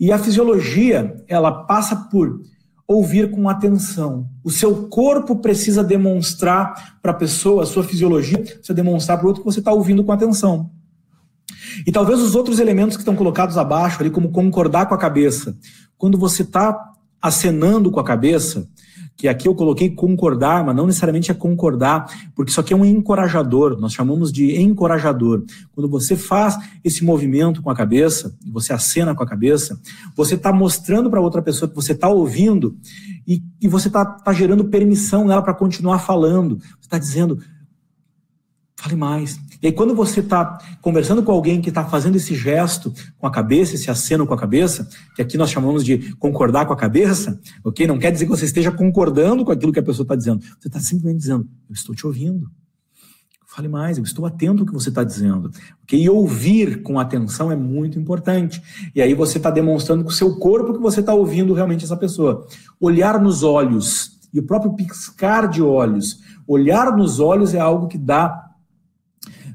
E 0.00 0.10
a 0.10 0.18
fisiologia, 0.18 1.14
ela 1.28 1.64
passa 1.64 1.94
por 1.94 2.40
ouvir 2.86 3.30
com 3.30 3.48
atenção. 3.48 4.28
O 4.42 4.50
seu 4.50 4.88
corpo 4.88 5.36
precisa 5.36 5.84
demonstrar 5.84 6.98
para 7.00 7.12
a 7.12 7.14
pessoa, 7.14 7.62
a 7.62 7.66
sua 7.66 7.84
fisiologia 7.84 8.38
precisa 8.38 8.74
demonstrar 8.74 9.18
para 9.18 9.24
o 9.24 9.28
outro 9.28 9.42
que 9.42 9.50
você 9.50 9.60
está 9.60 9.72
ouvindo 9.72 10.02
com 10.02 10.12
atenção. 10.12 10.70
E 11.86 11.92
talvez 11.92 12.20
os 12.20 12.34
outros 12.34 12.58
elementos 12.58 12.96
que 12.96 13.02
estão 13.02 13.16
colocados 13.16 13.56
abaixo, 13.56 14.00
ali, 14.00 14.10
como 14.10 14.30
concordar 14.30 14.86
com 14.86 14.94
a 14.94 14.98
cabeça. 14.98 15.56
Quando 15.96 16.18
você 16.18 16.42
está 16.42 16.92
acenando 17.20 17.90
com 17.90 18.00
a 18.00 18.04
cabeça, 18.04 18.68
que 19.16 19.28
aqui 19.28 19.46
eu 19.46 19.54
coloquei 19.54 19.90
concordar, 19.90 20.64
mas 20.64 20.74
não 20.74 20.86
necessariamente 20.86 21.30
é 21.30 21.34
concordar, 21.34 22.06
porque 22.34 22.50
isso 22.50 22.60
aqui 22.60 22.72
é 22.72 22.76
um 22.76 22.84
encorajador, 22.84 23.78
nós 23.78 23.92
chamamos 23.92 24.32
de 24.32 24.60
encorajador. 24.60 25.44
Quando 25.72 25.88
você 25.88 26.16
faz 26.16 26.56
esse 26.82 27.04
movimento 27.04 27.62
com 27.62 27.70
a 27.70 27.76
cabeça, 27.76 28.36
você 28.50 28.72
acena 28.72 29.14
com 29.14 29.22
a 29.22 29.26
cabeça, 29.26 29.78
você 30.16 30.34
está 30.34 30.52
mostrando 30.52 31.10
para 31.10 31.20
outra 31.20 31.42
pessoa 31.42 31.68
que 31.68 31.74
você 31.74 31.92
está 31.92 32.08
ouvindo 32.08 32.76
e, 33.26 33.42
e 33.60 33.68
você 33.68 33.88
está 33.88 34.04
tá 34.04 34.32
gerando 34.32 34.64
permissão 34.64 35.26
nela 35.26 35.42
para 35.42 35.54
continuar 35.54 36.00
falando. 36.00 36.58
Você 36.58 36.86
está 36.86 36.98
dizendo, 36.98 37.38
fale 38.76 38.96
mais, 38.96 39.38
e 39.62 39.68
aí, 39.68 39.72
quando 39.72 39.94
você 39.94 40.18
está 40.18 40.58
conversando 40.80 41.22
com 41.22 41.30
alguém 41.30 41.60
que 41.60 41.68
está 41.68 41.84
fazendo 41.84 42.16
esse 42.16 42.34
gesto 42.34 42.92
com 43.16 43.28
a 43.28 43.30
cabeça, 43.30 43.76
esse 43.76 43.88
aceno 43.88 44.26
com 44.26 44.34
a 44.34 44.36
cabeça, 44.36 44.88
que 45.14 45.22
aqui 45.22 45.38
nós 45.38 45.50
chamamos 45.50 45.84
de 45.84 46.12
concordar 46.16 46.66
com 46.66 46.72
a 46.72 46.76
cabeça, 46.76 47.40
ok? 47.62 47.86
Não 47.86 47.96
quer 47.96 48.10
dizer 48.10 48.24
que 48.24 48.30
você 48.32 48.44
esteja 48.44 48.72
concordando 48.72 49.44
com 49.44 49.52
aquilo 49.52 49.72
que 49.72 49.78
a 49.78 49.82
pessoa 49.82 50.02
está 50.02 50.16
dizendo. 50.16 50.40
Você 50.58 50.66
está 50.66 50.80
simplesmente 50.80 51.20
dizendo, 51.20 51.48
eu 51.68 51.74
estou 51.74 51.94
te 51.94 52.04
ouvindo. 52.04 52.50
Fale 53.46 53.68
mais, 53.68 53.98
eu 53.98 54.02
estou 54.02 54.26
atento 54.26 54.62
ao 54.62 54.66
que 54.66 54.72
você 54.72 54.88
está 54.88 55.04
dizendo. 55.04 55.52
Okay? 55.84 56.02
E 56.02 56.10
ouvir 56.10 56.82
com 56.82 56.98
atenção 56.98 57.52
é 57.52 57.54
muito 57.54 58.00
importante. 58.00 58.60
E 58.92 59.00
aí 59.00 59.14
você 59.14 59.38
está 59.38 59.50
demonstrando 59.50 60.02
com 60.02 60.10
o 60.10 60.12
seu 60.12 60.40
corpo 60.40 60.72
que 60.72 60.80
você 60.80 60.98
está 60.98 61.14
ouvindo 61.14 61.54
realmente 61.54 61.84
essa 61.84 61.96
pessoa. 61.96 62.48
Olhar 62.80 63.20
nos 63.20 63.44
olhos 63.44 64.18
e 64.34 64.40
o 64.40 64.42
próprio 64.42 64.72
piscar 64.72 65.46
de 65.46 65.62
olhos. 65.62 66.18
Olhar 66.48 66.96
nos 66.96 67.20
olhos 67.20 67.54
é 67.54 67.60
algo 67.60 67.86
que 67.86 67.98
dá 67.98 68.51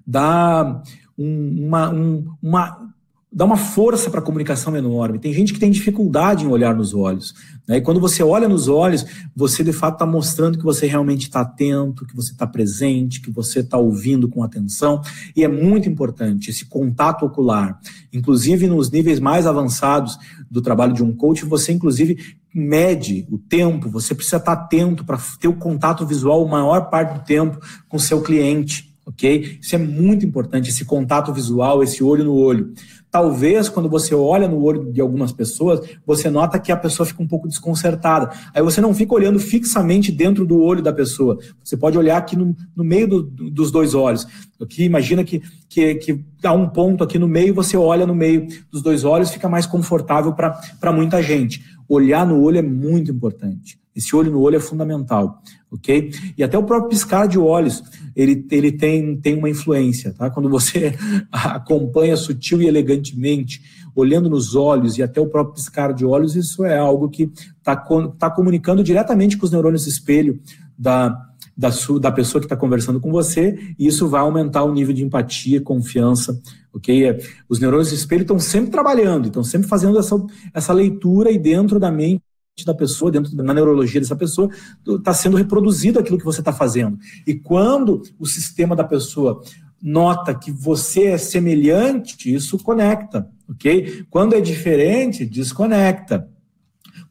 dá 0.07 0.81
um, 1.17 1.67
uma, 1.67 1.89
um, 1.89 2.25
uma, 2.41 2.93
dá 3.31 3.43
uma 3.43 3.57
força 3.57 4.09
para 4.09 4.19
a 4.19 4.23
comunicação 4.23 4.75
enorme. 4.75 5.19
Tem 5.19 5.33
gente 5.33 5.53
que 5.53 5.59
tem 5.59 5.69
dificuldade 5.69 6.45
em 6.45 6.47
olhar 6.47 6.73
nos 6.73 6.93
olhos. 6.93 7.35
Né? 7.67 7.77
E 7.77 7.81
quando 7.81 7.99
você 7.99 8.23
olha 8.23 8.47
nos 8.47 8.69
olhos, 8.69 9.05
você 9.35 9.63
de 9.63 9.73
fato 9.73 9.95
está 9.95 10.05
mostrando 10.05 10.57
que 10.57 10.63
você 10.63 10.87
realmente 10.87 11.23
está 11.23 11.41
atento, 11.41 12.05
que 12.05 12.15
você 12.15 12.31
está 12.31 12.47
presente, 12.47 13.21
que 13.21 13.29
você 13.29 13.59
está 13.59 13.77
ouvindo 13.77 14.29
com 14.29 14.43
atenção. 14.43 15.01
E 15.35 15.43
é 15.43 15.47
muito 15.47 15.89
importante 15.89 16.49
esse 16.49 16.65
contato 16.65 17.25
ocular. 17.25 17.77
Inclusive, 18.13 18.65
nos 18.67 18.89
níveis 18.89 19.19
mais 19.19 19.45
avançados 19.45 20.17
do 20.49 20.61
trabalho 20.61 20.93
de 20.93 21.03
um 21.03 21.13
coach, 21.13 21.43
você, 21.43 21.73
inclusive, 21.73 22.37
mede 22.53 23.27
o 23.29 23.37
tempo, 23.37 23.89
você 23.89 24.15
precisa 24.15 24.37
estar 24.37 24.55
tá 24.55 24.61
atento 24.63 25.03
para 25.03 25.19
ter 25.39 25.49
o 25.49 25.57
contato 25.57 26.05
visual 26.05 26.45
a 26.45 26.49
maior 26.49 26.89
parte 26.89 27.13
do 27.13 27.25
tempo 27.25 27.59
com 27.89 27.99
seu 27.99 28.21
cliente 28.21 28.86
ok? 29.07 29.57
Isso 29.61 29.73
é 29.73 29.77
muito 29.77 30.25
importante, 30.25 30.69
esse 30.69 30.83
contato 30.83 31.33
visual, 31.33 31.81
esse 31.81 32.03
olho 32.03 32.25
no 32.25 32.35
olho. 32.35 32.73
Talvez 33.09 33.69
quando 33.69 33.87
você 33.87 34.13
olha 34.13 34.49
no 34.49 34.61
olho 34.61 34.91
de 34.91 34.99
algumas 34.99 35.31
pessoas, 35.31 35.79
você 36.05 36.29
nota 36.29 36.59
que 36.59 36.73
a 36.73 36.77
pessoa 36.77 37.07
fica 37.07 37.23
um 37.23 37.27
pouco 37.27 37.47
desconcertada. 37.47 38.29
Aí 38.53 38.61
você 38.61 38.81
não 38.81 38.93
fica 38.93 39.15
olhando 39.15 39.39
fixamente 39.39 40.11
dentro 40.11 40.45
do 40.45 40.61
olho 40.61 40.83
da 40.83 40.91
pessoa. 40.91 41.39
Você 41.63 41.77
pode 41.77 41.97
olhar 41.97 42.17
aqui 42.17 42.35
no, 42.35 42.53
no 42.75 42.83
meio 42.83 43.07
do, 43.07 43.23
dos 43.23 43.71
dois 43.71 43.95
olhos. 43.95 44.27
Aqui, 44.61 44.83
imagina 44.83 45.23
que, 45.23 45.41
que, 45.69 45.95
que 45.95 46.23
há 46.43 46.51
um 46.51 46.67
ponto 46.67 47.01
aqui 47.01 47.17
no 47.17 47.29
meio, 47.29 47.53
você 47.53 47.77
olha 47.77 48.05
no 48.05 48.13
meio 48.13 48.45
dos 48.69 48.81
dois 48.81 49.05
olhos, 49.05 49.31
fica 49.31 49.47
mais 49.47 49.65
confortável 49.65 50.33
para 50.33 50.91
muita 50.91 51.23
gente. 51.23 51.63
Olhar 51.87 52.25
no 52.25 52.41
olho 52.41 52.57
é 52.57 52.61
muito 52.61 53.11
importante. 53.11 53.79
Esse 53.95 54.15
olho 54.15 54.31
no 54.31 54.41
olho 54.41 54.57
é 54.57 54.59
fundamental, 54.59 55.41
ok? 55.71 56.11
E 56.37 56.43
até 56.43 56.55
o 56.55 56.63
próprio 56.63 56.89
piscar 56.89 57.27
de 57.27 57.39
olhos, 57.39 57.81
ele, 58.15 58.45
ele 58.51 58.71
tem, 58.71 59.17
tem 59.17 59.35
uma 59.35 59.49
influência, 59.49 60.13
tá? 60.13 60.29
Quando 60.29 60.49
você 60.49 60.93
acompanha 61.31 62.15
sutil 62.15 62.61
e 62.61 62.67
elegantemente, 62.67 63.61
olhando 63.95 64.29
nos 64.29 64.55
olhos 64.55 64.99
e 64.99 65.03
até 65.03 65.19
o 65.19 65.25
próprio 65.25 65.55
piscar 65.55 65.93
de 65.93 66.05
olhos, 66.05 66.35
isso 66.35 66.63
é 66.63 66.77
algo 66.77 67.09
que 67.09 67.31
está 67.57 67.75
tá 68.19 68.29
comunicando 68.29 68.83
diretamente 68.83 69.35
com 69.35 69.45
os 69.45 69.51
neurônios 69.51 69.87
espelho 69.87 70.39
da, 70.77 71.17
da, 71.55 71.71
sua, 71.71 71.99
da 71.99 72.11
pessoa 72.11 72.39
que 72.39 72.45
está 72.45 72.55
conversando 72.55 72.99
com 72.99 73.11
você, 73.11 73.73
e 73.77 73.87
isso 73.87 74.07
vai 74.07 74.21
aumentar 74.21 74.63
o 74.63 74.73
nível 74.73 74.93
de 74.93 75.03
empatia, 75.03 75.61
confiança, 75.61 76.39
ok? 76.73 77.09
É, 77.09 77.19
os 77.49 77.59
neurônios 77.59 77.91
espelho 77.91 78.21
estão 78.21 78.39
sempre 78.39 78.69
trabalhando, 78.69 79.27
estão 79.27 79.43
sempre 79.43 79.67
fazendo 79.67 79.97
essa, 79.97 80.15
essa 80.53 80.73
leitura 80.73 81.31
e 81.31 81.39
dentro 81.39 81.79
da 81.79 81.91
mente 81.91 82.21
da 82.65 82.73
pessoa, 82.73 83.11
dentro 83.11 83.35
da 83.35 83.53
neurologia 83.53 84.01
dessa 84.01 84.15
pessoa, 84.15 84.49
está 84.87 85.13
sendo 85.13 85.37
reproduzido 85.37 85.99
aquilo 85.99 86.17
que 86.17 86.25
você 86.25 86.41
está 86.41 86.51
fazendo. 86.51 86.97
E 87.25 87.35
quando 87.35 88.01
o 88.17 88.25
sistema 88.25 88.75
da 88.75 88.83
pessoa 88.83 89.41
nota 89.81 90.33
que 90.33 90.51
você 90.51 91.05
é 91.05 91.17
semelhante, 91.17 92.33
isso 92.33 92.57
conecta, 92.57 93.29
ok? 93.47 94.05
Quando 94.09 94.33
é 94.33 94.41
diferente, 94.41 95.25
desconecta. 95.25 96.27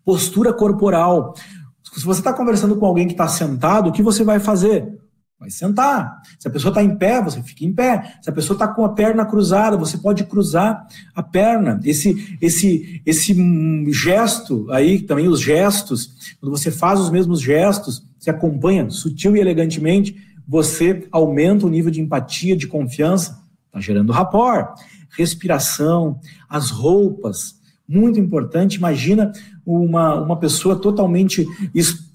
Postura 0.04 0.52
corporal. 0.52 1.34
Se 1.96 2.04
você 2.04 2.20
está 2.20 2.32
conversando 2.32 2.76
com 2.76 2.84
alguém 2.84 3.06
que 3.06 3.14
está 3.14 3.26
sentado, 3.26 3.88
o 3.88 3.92
que 3.92 4.02
você 4.02 4.22
vai 4.22 4.38
fazer? 4.38 4.86
Vai 5.38 5.50
sentar. 5.50 6.20
Se 6.38 6.46
a 6.46 6.50
pessoa 6.50 6.70
está 6.70 6.82
em 6.82 6.96
pé, 6.96 7.22
você 7.22 7.42
fica 7.42 7.64
em 7.64 7.72
pé. 7.72 8.18
Se 8.22 8.28
a 8.28 8.32
pessoa 8.32 8.54
está 8.54 8.68
com 8.68 8.84
a 8.84 8.90
perna 8.90 9.24
cruzada, 9.24 9.76
você 9.76 9.96
pode 9.96 10.24
cruzar 10.24 10.86
a 11.14 11.22
perna. 11.22 11.80
Esse, 11.84 12.36
esse, 12.40 13.02
esse 13.04 13.34
gesto 13.92 14.70
aí, 14.70 15.00
também 15.00 15.28
os 15.28 15.40
gestos, 15.40 16.36
quando 16.40 16.50
você 16.50 16.70
faz 16.70 17.00
os 17.00 17.10
mesmos 17.10 17.40
gestos, 17.40 18.06
se 18.18 18.28
acompanha 18.28 18.90
sutil 18.90 19.36
e 19.36 19.40
elegantemente, 19.40 20.16
você 20.46 21.06
aumenta 21.10 21.66
o 21.66 21.70
nível 21.70 21.90
de 21.90 22.00
empatia, 22.00 22.56
de 22.56 22.66
confiança, 22.66 23.42
está 23.66 23.80
gerando 23.80 24.12
rapport. 24.12 24.74
Respiração, 25.16 26.20
as 26.48 26.70
roupas, 26.70 27.56
muito 27.88 28.18
importante. 28.18 28.76
Imagina 28.76 29.32
uma, 29.66 30.14
uma 30.14 30.36
pessoa 30.36 30.76
totalmente 30.76 31.46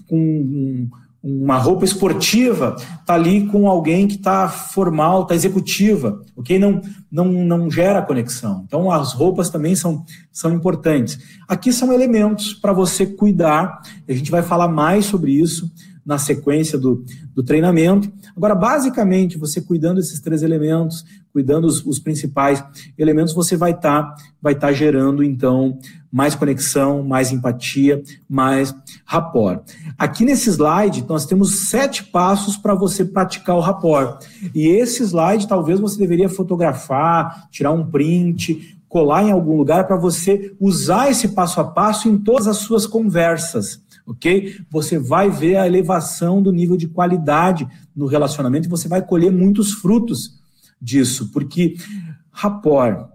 com 0.07 0.87
uma 1.23 1.57
roupa 1.57 1.85
esportiva, 1.85 2.75
tá 3.05 3.13
ali 3.13 3.45
com 3.45 3.69
alguém 3.69 4.07
que 4.07 4.15
está 4.15 4.49
formal, 4.49 5.21
está 5.21 5.35
executiva, 5.35 6.19
ok? 6.35 6.57
Não, 6.57 6.81
não, 7.11 7.25
não 7.25 7.69
gera 7.69 8.01
conexão. 8.01 8.63
Então, 8.65 8.91
as 8.91 9.13
roupas 9.13 9.49
também 9.49 9.75
são, 9.75 10.03
são 10.31 10.51
importantes. 10.51 11.19
Aqui 11.47 11.71
são 11.71 11.93
elementos 11.93 12.55
para 12.55 12.73
você 12.73 13.05
cuidar, 13.05 13.81
a 14.07 14.13
gente 14.13 14.31
vai 14.31 14.41
falar 14.41 14.67
mais 14.67 15.05
sobre 15.05 15.31
isso 15.31 15.71
na 16.03 16.17
sequência 16.17 16.79
do, 16.79 17.05
do 17.35 17.43
treinamento. 17.43 18.11
Agora, 18.35 18.55
basicamente, 18.55 19.37
você 19.37 19.61
cuidando 19.61 19.97
desses 19.97 20.19
três 20.19 20.41
elementos, 20.41 21.05
cuidando 21.31 21.65
os, 21.65 21.85
os 21.85 21.99
principais 21.99 22.63
elementos, 22.97 23.33
você 23.33 23.55
vai 23.55 23.71
estar 23.71 24.03
tá, 24.03 24.15
vai 24.41 24.55
tá 24.55 24.71
gerando, 24.71 25.23
então, 25.23 25.77
mais 26.11 26.35
conexão, 26.35 27.03
mais 27.03 27.31
empatia, 27.31 28.03
mais 28.29 28.75
rapport. 29.05 29.61
Aqui 29.97 30.25
nesse 30.25 30.49
slide, 30.49 31.05
nós 31.07 31.25
temos 31.25 31.69
sete 31.69 32.03
passos 32.03 32.57
para 32.57 32.75
você 32.75 33.05
praticar 33.05 33.55
o 33.55 33.61
rapport. 33.61 34.23
E 34.53 34.67
esse 34.67 35.03
slide, 35.03 35.47
talvez 35.47 35.79
você 35.79 35.97
deveria 35.97 36.27
fotografar, 36.27 37.47
tirar 37.49 37.71
um 37.71 37.85
print, 37.85 38.77
colar 38.89 39.23
em 39.23 39.31
algum 39.31 39.55
lugar 39.55 39.87
para 39.87 39.95
você 39.95 40.53
usar 40.59 41.09
esse 41.09 41.29
passo 41.29 41.61
a 41.61 41.63
passo 41.63 42.09
em 42.09 42.17
todas 42.17 42.47
as 42.47 42.57
suas 42.57 42.85
conversas 42.85 43.81
ok? 44.05 44.59
Você 44.69 44.99
vai 44.99 45.29
ver 45.29 45.57
a 45.57 45.67
elevação 45.67 46.41
do 46.41 46.51
nível 46.51 46.75
de 46.75 46.87
qualidade 46.87 47.67
no 47.95 48.05
relacionamento 48.05 48.67
e 48.67 48.69
você 48.69 48.87
vai 48.87 49.01
colher 49.01 49.31
muitos 49.31 49.73
frutos 49.73 50.39
disso, 50.81 51.31
porque 51.31 51.75
rapport 52.31 53.09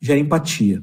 gera 0.00 0.18
empatia. 0.18 0.82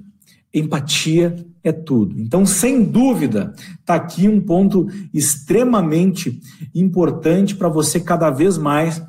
Empatia 0.54 1.36
é 1.64 1.72
tudo. 1.72 2.20
Então, 2.20 2.46
sem 2.46 2.84
dúvida, 2.84 3.54
está 3.80 3.96
aqui 3.96 4.28
um 4.28 4.42
ponto 4.42 4.88
extremamente 5.14 6.40
importante 6.74 7.56
para 7.56 7.70
você 7.70 8.00
cada 8.00 8.30
vez 8.30 8.58
mais 8.58 9.02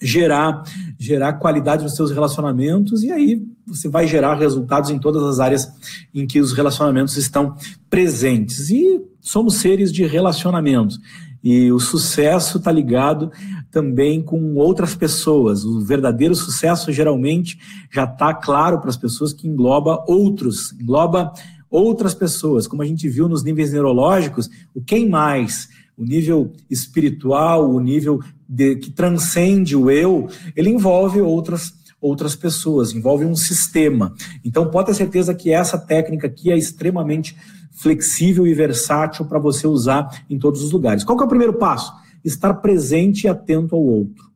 gerar, 0.00 0.62
gerar 0.98 1.34
qualidade 1.34 1.82
nos 1.82 1.94
seus 1.94 2.10
relacionamentos 2.10 3.02
e 3.02 3.12
aí 3.12 3.42
você 3.66 3.88
vai 3.88 4.06
gerar 4.06 4.34
resultados 4.34 4.90
em 4.90 4.98
todas 4.98 5.22
as 5.22 5.38
áreas 5.38 5.70
em 6.14 6.26
que 6.26 6.40
os 6.40 6.52
relacionamentos 6.52 7.16
estão 7.16 7.54
presentes. 7.88 8.70
E 8.70 9.00
somos 9.20 9.56
seres 9.56 9.92
de 9.92 10.04
relacionamentos. 10.04 10.98
E 11.42 11.70
o 11.70 11.78
sucesso 11.78 12.58
está 12.58 12.70
ligado 12.72 13.30
também 13.70 14.22
com 14.22 14.54
outras 14.56 14.94
pessoas. 14.94 15.64
O 15.64 15.80
verdadeiro 15.80 16.34
sucesso 16.34 16.92
geralmente 16.92 17.58
já 17.90 18.04
está 18.04 18.34
claro 18.34 18.80
para 18.80 18.90
as 18.90 18.96
pessoas 18.96 19.32
que 19.32 19.46
engloba 19.46 20.04
outros, 20.08 20.72
engloba 20.72 21.32
outras 21.70 22.14
pessoas. 22.14 22.66
Como 22.66 22.82
a 22.82 22.86
gente 22.86 23.08
viu 23.08 23.28
nos 23.28 23.44
níveis 23.44 23.72
neurológicos, 23.72 24.50
o 24.74 24.80
quem 24.82 25.08
mais, 25.08 25.68
o 25.96 26.04
nível 26.04 26.52
espiritual, 26.68 27.70
o 27.70 27.78
nível 27.80 28.20
de, 28.48 28.76
que 28.76 28.90
transcende 28.90 29.76
o 29.76 29.90
eu, 29.90 30.28
ele 30.56 30.70
envolve 30.70 31.20
outras 31.20 31.78
outras 32.00 32.34
pessoas, 32.34 32.94
envolve 32.94 33.26
um 33.26 33.36
sistema. 33.36 34.14
Então 34.42 34.70
pode 34.70 34.86
ter 34.86 34.94
certeza 34.94 35.34
que 35.34 35.52
essa 35.52 35.76
técnica 35.76 36.26
aqui 36.26 36.50
é 36.50 36.56
extremamente 36.56 37.36
flexível 37.70 38.46
e 38.46 38.54
versátil 38.54 39.26
para 39.26 39.38
você 39.38 39.66
usar 39.66 40.24
em 40.28 40.38
todos 40.38 40.62
os 40.62 40.72
lugares. 40.72 41.04
Qual 41.04 41.16
que 41.16 41.22
é 41.22 41.26
o 41.26 41.28
primeiro 41.28 41.52
passo? 41.54 41.92
Estar 42.24 42.54
presente 42.54 43.24
e 43.24 43.28
atento 43.28 43.74
ao 43.74 43.82
outro. 43.82 44.30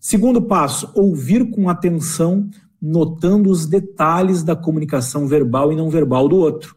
Segundo 0.00 0.42
passo, 0.42 0.90
ouvir 0.94 1.50
com 1.50 1.68
atenção, 1.68 2.50
notando 2.80 3.50
os 3.50 3.66
detalhes 3.66 4.42
da 4.42 4.56
comunicação 4.56 5.28
verbal 5.28 5.72
e 5.72 5.76
não 5.76 5.88
verbal 5.88 6.28
do 6.28 6.36
outro. 6.36 6.76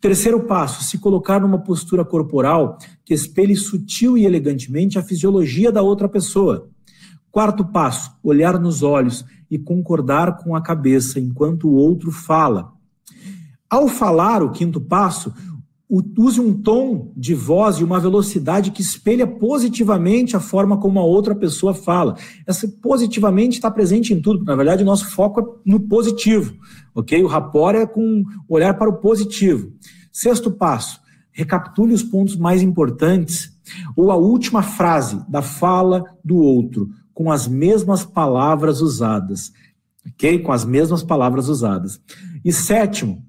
Terceiro 0.00 0.40
passo, 0.40 0.84
se 0.84 0.98
colocar 0.98 1.40
numa 1.40 1.58
postura 1.58 2.04
corporal 2.04 2.78
que 3.04 3.14
espelhe 3.14 3.56
sutil 3.56 4.16
e 4.16 4.24
elegantemente 4.24 4.98
a 4.98 5.02
fisiologia 5.02 5.72
da 5.72 5.82
outra 5.82 6.08
pessoa. 6.08 6.68
Quarto 7.30 7.64
passo, 7.64 8.12
olhar 8.22 8.58
nos 8.60 8.82
olhos 8.82 9.24
e 9.50 9.58
concordar 9.58 10.38
com 10.38 10.54
a 10.54 10.62
cabeça 10.62 11.18
enquanto 11.18 11.68
o 11.68 11.74
outro 11.74 12.10
fala. 12.10 12.72
Ao 13.68 13.86
falar 13.86 14.42
o 14.42 14.50
quinto 14.50 14.80
passo, 14.80 15.32
use 15.90 16.38
um 16.40 16.52
tom 16.52 17.12
de 17.16 17.34
voz 17.34 17.76
e 17.76 17.84
uma 17.84 17.98
velocidade 17.98 18.70
que 18.70 18.82
espelha 18.82 19.26
positivamente 19.26 20.36
a 20.36 20.40
forma 20.40 20.78
como 20.78 20.98
a 20.98 21.04
outra 21.04 21.34
pessoa 21.34 21.72
fala. 21.72 22.16
Essa 22.46 22.68
positivamente 22.82 23.56
está 23.56 23.70
presente 23.70 24.12
em 24.12 24.20
tudo, 24.20 24.44
na 24.44 24.54
verdade, 24.54 24.82
o 24.82 24.86
nosso 24.86 25.10
foco 25.10 25.40
é 25.40 25.44
no 25.64 25.80
positivo, 25.80 26.54
ok? 26.94 27.22
O 27.22 27.26
rapport 27.26 27.76
é 27.76 27.86
com 27.86 28.22
olhar 28.48 28.74
para 28.74 28.90
o 28.90 28.98
positivo. 28.98 29.72
Sexto 30.12 30.50
passo, 30.50 31.00
recapitule 31.32 31.94
os 31.94 32.02
pontos 32.02 32.36
mais 32.36 32.60
importantes 32.60 33.50
ou 33.96 34.10
a 34.10 34.16
última 34.16 34.62
frase 34.62 35.22
da 35.28 35.40
fala 35.40 36.04
do 36.24 36.36
outro 36.36 36.88
com 37.14 37.32
as 37.32 37.48
mesmas 37.48 38.04
palavras 38.04 38.80
usadas, 38.80 39.52
ok? 40.06 40.38
Com 40.40 40.52
as 40.52 40.64
mesmas 40.64 41.02
palavras 41.02 41.48
usadas. 41.48 42.00
E 42.44 42.52
sétimo, 42.52 43.24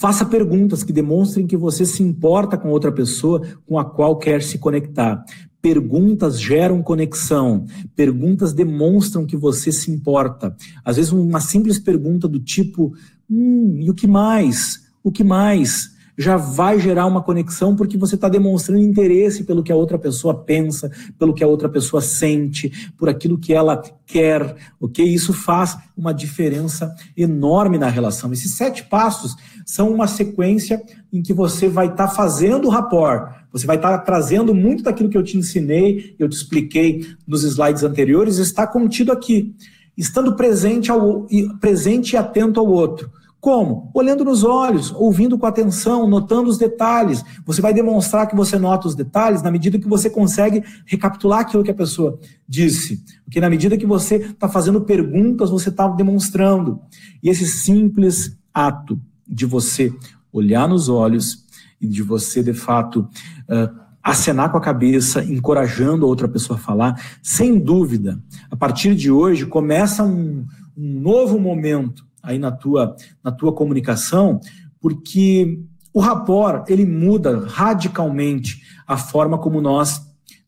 Faça 0.00 0.24
perguntas 0.24 0.82
que 0.82 0.94
demonstrem 0.94 1.46
que 1.46 1.58
você 1.58 1.84
se 1.84 2.02
importa 2.02 2.56
com 2.56 2.70
outra 2.70 2.90
pessoa 2.90 3.42
com 3.66 3.78
a 3.78 3.84
qual 3.84 4.16
quer 4.16 4.42
se 4.42 4.56
conectar. 4.56 5.22
Perguntas 5.60 6.40
geram 6.40 6.82
conexão. 6.82 7.66
Perguntas 7.94 8.54
demonstram 8.54 9.26
que 9.26 9.36
você 9.36 9.70
se 9.70 9.90
importa. 9.90 10.56
Às 10.82 10.96
vezes, 10.96 11.12
uma 11.12 11.38
simples 11.38 11.78
pergunta 11.78 12.26
do 12.26 12.40
tipo: 12.40 12.94
Hum, 13.28 13.76
e 13.78 13.90
o 13.90 13.94
que 13.94 14.06
mais? 14.06 14.80
O 15.04 15.12
que 15.12 15.22
mais? 15.22 15.90
já 16.20 16.36
vai 16.36 16.78
gerar 16.78 17.06
uma 17.06 17.22
conexão 17.22 17.74
porque 17.74 17.96
você 17.96 18.14
está 18.14 18.28
demonstrando 18.28 18.82
interesse 18.82 19.42
pelo 19.42 19.62
que 19.62 19.72
a 19.72 19.74
outra 19.74 19.98
pessoa 19.98 20.34
pensa, 20.34 20.90
pelo 21.18 21.32
que 21.32 21.42
a 21.42 21.46
outra 21.46 21.66
pessoa 21.66 22.02
sente, 22.02 22.90
por 22.98 23.08
aquilo 23.08 23.38
que 23.38 23.54
ela 23.54 23.82
quer, 24.04 24.54
ok? 24.78 25.02
Isso 25.02 25.32
faz 25.32 25.78
uma 25.96 26.12
diferença 26.12 26.94
enorme 27.16 27.78
na 27.78 27.88
relação. 27.88 28.30
Esses 28.34 28.52
sete 28.52 28.84
passos 28.84 29.34
são 29.70 29.94
uma 29.94 30.08
sequência 30.08 30.82
em 31.12 31.22
que 31.22 31.32
você 31.32 31.68
vai 31.68 31.86
estar 31.86 32.08
tá 32.08 32.12
fazendo 32.12 32.66
o 32.66 32.70
rapport, 32.70 33.32
você 33.52 33.64
vai 33.64 33.76
estar 33.76 33.98
tá 33.98 34.04
trazendo 34.04 34.52
muito 34.52 34.82
daquilo 34.82 35.08
que 35.08 35.16
eu 35.16 35.22
te 35.22 35.38
ensinei, 35.38 36.16
eu 36.18 36.28
te 36.28 36.32
expliquei 36.32 37.06
nos 37.24 37.44
slides 37.44 37.84
anteriores, 37.84 38.38
está 38.38 38.66
contido 38.66 39.12
aqui, 39.12 39.54
estando 39.96 40.34
presente, 40.34 40.90
ao, 40.90 41.24
presente 41.60 42.14
e 42.14 42.16
atento 42.16 42.58
ao 42.58 42.66
outro. 42.66 43.12
Como? 43.38 43.92
Olhando 43.94 44.24
nos 44.24 44.42
olhos, 44.42 44.92
ouvindo 44.92 45.38
com 45.38 45.46
atenção, 45.46 46.08
notando 46.08 46.50
os 46.50 46.58
detalhes. 46.58 47.24
Você 47.46 47.62
vai 47.62 47.72
demonstrar 47.72 48.26
que 48.26 48.34
você 48.34 48.58
nota 48.58 48.88
os 48.88 48.96
detalhes 48.96 49.40
na 49.40 49.52
medida 49.52 49.78
que 49.78 49.88
você 49.88 50.10
consegue 50.10 50.64
recapitular 50.84 51.40
aquilo 51.40 51.62
que 51.62 51.70
a 51.70 51.74
pessoa 51.74 52.18
disse. 52.46 53.04
Porque 53.24 53.40
na 53.40 53.48
medida 53.48 53.78
que 53.78 53.86
você 53.86 54.16
está 54.16 54.48
fazendo 54.48 54.80
perguntas, 54.80 55.48
você 55.48 55.68
está 55.68 55.86
demonstrando. 55.86 56.80
E 57.22 57.30
esse 57.30 57.46
simples 57.46 58.36
ato 58.52 59.00
de 59.30 59.46
você 59.46 59.92
olhar 60.32 60.68
nos 60.68 60.88
olhos 60.88 61.46
e 61.80 61.86
de 61.86 62.02
você, 62.02 62.42
de 62.42 62.52
fato, 62.52 63.08
uh, 63.48 63.80
acenar 64.02 64.50
com 64.50 64.58
a 64.58 64.62
cabeça, 64.62 65.22
encorajando 65.24 66.04
a 66.04 66.08
outra 66.08 66.28
pessoa 66.28 66.58
a 66.58 66.62
falar, 66.62 67.00
sem 67.22 67.58
dúvida, 67.58 68.22
a 68.50 68.56
partir 68.56 68.94
de 68.94 69.10
hoje 69.10 69.46
começa 69.46 70.04
um, 70.04 70.46
um 70.76 71.00
novo 71.00 71.38
momento 71.38 72.04
aí 72.22 72.38
na 72.38 72.50
tua, 72.50 72.96
na 73.22 73.30
tua 73.30 73.52
comunicação, 73.52 74.40
porque 74.80 75.62
o 75.92 76.00
rapport, 76.00 76.68
ele 76.68 76.86
muda 76.86 77.46
radicalmente 77.46 78.62
a 78.86 78.96
forma 78.96 79.38
como 79.38 79.60
nós, 79.60 80.00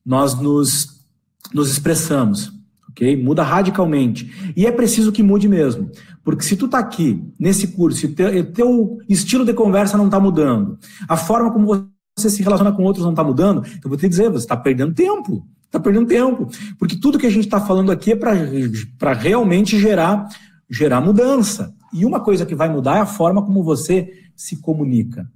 nós 0.05 0.35
nos, 0.35 1.05
nos 1.53 1.71
expressamos, 1.71 2.53
ok? 2.93 3.17
Muda 3.17 3.43
radicalmente. 3.43 4.53
E 4.57 4.67
é 4.67 4.71
preciso 4.71 5.11
que 5.11 5.23
mude 5.23 5.49
mesmo, 5.49 5.91
porque 6.23 6.45
se 6.45 6.57
tu 6.57 6.69
tá 6.69 6.79
aqui, 6.79 7.23
nesse 7.39 7.69
curso, 7.69 8.07
e 8.07 8.09
teu, 8.09 8.53
teu 8.53 8.99
estilo 9.09 9.45
de 9.45 9.53
conversa 9.53 9.99
não 9.99 10.07
está 10.07 10.21
mudando, 10.21 10.79
a 11.09 11.17
forma 11.17 11.53
como 11.53 11.91
você 12.17 12.31
se 12.31 12.43
relaciona 12.43 12.73
com 12.73 12.85
outros 12.85 13.05
não 13.05 13.13
está 13.13 13.25
mudando, 13.25 13.63
então 13.67 13.81
eu 13.85 13.89
vou 13.89 13.99
te 13.99 14.09
dizer, 14.09 14.31
você 14.31 14.45
está 14.45 14.57
perdendo 14.57 14.95
tempo. 14.95 15.47
Está 15.65 15.81
perdendo 15.81 16.07
tempo. 16.07 16.51
Porque 16.79 16.97
tudo 16.97 17.19
que 17.19 17.27
a 17.27 17.31
gente 17.31 17.47
está 17.47 17.59
falando 17.59 17.91
aqui 17.91 18.13
é 18.13 18.17
para 18.17 19.15
realmente 19.15 19.79
gerar 19.79 20.29
gerar 20.73 21.01
mudança. 21.01 21.75
E 21.93 22.05
uma 22.05 22.21
coisa 22.21 22.47
que 22.47 22.55
vai 22.55 22.69
mudar 22.69 22.97
é 22.97 23.01
a 23.01 23.07
forma 23.07 23.45
como 23.45 23.63
você 23.63 24.13
se 24.35 24.57
comunica. 24.57 25.31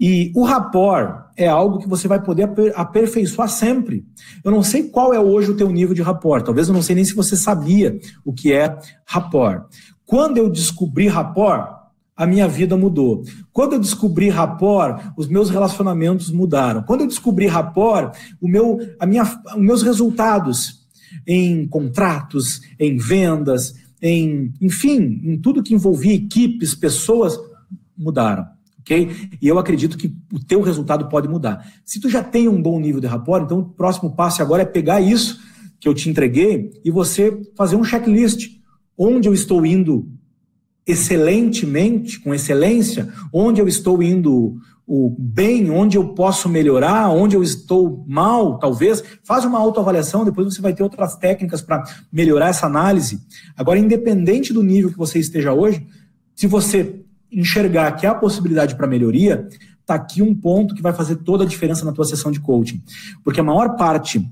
E 0.00 0.32
o 0.34 0.42
rapport 0.42 1.26
é 1.36 1.46
algo 1.46 1.78
que 1.78 1.88
você 1.88 2.08
vai 2.08 2.22
poder 2.22 2.50
aperfeiçoar 2.74 3.48
sempre. 3.48 4.04
Eu 4.42 4.50
não 4.50 4.62
sei 4.62 4.84
qual 4.84 5.12
é 5.12 5.20
hoje 5.20 5.50
o 5.50 5.56
teu 5.56 5.70
nível 5.70 5.94
de 5.94 6.02
rapport. 6.02 6.44
Talvez 6.44 6.68
eu 6.68 6.74
não 6.74 6.82
sei 6.82 6.96
nem 6.96 7.04
se 7.04 7.14
você 7.14 7.36
sabia 7.36 7.98
o 8.24 8.32
que 8.32 8.52
é 8.52 8.78
rapport. 9.04 9.64
Quando 10.04 10.38
eu 10.38 10.48
descobri 10.48 11.06
rapport, 11.06 11.78
a 12.16 12.26
minha 12.26 12.48
vida 12.48 12.76
mudou. 12.76 13.22
Quando 13.52 13.74
eu 13.74 13.78
descobri 13.78 14.28
rapport, 14.28 15.12
os 15.16 15.28
meus 15.28 15.50
relacionamentos 15.50 16.32
mudaram. 16.32 16.82
Quando 16.82 17.02
eu 17.02 17.06
descobri 17.06 17.46
rapport, 17.46 18.16
o 18.40 18.48
meu, 18.48 18.78
a 18.98 19.06
minha, 19.06 19.22
os 19.22 19.60
meus 19.62 19.82
resultados 19.82 20.88
em 21.26 21.66
contratos, 21.68 22.60
em 22.78 22.96
vendas, 22.96 23.74
em, 24.02 24.52
enfim, 24.60 25.20
em 25.24 25.38
tudo 25.38 25.62
que 25.62 25.74
envolvia 25.74 26.14
equipes, 26.14 26.74
pessoas, 26.74 27.38
mudaram. 27.96 28.46
ok? 28.80 29.10
E 29.40 29.48
eu 29.48 29.58
acredito 29.58 29.98
que 29.98 30.14
o 30.32 30.38
teu 30.38 30.60
resultado 30.60 31.08
pode 31.08 31.28
mudar. 31.28 31.66
Se 31.84 32.00
tu 32.00 32.08
já 32.08 32.22
tem 32.22 32.48
um 32.48 32.62
bom 32.62 32.78
nível 32.78 33.00
de 33.00 33.06
rapport, 33.06 33.44
então 33.44 33.60
o 33.60 33.64
próximo 33.64 34.14
passo 34.14 34.40
agora 34.42 34.62
é 34.62 34.66
pegar 34.66 35.00
isso 35.00 35.40
que 35.80 35.88
eu 35.88 35.94
te 35.94 36.08
entreguei 36.08 36.70
e 36.84 36.90
você 36.90 37.40
fazer 37.56 37.76
um 37.76 37.84
checklist. 37.84 38.56
Onde 38.96 39.28
eu 39.28 39.34
estou 39.34 39.64
indo 39.64 40.10
excelentemente, 40.86 42.18
com 42.18 42.34
excelência, 42.34 43.12
onde 43.32 43.60
eu 43.60 43.68
estou 43.68 44.02
indo 44.02 44.56
o 44.90 45.14
bem, 45.18 45.70
onde 45.70 45.98
eu 45.98 46.14
posso 46.14 46.48
melhorar, 46.48 47.10
onde 47.10 47.36
eu 47.36 47.42
estou 47.42 48.02
mal, 48.08 48.58
talvez. 48.58 49.04
Faz 49.22 49.44
uma 49.44 49.58
autoavaliação, 49.58 50.24
depois 50.24 50.54
você 50.54 50.62
vai 50.62 50.72
ter 50.72 50.82
outras 50.82 51.14
técnicas 51.14 51.60
para 51.60 51.84
melhorar 52.10 52.48
essa 52.48 52.64
análise. 52.64 53.20
Agora, 53.54 53.78
independente 53.78 54.50
do 54.50 54.62
nível 54.62 54.90
que 54.90 54.96
você 54.96 55.18
esteja 55.18 55.52
hoje, 55.52 55.86
se 56.34 56.46
você 56.46 57.04
enxergar 57.30 57.92
que 57.92 58.06
há 58.06 58.14
possibilidade 58.14 58.76
para 58.76 58.86
melhoria, 58.86 59.46
está 59.78 59.94
aqui 59.94 60.22
um 60.22 60.34
ponto 60.34 60.74
que 60.74 60.80
vai 60.80 60.94
fazer 60.94 61.16
toda 61.16 61.44
a 61.44 61.46
diferença 61.46 61.84
na 61.84 61.92
tua 61.92 62.06
sessão 62.06 62.32
de 62.32 62.40
coaching. 62.40 62.82
Porque 63.22 63.40
a 63.40 63.44
maior 63.44 63.76
parte 63.76 64.26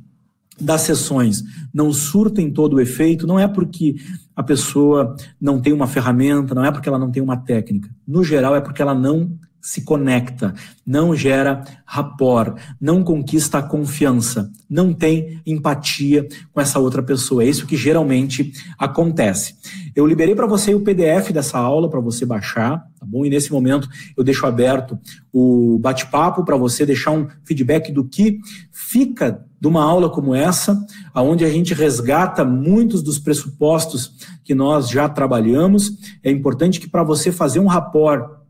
das 0.59 0.81
sessões 0.81 1.45
não 1.73 1.93
surtem 1.93 2.51
todo 2.51 2.77
o 2.77 2.81
efeito, 2.81 3.27
não 3.27 3.39
é 3.39 3.47
porque 3.47 3.97
a 4.35 4.43
pessoa 4.43 5.15
não 5.39 5.61
tem 5.61 5.75
uma 5.75 5.87
ferramenta, 5.87 6.55
não 6.55 6.65
é 6.65 6.73
porque 6.73 6.89
ela 6.89 6.99
não 6.99 7.11
tem 7.11 7.23
uma 7.23 7.37
técnica. 7.37 7.91
No 8.09 8.25
geral, 8.25 8.57
é 8.57 8.61
porque 8.63 8.81
ela 8.81 8.95
não 8.95 9.39
se 9.67 9.83
conecta, 9.83 10.55
não 10.87 11.17
gera 11.17 11.65
rapport, 11.85 12.57
não 12.81 13.03
conquista 13.03 13.59
a 13.59 13.63
confiança, 13.63 14.49
não 14.71 14.95
tem 14.95 15.43
empatia 15.45 16.29
com 16.53 16.61
essa 16.61 16.79
outra 16.79 17.03
pessoa. 17.03 17.43
É 17.43 17.49
isso 17.49 17.67
que 17.67 17.77
geralmente 17.77 18.53
acontece. 18.79 19.57
Eu 19.97 20.07
liberei 20.07 20.37
para 20.37 20.47
você 20.47 20.73
o 20.73 20.83
PDF 20.83 21.33
dessa 21.33 21.59
aula 21.59 21.91
para 21.91 21.99
você 21.99 22.25
baixar, 22.25 22.79
tá 22.97 23.05
bom? 23.05 23.27
E 23.27 23.29
nesse 23.29 23.51
momento 23.51 23.89
eu 24.17 24.23
deixo 24.23 24.47
aberto 24.47 24.97
o 25.33 25.81
bate-papo 25.81 26.45
para 26.45 26.57
você 26.57 26.87
deixar 26.87 27.11
um 27.11 27.27
feedback 27.45 27.91
do 27.91 28.05
que 28.05 28.39
fica 28.71 29.45
de 29.61 29.67
uma 29.67 29.83
aula 29.83 30.09
como 30.09 30.33
essa, 30.33 30.81
aonde 31.13 31.45
a 31.45 31.51
gente 31.51 31.75
resgata 31.75 32.45
muitos 32.45 33.03
dos 33.03 33.19
pressupostos 33.19 34.13
que 34.45 34.55
nós 34.55 34.89
já 34.89 35.09
trabalhamos. 35.09 35.91
É 36.23 36.31
importante 36.31 36.79
que 36.79 36.89
para 36.89 37.03
você 37.03 37.33
fazer 37.33 37.59
um 37.59 37.67
rapport 37.67 38.46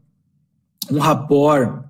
um 0.90 0.98
rapport 0.98 1.84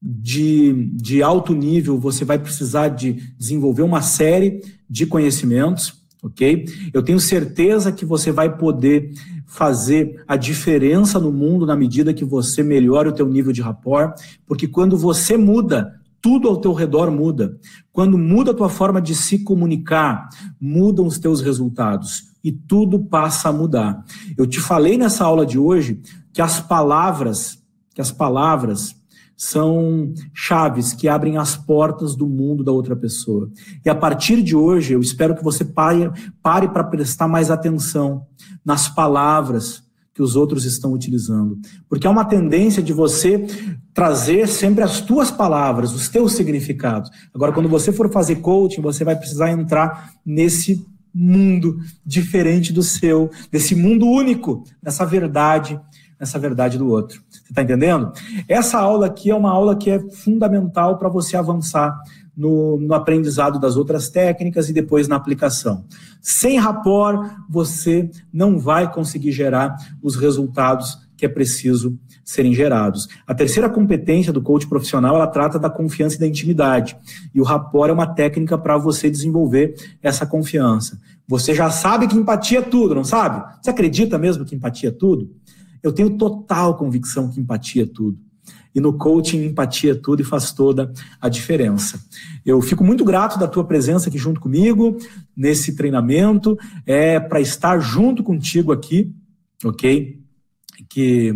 de, 0.00 0.90
de 0.94 1.22
alto 1.22 1.54
nível, 1.54 1.98
você 1.98 2.24
vai 2.24 2.38
precisar 2.38 2.88
de 2.88 3.12
desenvolver 3.38 3.82
uma 3.82 4.02
série 4.02 4.60
de 4.90 5.06
conhecimentos, 5.06 5.94
ok? 6.22 6.64
Eu 6.92 7.02
tenho 7.02 7.20
certeza 7.20 7.92
que 7.92 8.04
você 8.04 8.32
vai 8.32 8.56
poder 8.56 9.12
fazer 9.46 10.22
a 10.26 10.36
diferença 10.36 11.20
no 11.20 11.32
mundo 11.32 11.64
na 11.64 11.76
medida 11.76 12.14
que 12.14 12.24
você 12.24 12.62
melhora 12.62 13.10
o 13.10 13.12
teu 13.12 13.28
nível 13.28 13.52
de 13.52 13.62
rapport, 13.62 14.18
porque 14.46 14.66
quando 14.66 14.96
você 14.96 15.36
muda, 15.36 16.00
tudo 16.20 16.48
ao 16.48 16.56
teu 16.56 16.72
redor 16.72 17.10
muda. 17.10 17.58
Quando 17.92 18.16
muda 18.16 18.52
a 18.52 18.54
tua 18.54 18.68
forma 18.68 19.02
de 19.02 19.14
se 19.14 19.40
comunicar, 19.40 20.28
mudam 20.60 21.06
os 21.06 21.18
teus 21.18 21.40
resultados 21.40 22.32
e 22.42 22.50
tudo 22.50 22.98
passa 22.98 23.48
a 23.48 23.52
mudar. 23.52 24.04
Eu 24.36 24.46
te 24.46 24.60
falei 24.60 24.96
nessa 24.96 25.24
aula 25.24 25.44
de 25.44 25.58
hoje 25.58 26.00
que 26.32 26.40
as 26.40 26.60
palavras 26.60 27.61
que 27.94 28.00
as 28.00 28.10
palavras 28.10 28.94
são 29.36 30.12
chaves 30.32 30.92
que 30.92 31.08
abrem 31.08 31.36
as 31.36 31.56
portas 31.56 32.14
do 32.14 32.28
mundo 32.28 32.62
da 32.62 32.70
outra 32.70 32.94
pessoa. 32.94 33.50
E 33.84 33.90
a 33.90 33.94
partir 33.94 34.42
de 34.42 34.54
hoje, 34.54 34.92
eu 34.92 35.00
espero 35.00 35.34
que 35.34 35.42
você 35.42 35.64
pare 35.64 36.68
para 36.68 36.84
prestar 36.84 37.26
mais 37.26 37.50
atenção 37.50 38.26
nas 38.64 38.88
palavras 38.88 39.82
que 40.14 40.22
os 40.22 40.36
outros 40.36 40.64
estão 40.64 40.92
utilizando. 40.92 41.58
Porque 41.88 42.06
há 42.06 42.10
uma 42.10 42.24
tendência 42.24 42.82
de 42.82 42.92
você 42.92 43.46
trazer 43.94 44.46
sempre 44.46 44.84
as 44.84 45.00
tuas 45.00 45.30
palavras, 45.30 45.92
os 45.92 46.08
teus 46.08 46.34
significados. 46.34 47.10
Agora, 47.34 47.52
quando 47.52 47.68
você 47.68 47.92
for 47.92 48.12
fazer 48.12 48.36
coaching, 48.36 48.82
você 48.82 49.04
vai 49.04 49.16
precisar 49.16 49.50
entrar 49.50 50.12
nesse 50.24 50.86
mundo 51.14 51.78
diferente 52.04 52.72
do 52.72 52.82
seu, 52.82 53.30
desse 53.50 53.74
mundo 53.74 54.06
único, 54.06 54.64
dessa 54.82 55.04
verdade 55.04 55.80
nessa 56.22 56.38
verdade 56.38 56.78
do 56.78 56.88
outro. 56.88 57.20
Você 57.28 57.40
está 57.50 57.62
entendendo? 57.62 58.12
Essa 58.48 58.78
aula 58.78 59.06
aqui 59.06 59.28
é 59.28 59.34
uma 59.34 59.50
aula 59.50 59.74
que 59.74 59.90
é 59.90 59.98
fundamental 59.98 60.96
para 60.96 61.08
você 61.08 61.36
avançar 61.36 62.00
no, 62.36 62.78
no, 62.78 62.94
aprendizado 62.94 63.58
das 63.58 63.76
outras 63.76 64.08
técnicas 64.08 64.68
e 64.68 64.72
depois 64.72 65.08
na 65.08 65.16
aplicação. 65.16 65.84
Sem 66.20 66.60
rapport, 66.60 67.28
você 67.50 68.08
não 68.32 68.56
vai 68.56 68.90
conseguir 68.90 69.32
gerar 69.32 69.74
os 70.00 70.14
resultados 70.14 70.96
que 71.16 71.26
é 71.26 71.28
preciso 71.28 71.98
serem 72.24 72.54
gerados. 72.54 73.08
A 73.26 73.34
terceira 73.34 73.68
competência 73.68 74.32
do 74.32 74.40
coach 74.40 74.66
profissional, 74.68 75.16
ela 75.16 75.26
trata 75.26 75.58
da 75.58 75.68
confiança 75.68 76.16
e 76.16 76.20
da 76.20 76.26
intimidade. 76.26 76.96
E 77.34 77.40
o 77.40 77.44
rapport 77.44 77.90
é 77.90 77.92
uma 77.92 78.06
técnica 78.06 78.56
para 78.56 78.78
você 78.78 79.10
desenvolver 79.10 79.74
essa 80.00 80.24
confiança. 80.24 80.98
Você 81.26 81.54
já 81.54 81.70
sabe 81.70 82.06
que 82.06 82.16
empatia 82.16 82.58
é 82.58 82.62
tudo, 82.62 82.94
não 82.94 83.04
sabe? 83.04 83.42
Você 83.60 83.70
acredita 83.70 84.18
mesmo 84.18 84.44
que 84.44 84.54
empatia 84.54 84.88
é 84.88 84.92
tudo? 84.92 85.30
Eu 85.82 85.92
tenho 85.92 86.16
total 86.16 86.76
convicção 86.76 87.30
que 87.30 87.40
empatia 87.40 87.82
é 87.82 87.86
tudo. 87.86 88.18
E 88.74 88.80
no 88.80 88.94
coaching, 88.94 89.44
empatia 89.44 89.92
é 89.92 89.94
tudo 89.94 90.22
e 90.22 90.24
faz 90.24 90.52
toda 90.52 90.92
a 91.20 91.28
diferença. 91.28 92.02
Eu 92.44 92.60
fico 92.62 92.82
muito 92.82 93.04
grato 93.04 93.38
da 93.38 93.46
tua 93.46 93.64
presença 93.64 94.08
aqui 94.08 94.18
junto 94.18 94.40
comigo, 94.40 94.96
nesse 95.36 95.76
treinamento, 95.76 96.58
é 96.86 97.20
para 97.20 97.40
estar 97.40 97.78
junto 97.80 98.22
contigo 98.22 98.72
aqui, 98.72 99.12
ok? 99.64 100.22
que, 100.92 101.34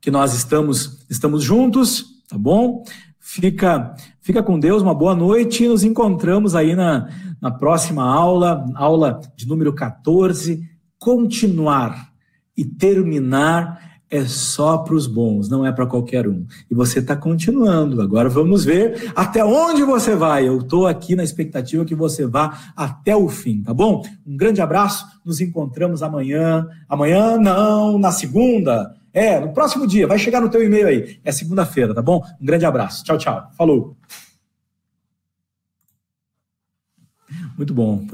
que 0.00 0.10
nós 0.10 0.34
estamos, 0.34 1.04
estamos 1.10 1.42
juntos, 1.42 2.22
tá 2.28 2.38
bom? 2.38 2.84
Fica, 3.18 3.94
fica 4.20 4.42
com 4.42 4.58
Deus, 4.58 4.82
uma 4.82 4.94
boa 4.94 5.16
noite 5.16 5.64
e 5.64 5.68
nos 5.68 5.82
encontramos 5.82 6.54
aí 6.54 6.76
na, 6.76 7.08
na 7.40 7.50
próxima 7.50 8.04
aula, 8.04 8.64
aula 8.76 9.20
de 9.36 9.48
número 9.48 9.72
14. 9.72 10.62
Continuar 10.96 12.12
e 12.56 12.64
terminar 12.64 13.94
é 14.10 14.24
só 14.26 14.78
para 14.78 14.94
os 14.94 15.08
bons, 15.08 15.48
não 15.48 15.66
é 15.66 15.72
para 15.72 15.86
qualquer 15.86 16.28
um. 16.28 16.46
E 16.70 16.74
você 16.74 17.00
está 17.00 17.16
continuando. 17.16 18.00
Agora 18.00 18.28
vamos 18.28 18.64
ver 18.64 19.12
até 19.16 19.44
onde 19.44 19.82
você 19.82 20.14
vai. 20.14 20.46
Eu 20.46 20.58
estou 20.58 20.86
aqui 20.86 21.16
na 21.16 21.24
expectativa 21.24 21.84
que 21.84 21.94
você 21.94 22.24
vá 22.24 22.72
até 22.76 23.16
o 23.16 23.28
fim, 23.28 23.62
tá 23.62 23.74
bom? 23.74 24.04
Um 24.24 24.36
grande 24.36 24.60
abraço. 24.60 25.04
Nos 25.24 25.40
encontramos 25.40 26.02
amanhã. 26.02 26.66
Amanhã 26.88 27.36
não, 27.38 27.98
na 27.98 28.12
segunda. 28.12 28.94
É, 29.12 29.40
no 29.40 29.52
próximo 29.52 29.86
dia. 29.86 30.06
Vai 30.06 30.18
chegar 30.18 30.40
no 30.40 30.48
teu 30.48 30.62
e-mail 30.62 30.86
aí. 30.86 31.18
É 31.24 31.32
segunda-feira, 31.32 31.92
tá 31.92 32.02
bom? 32.02 32.22
Um 32.40 32.46
grande 32.46 32.64
abraço. 32.64 33.02
Tchau, 33.02 33.18
tchau. 33.18 33.50
Falou. 33.56 33.96
Muito 37.56 37.74
bom. 37.74 38.06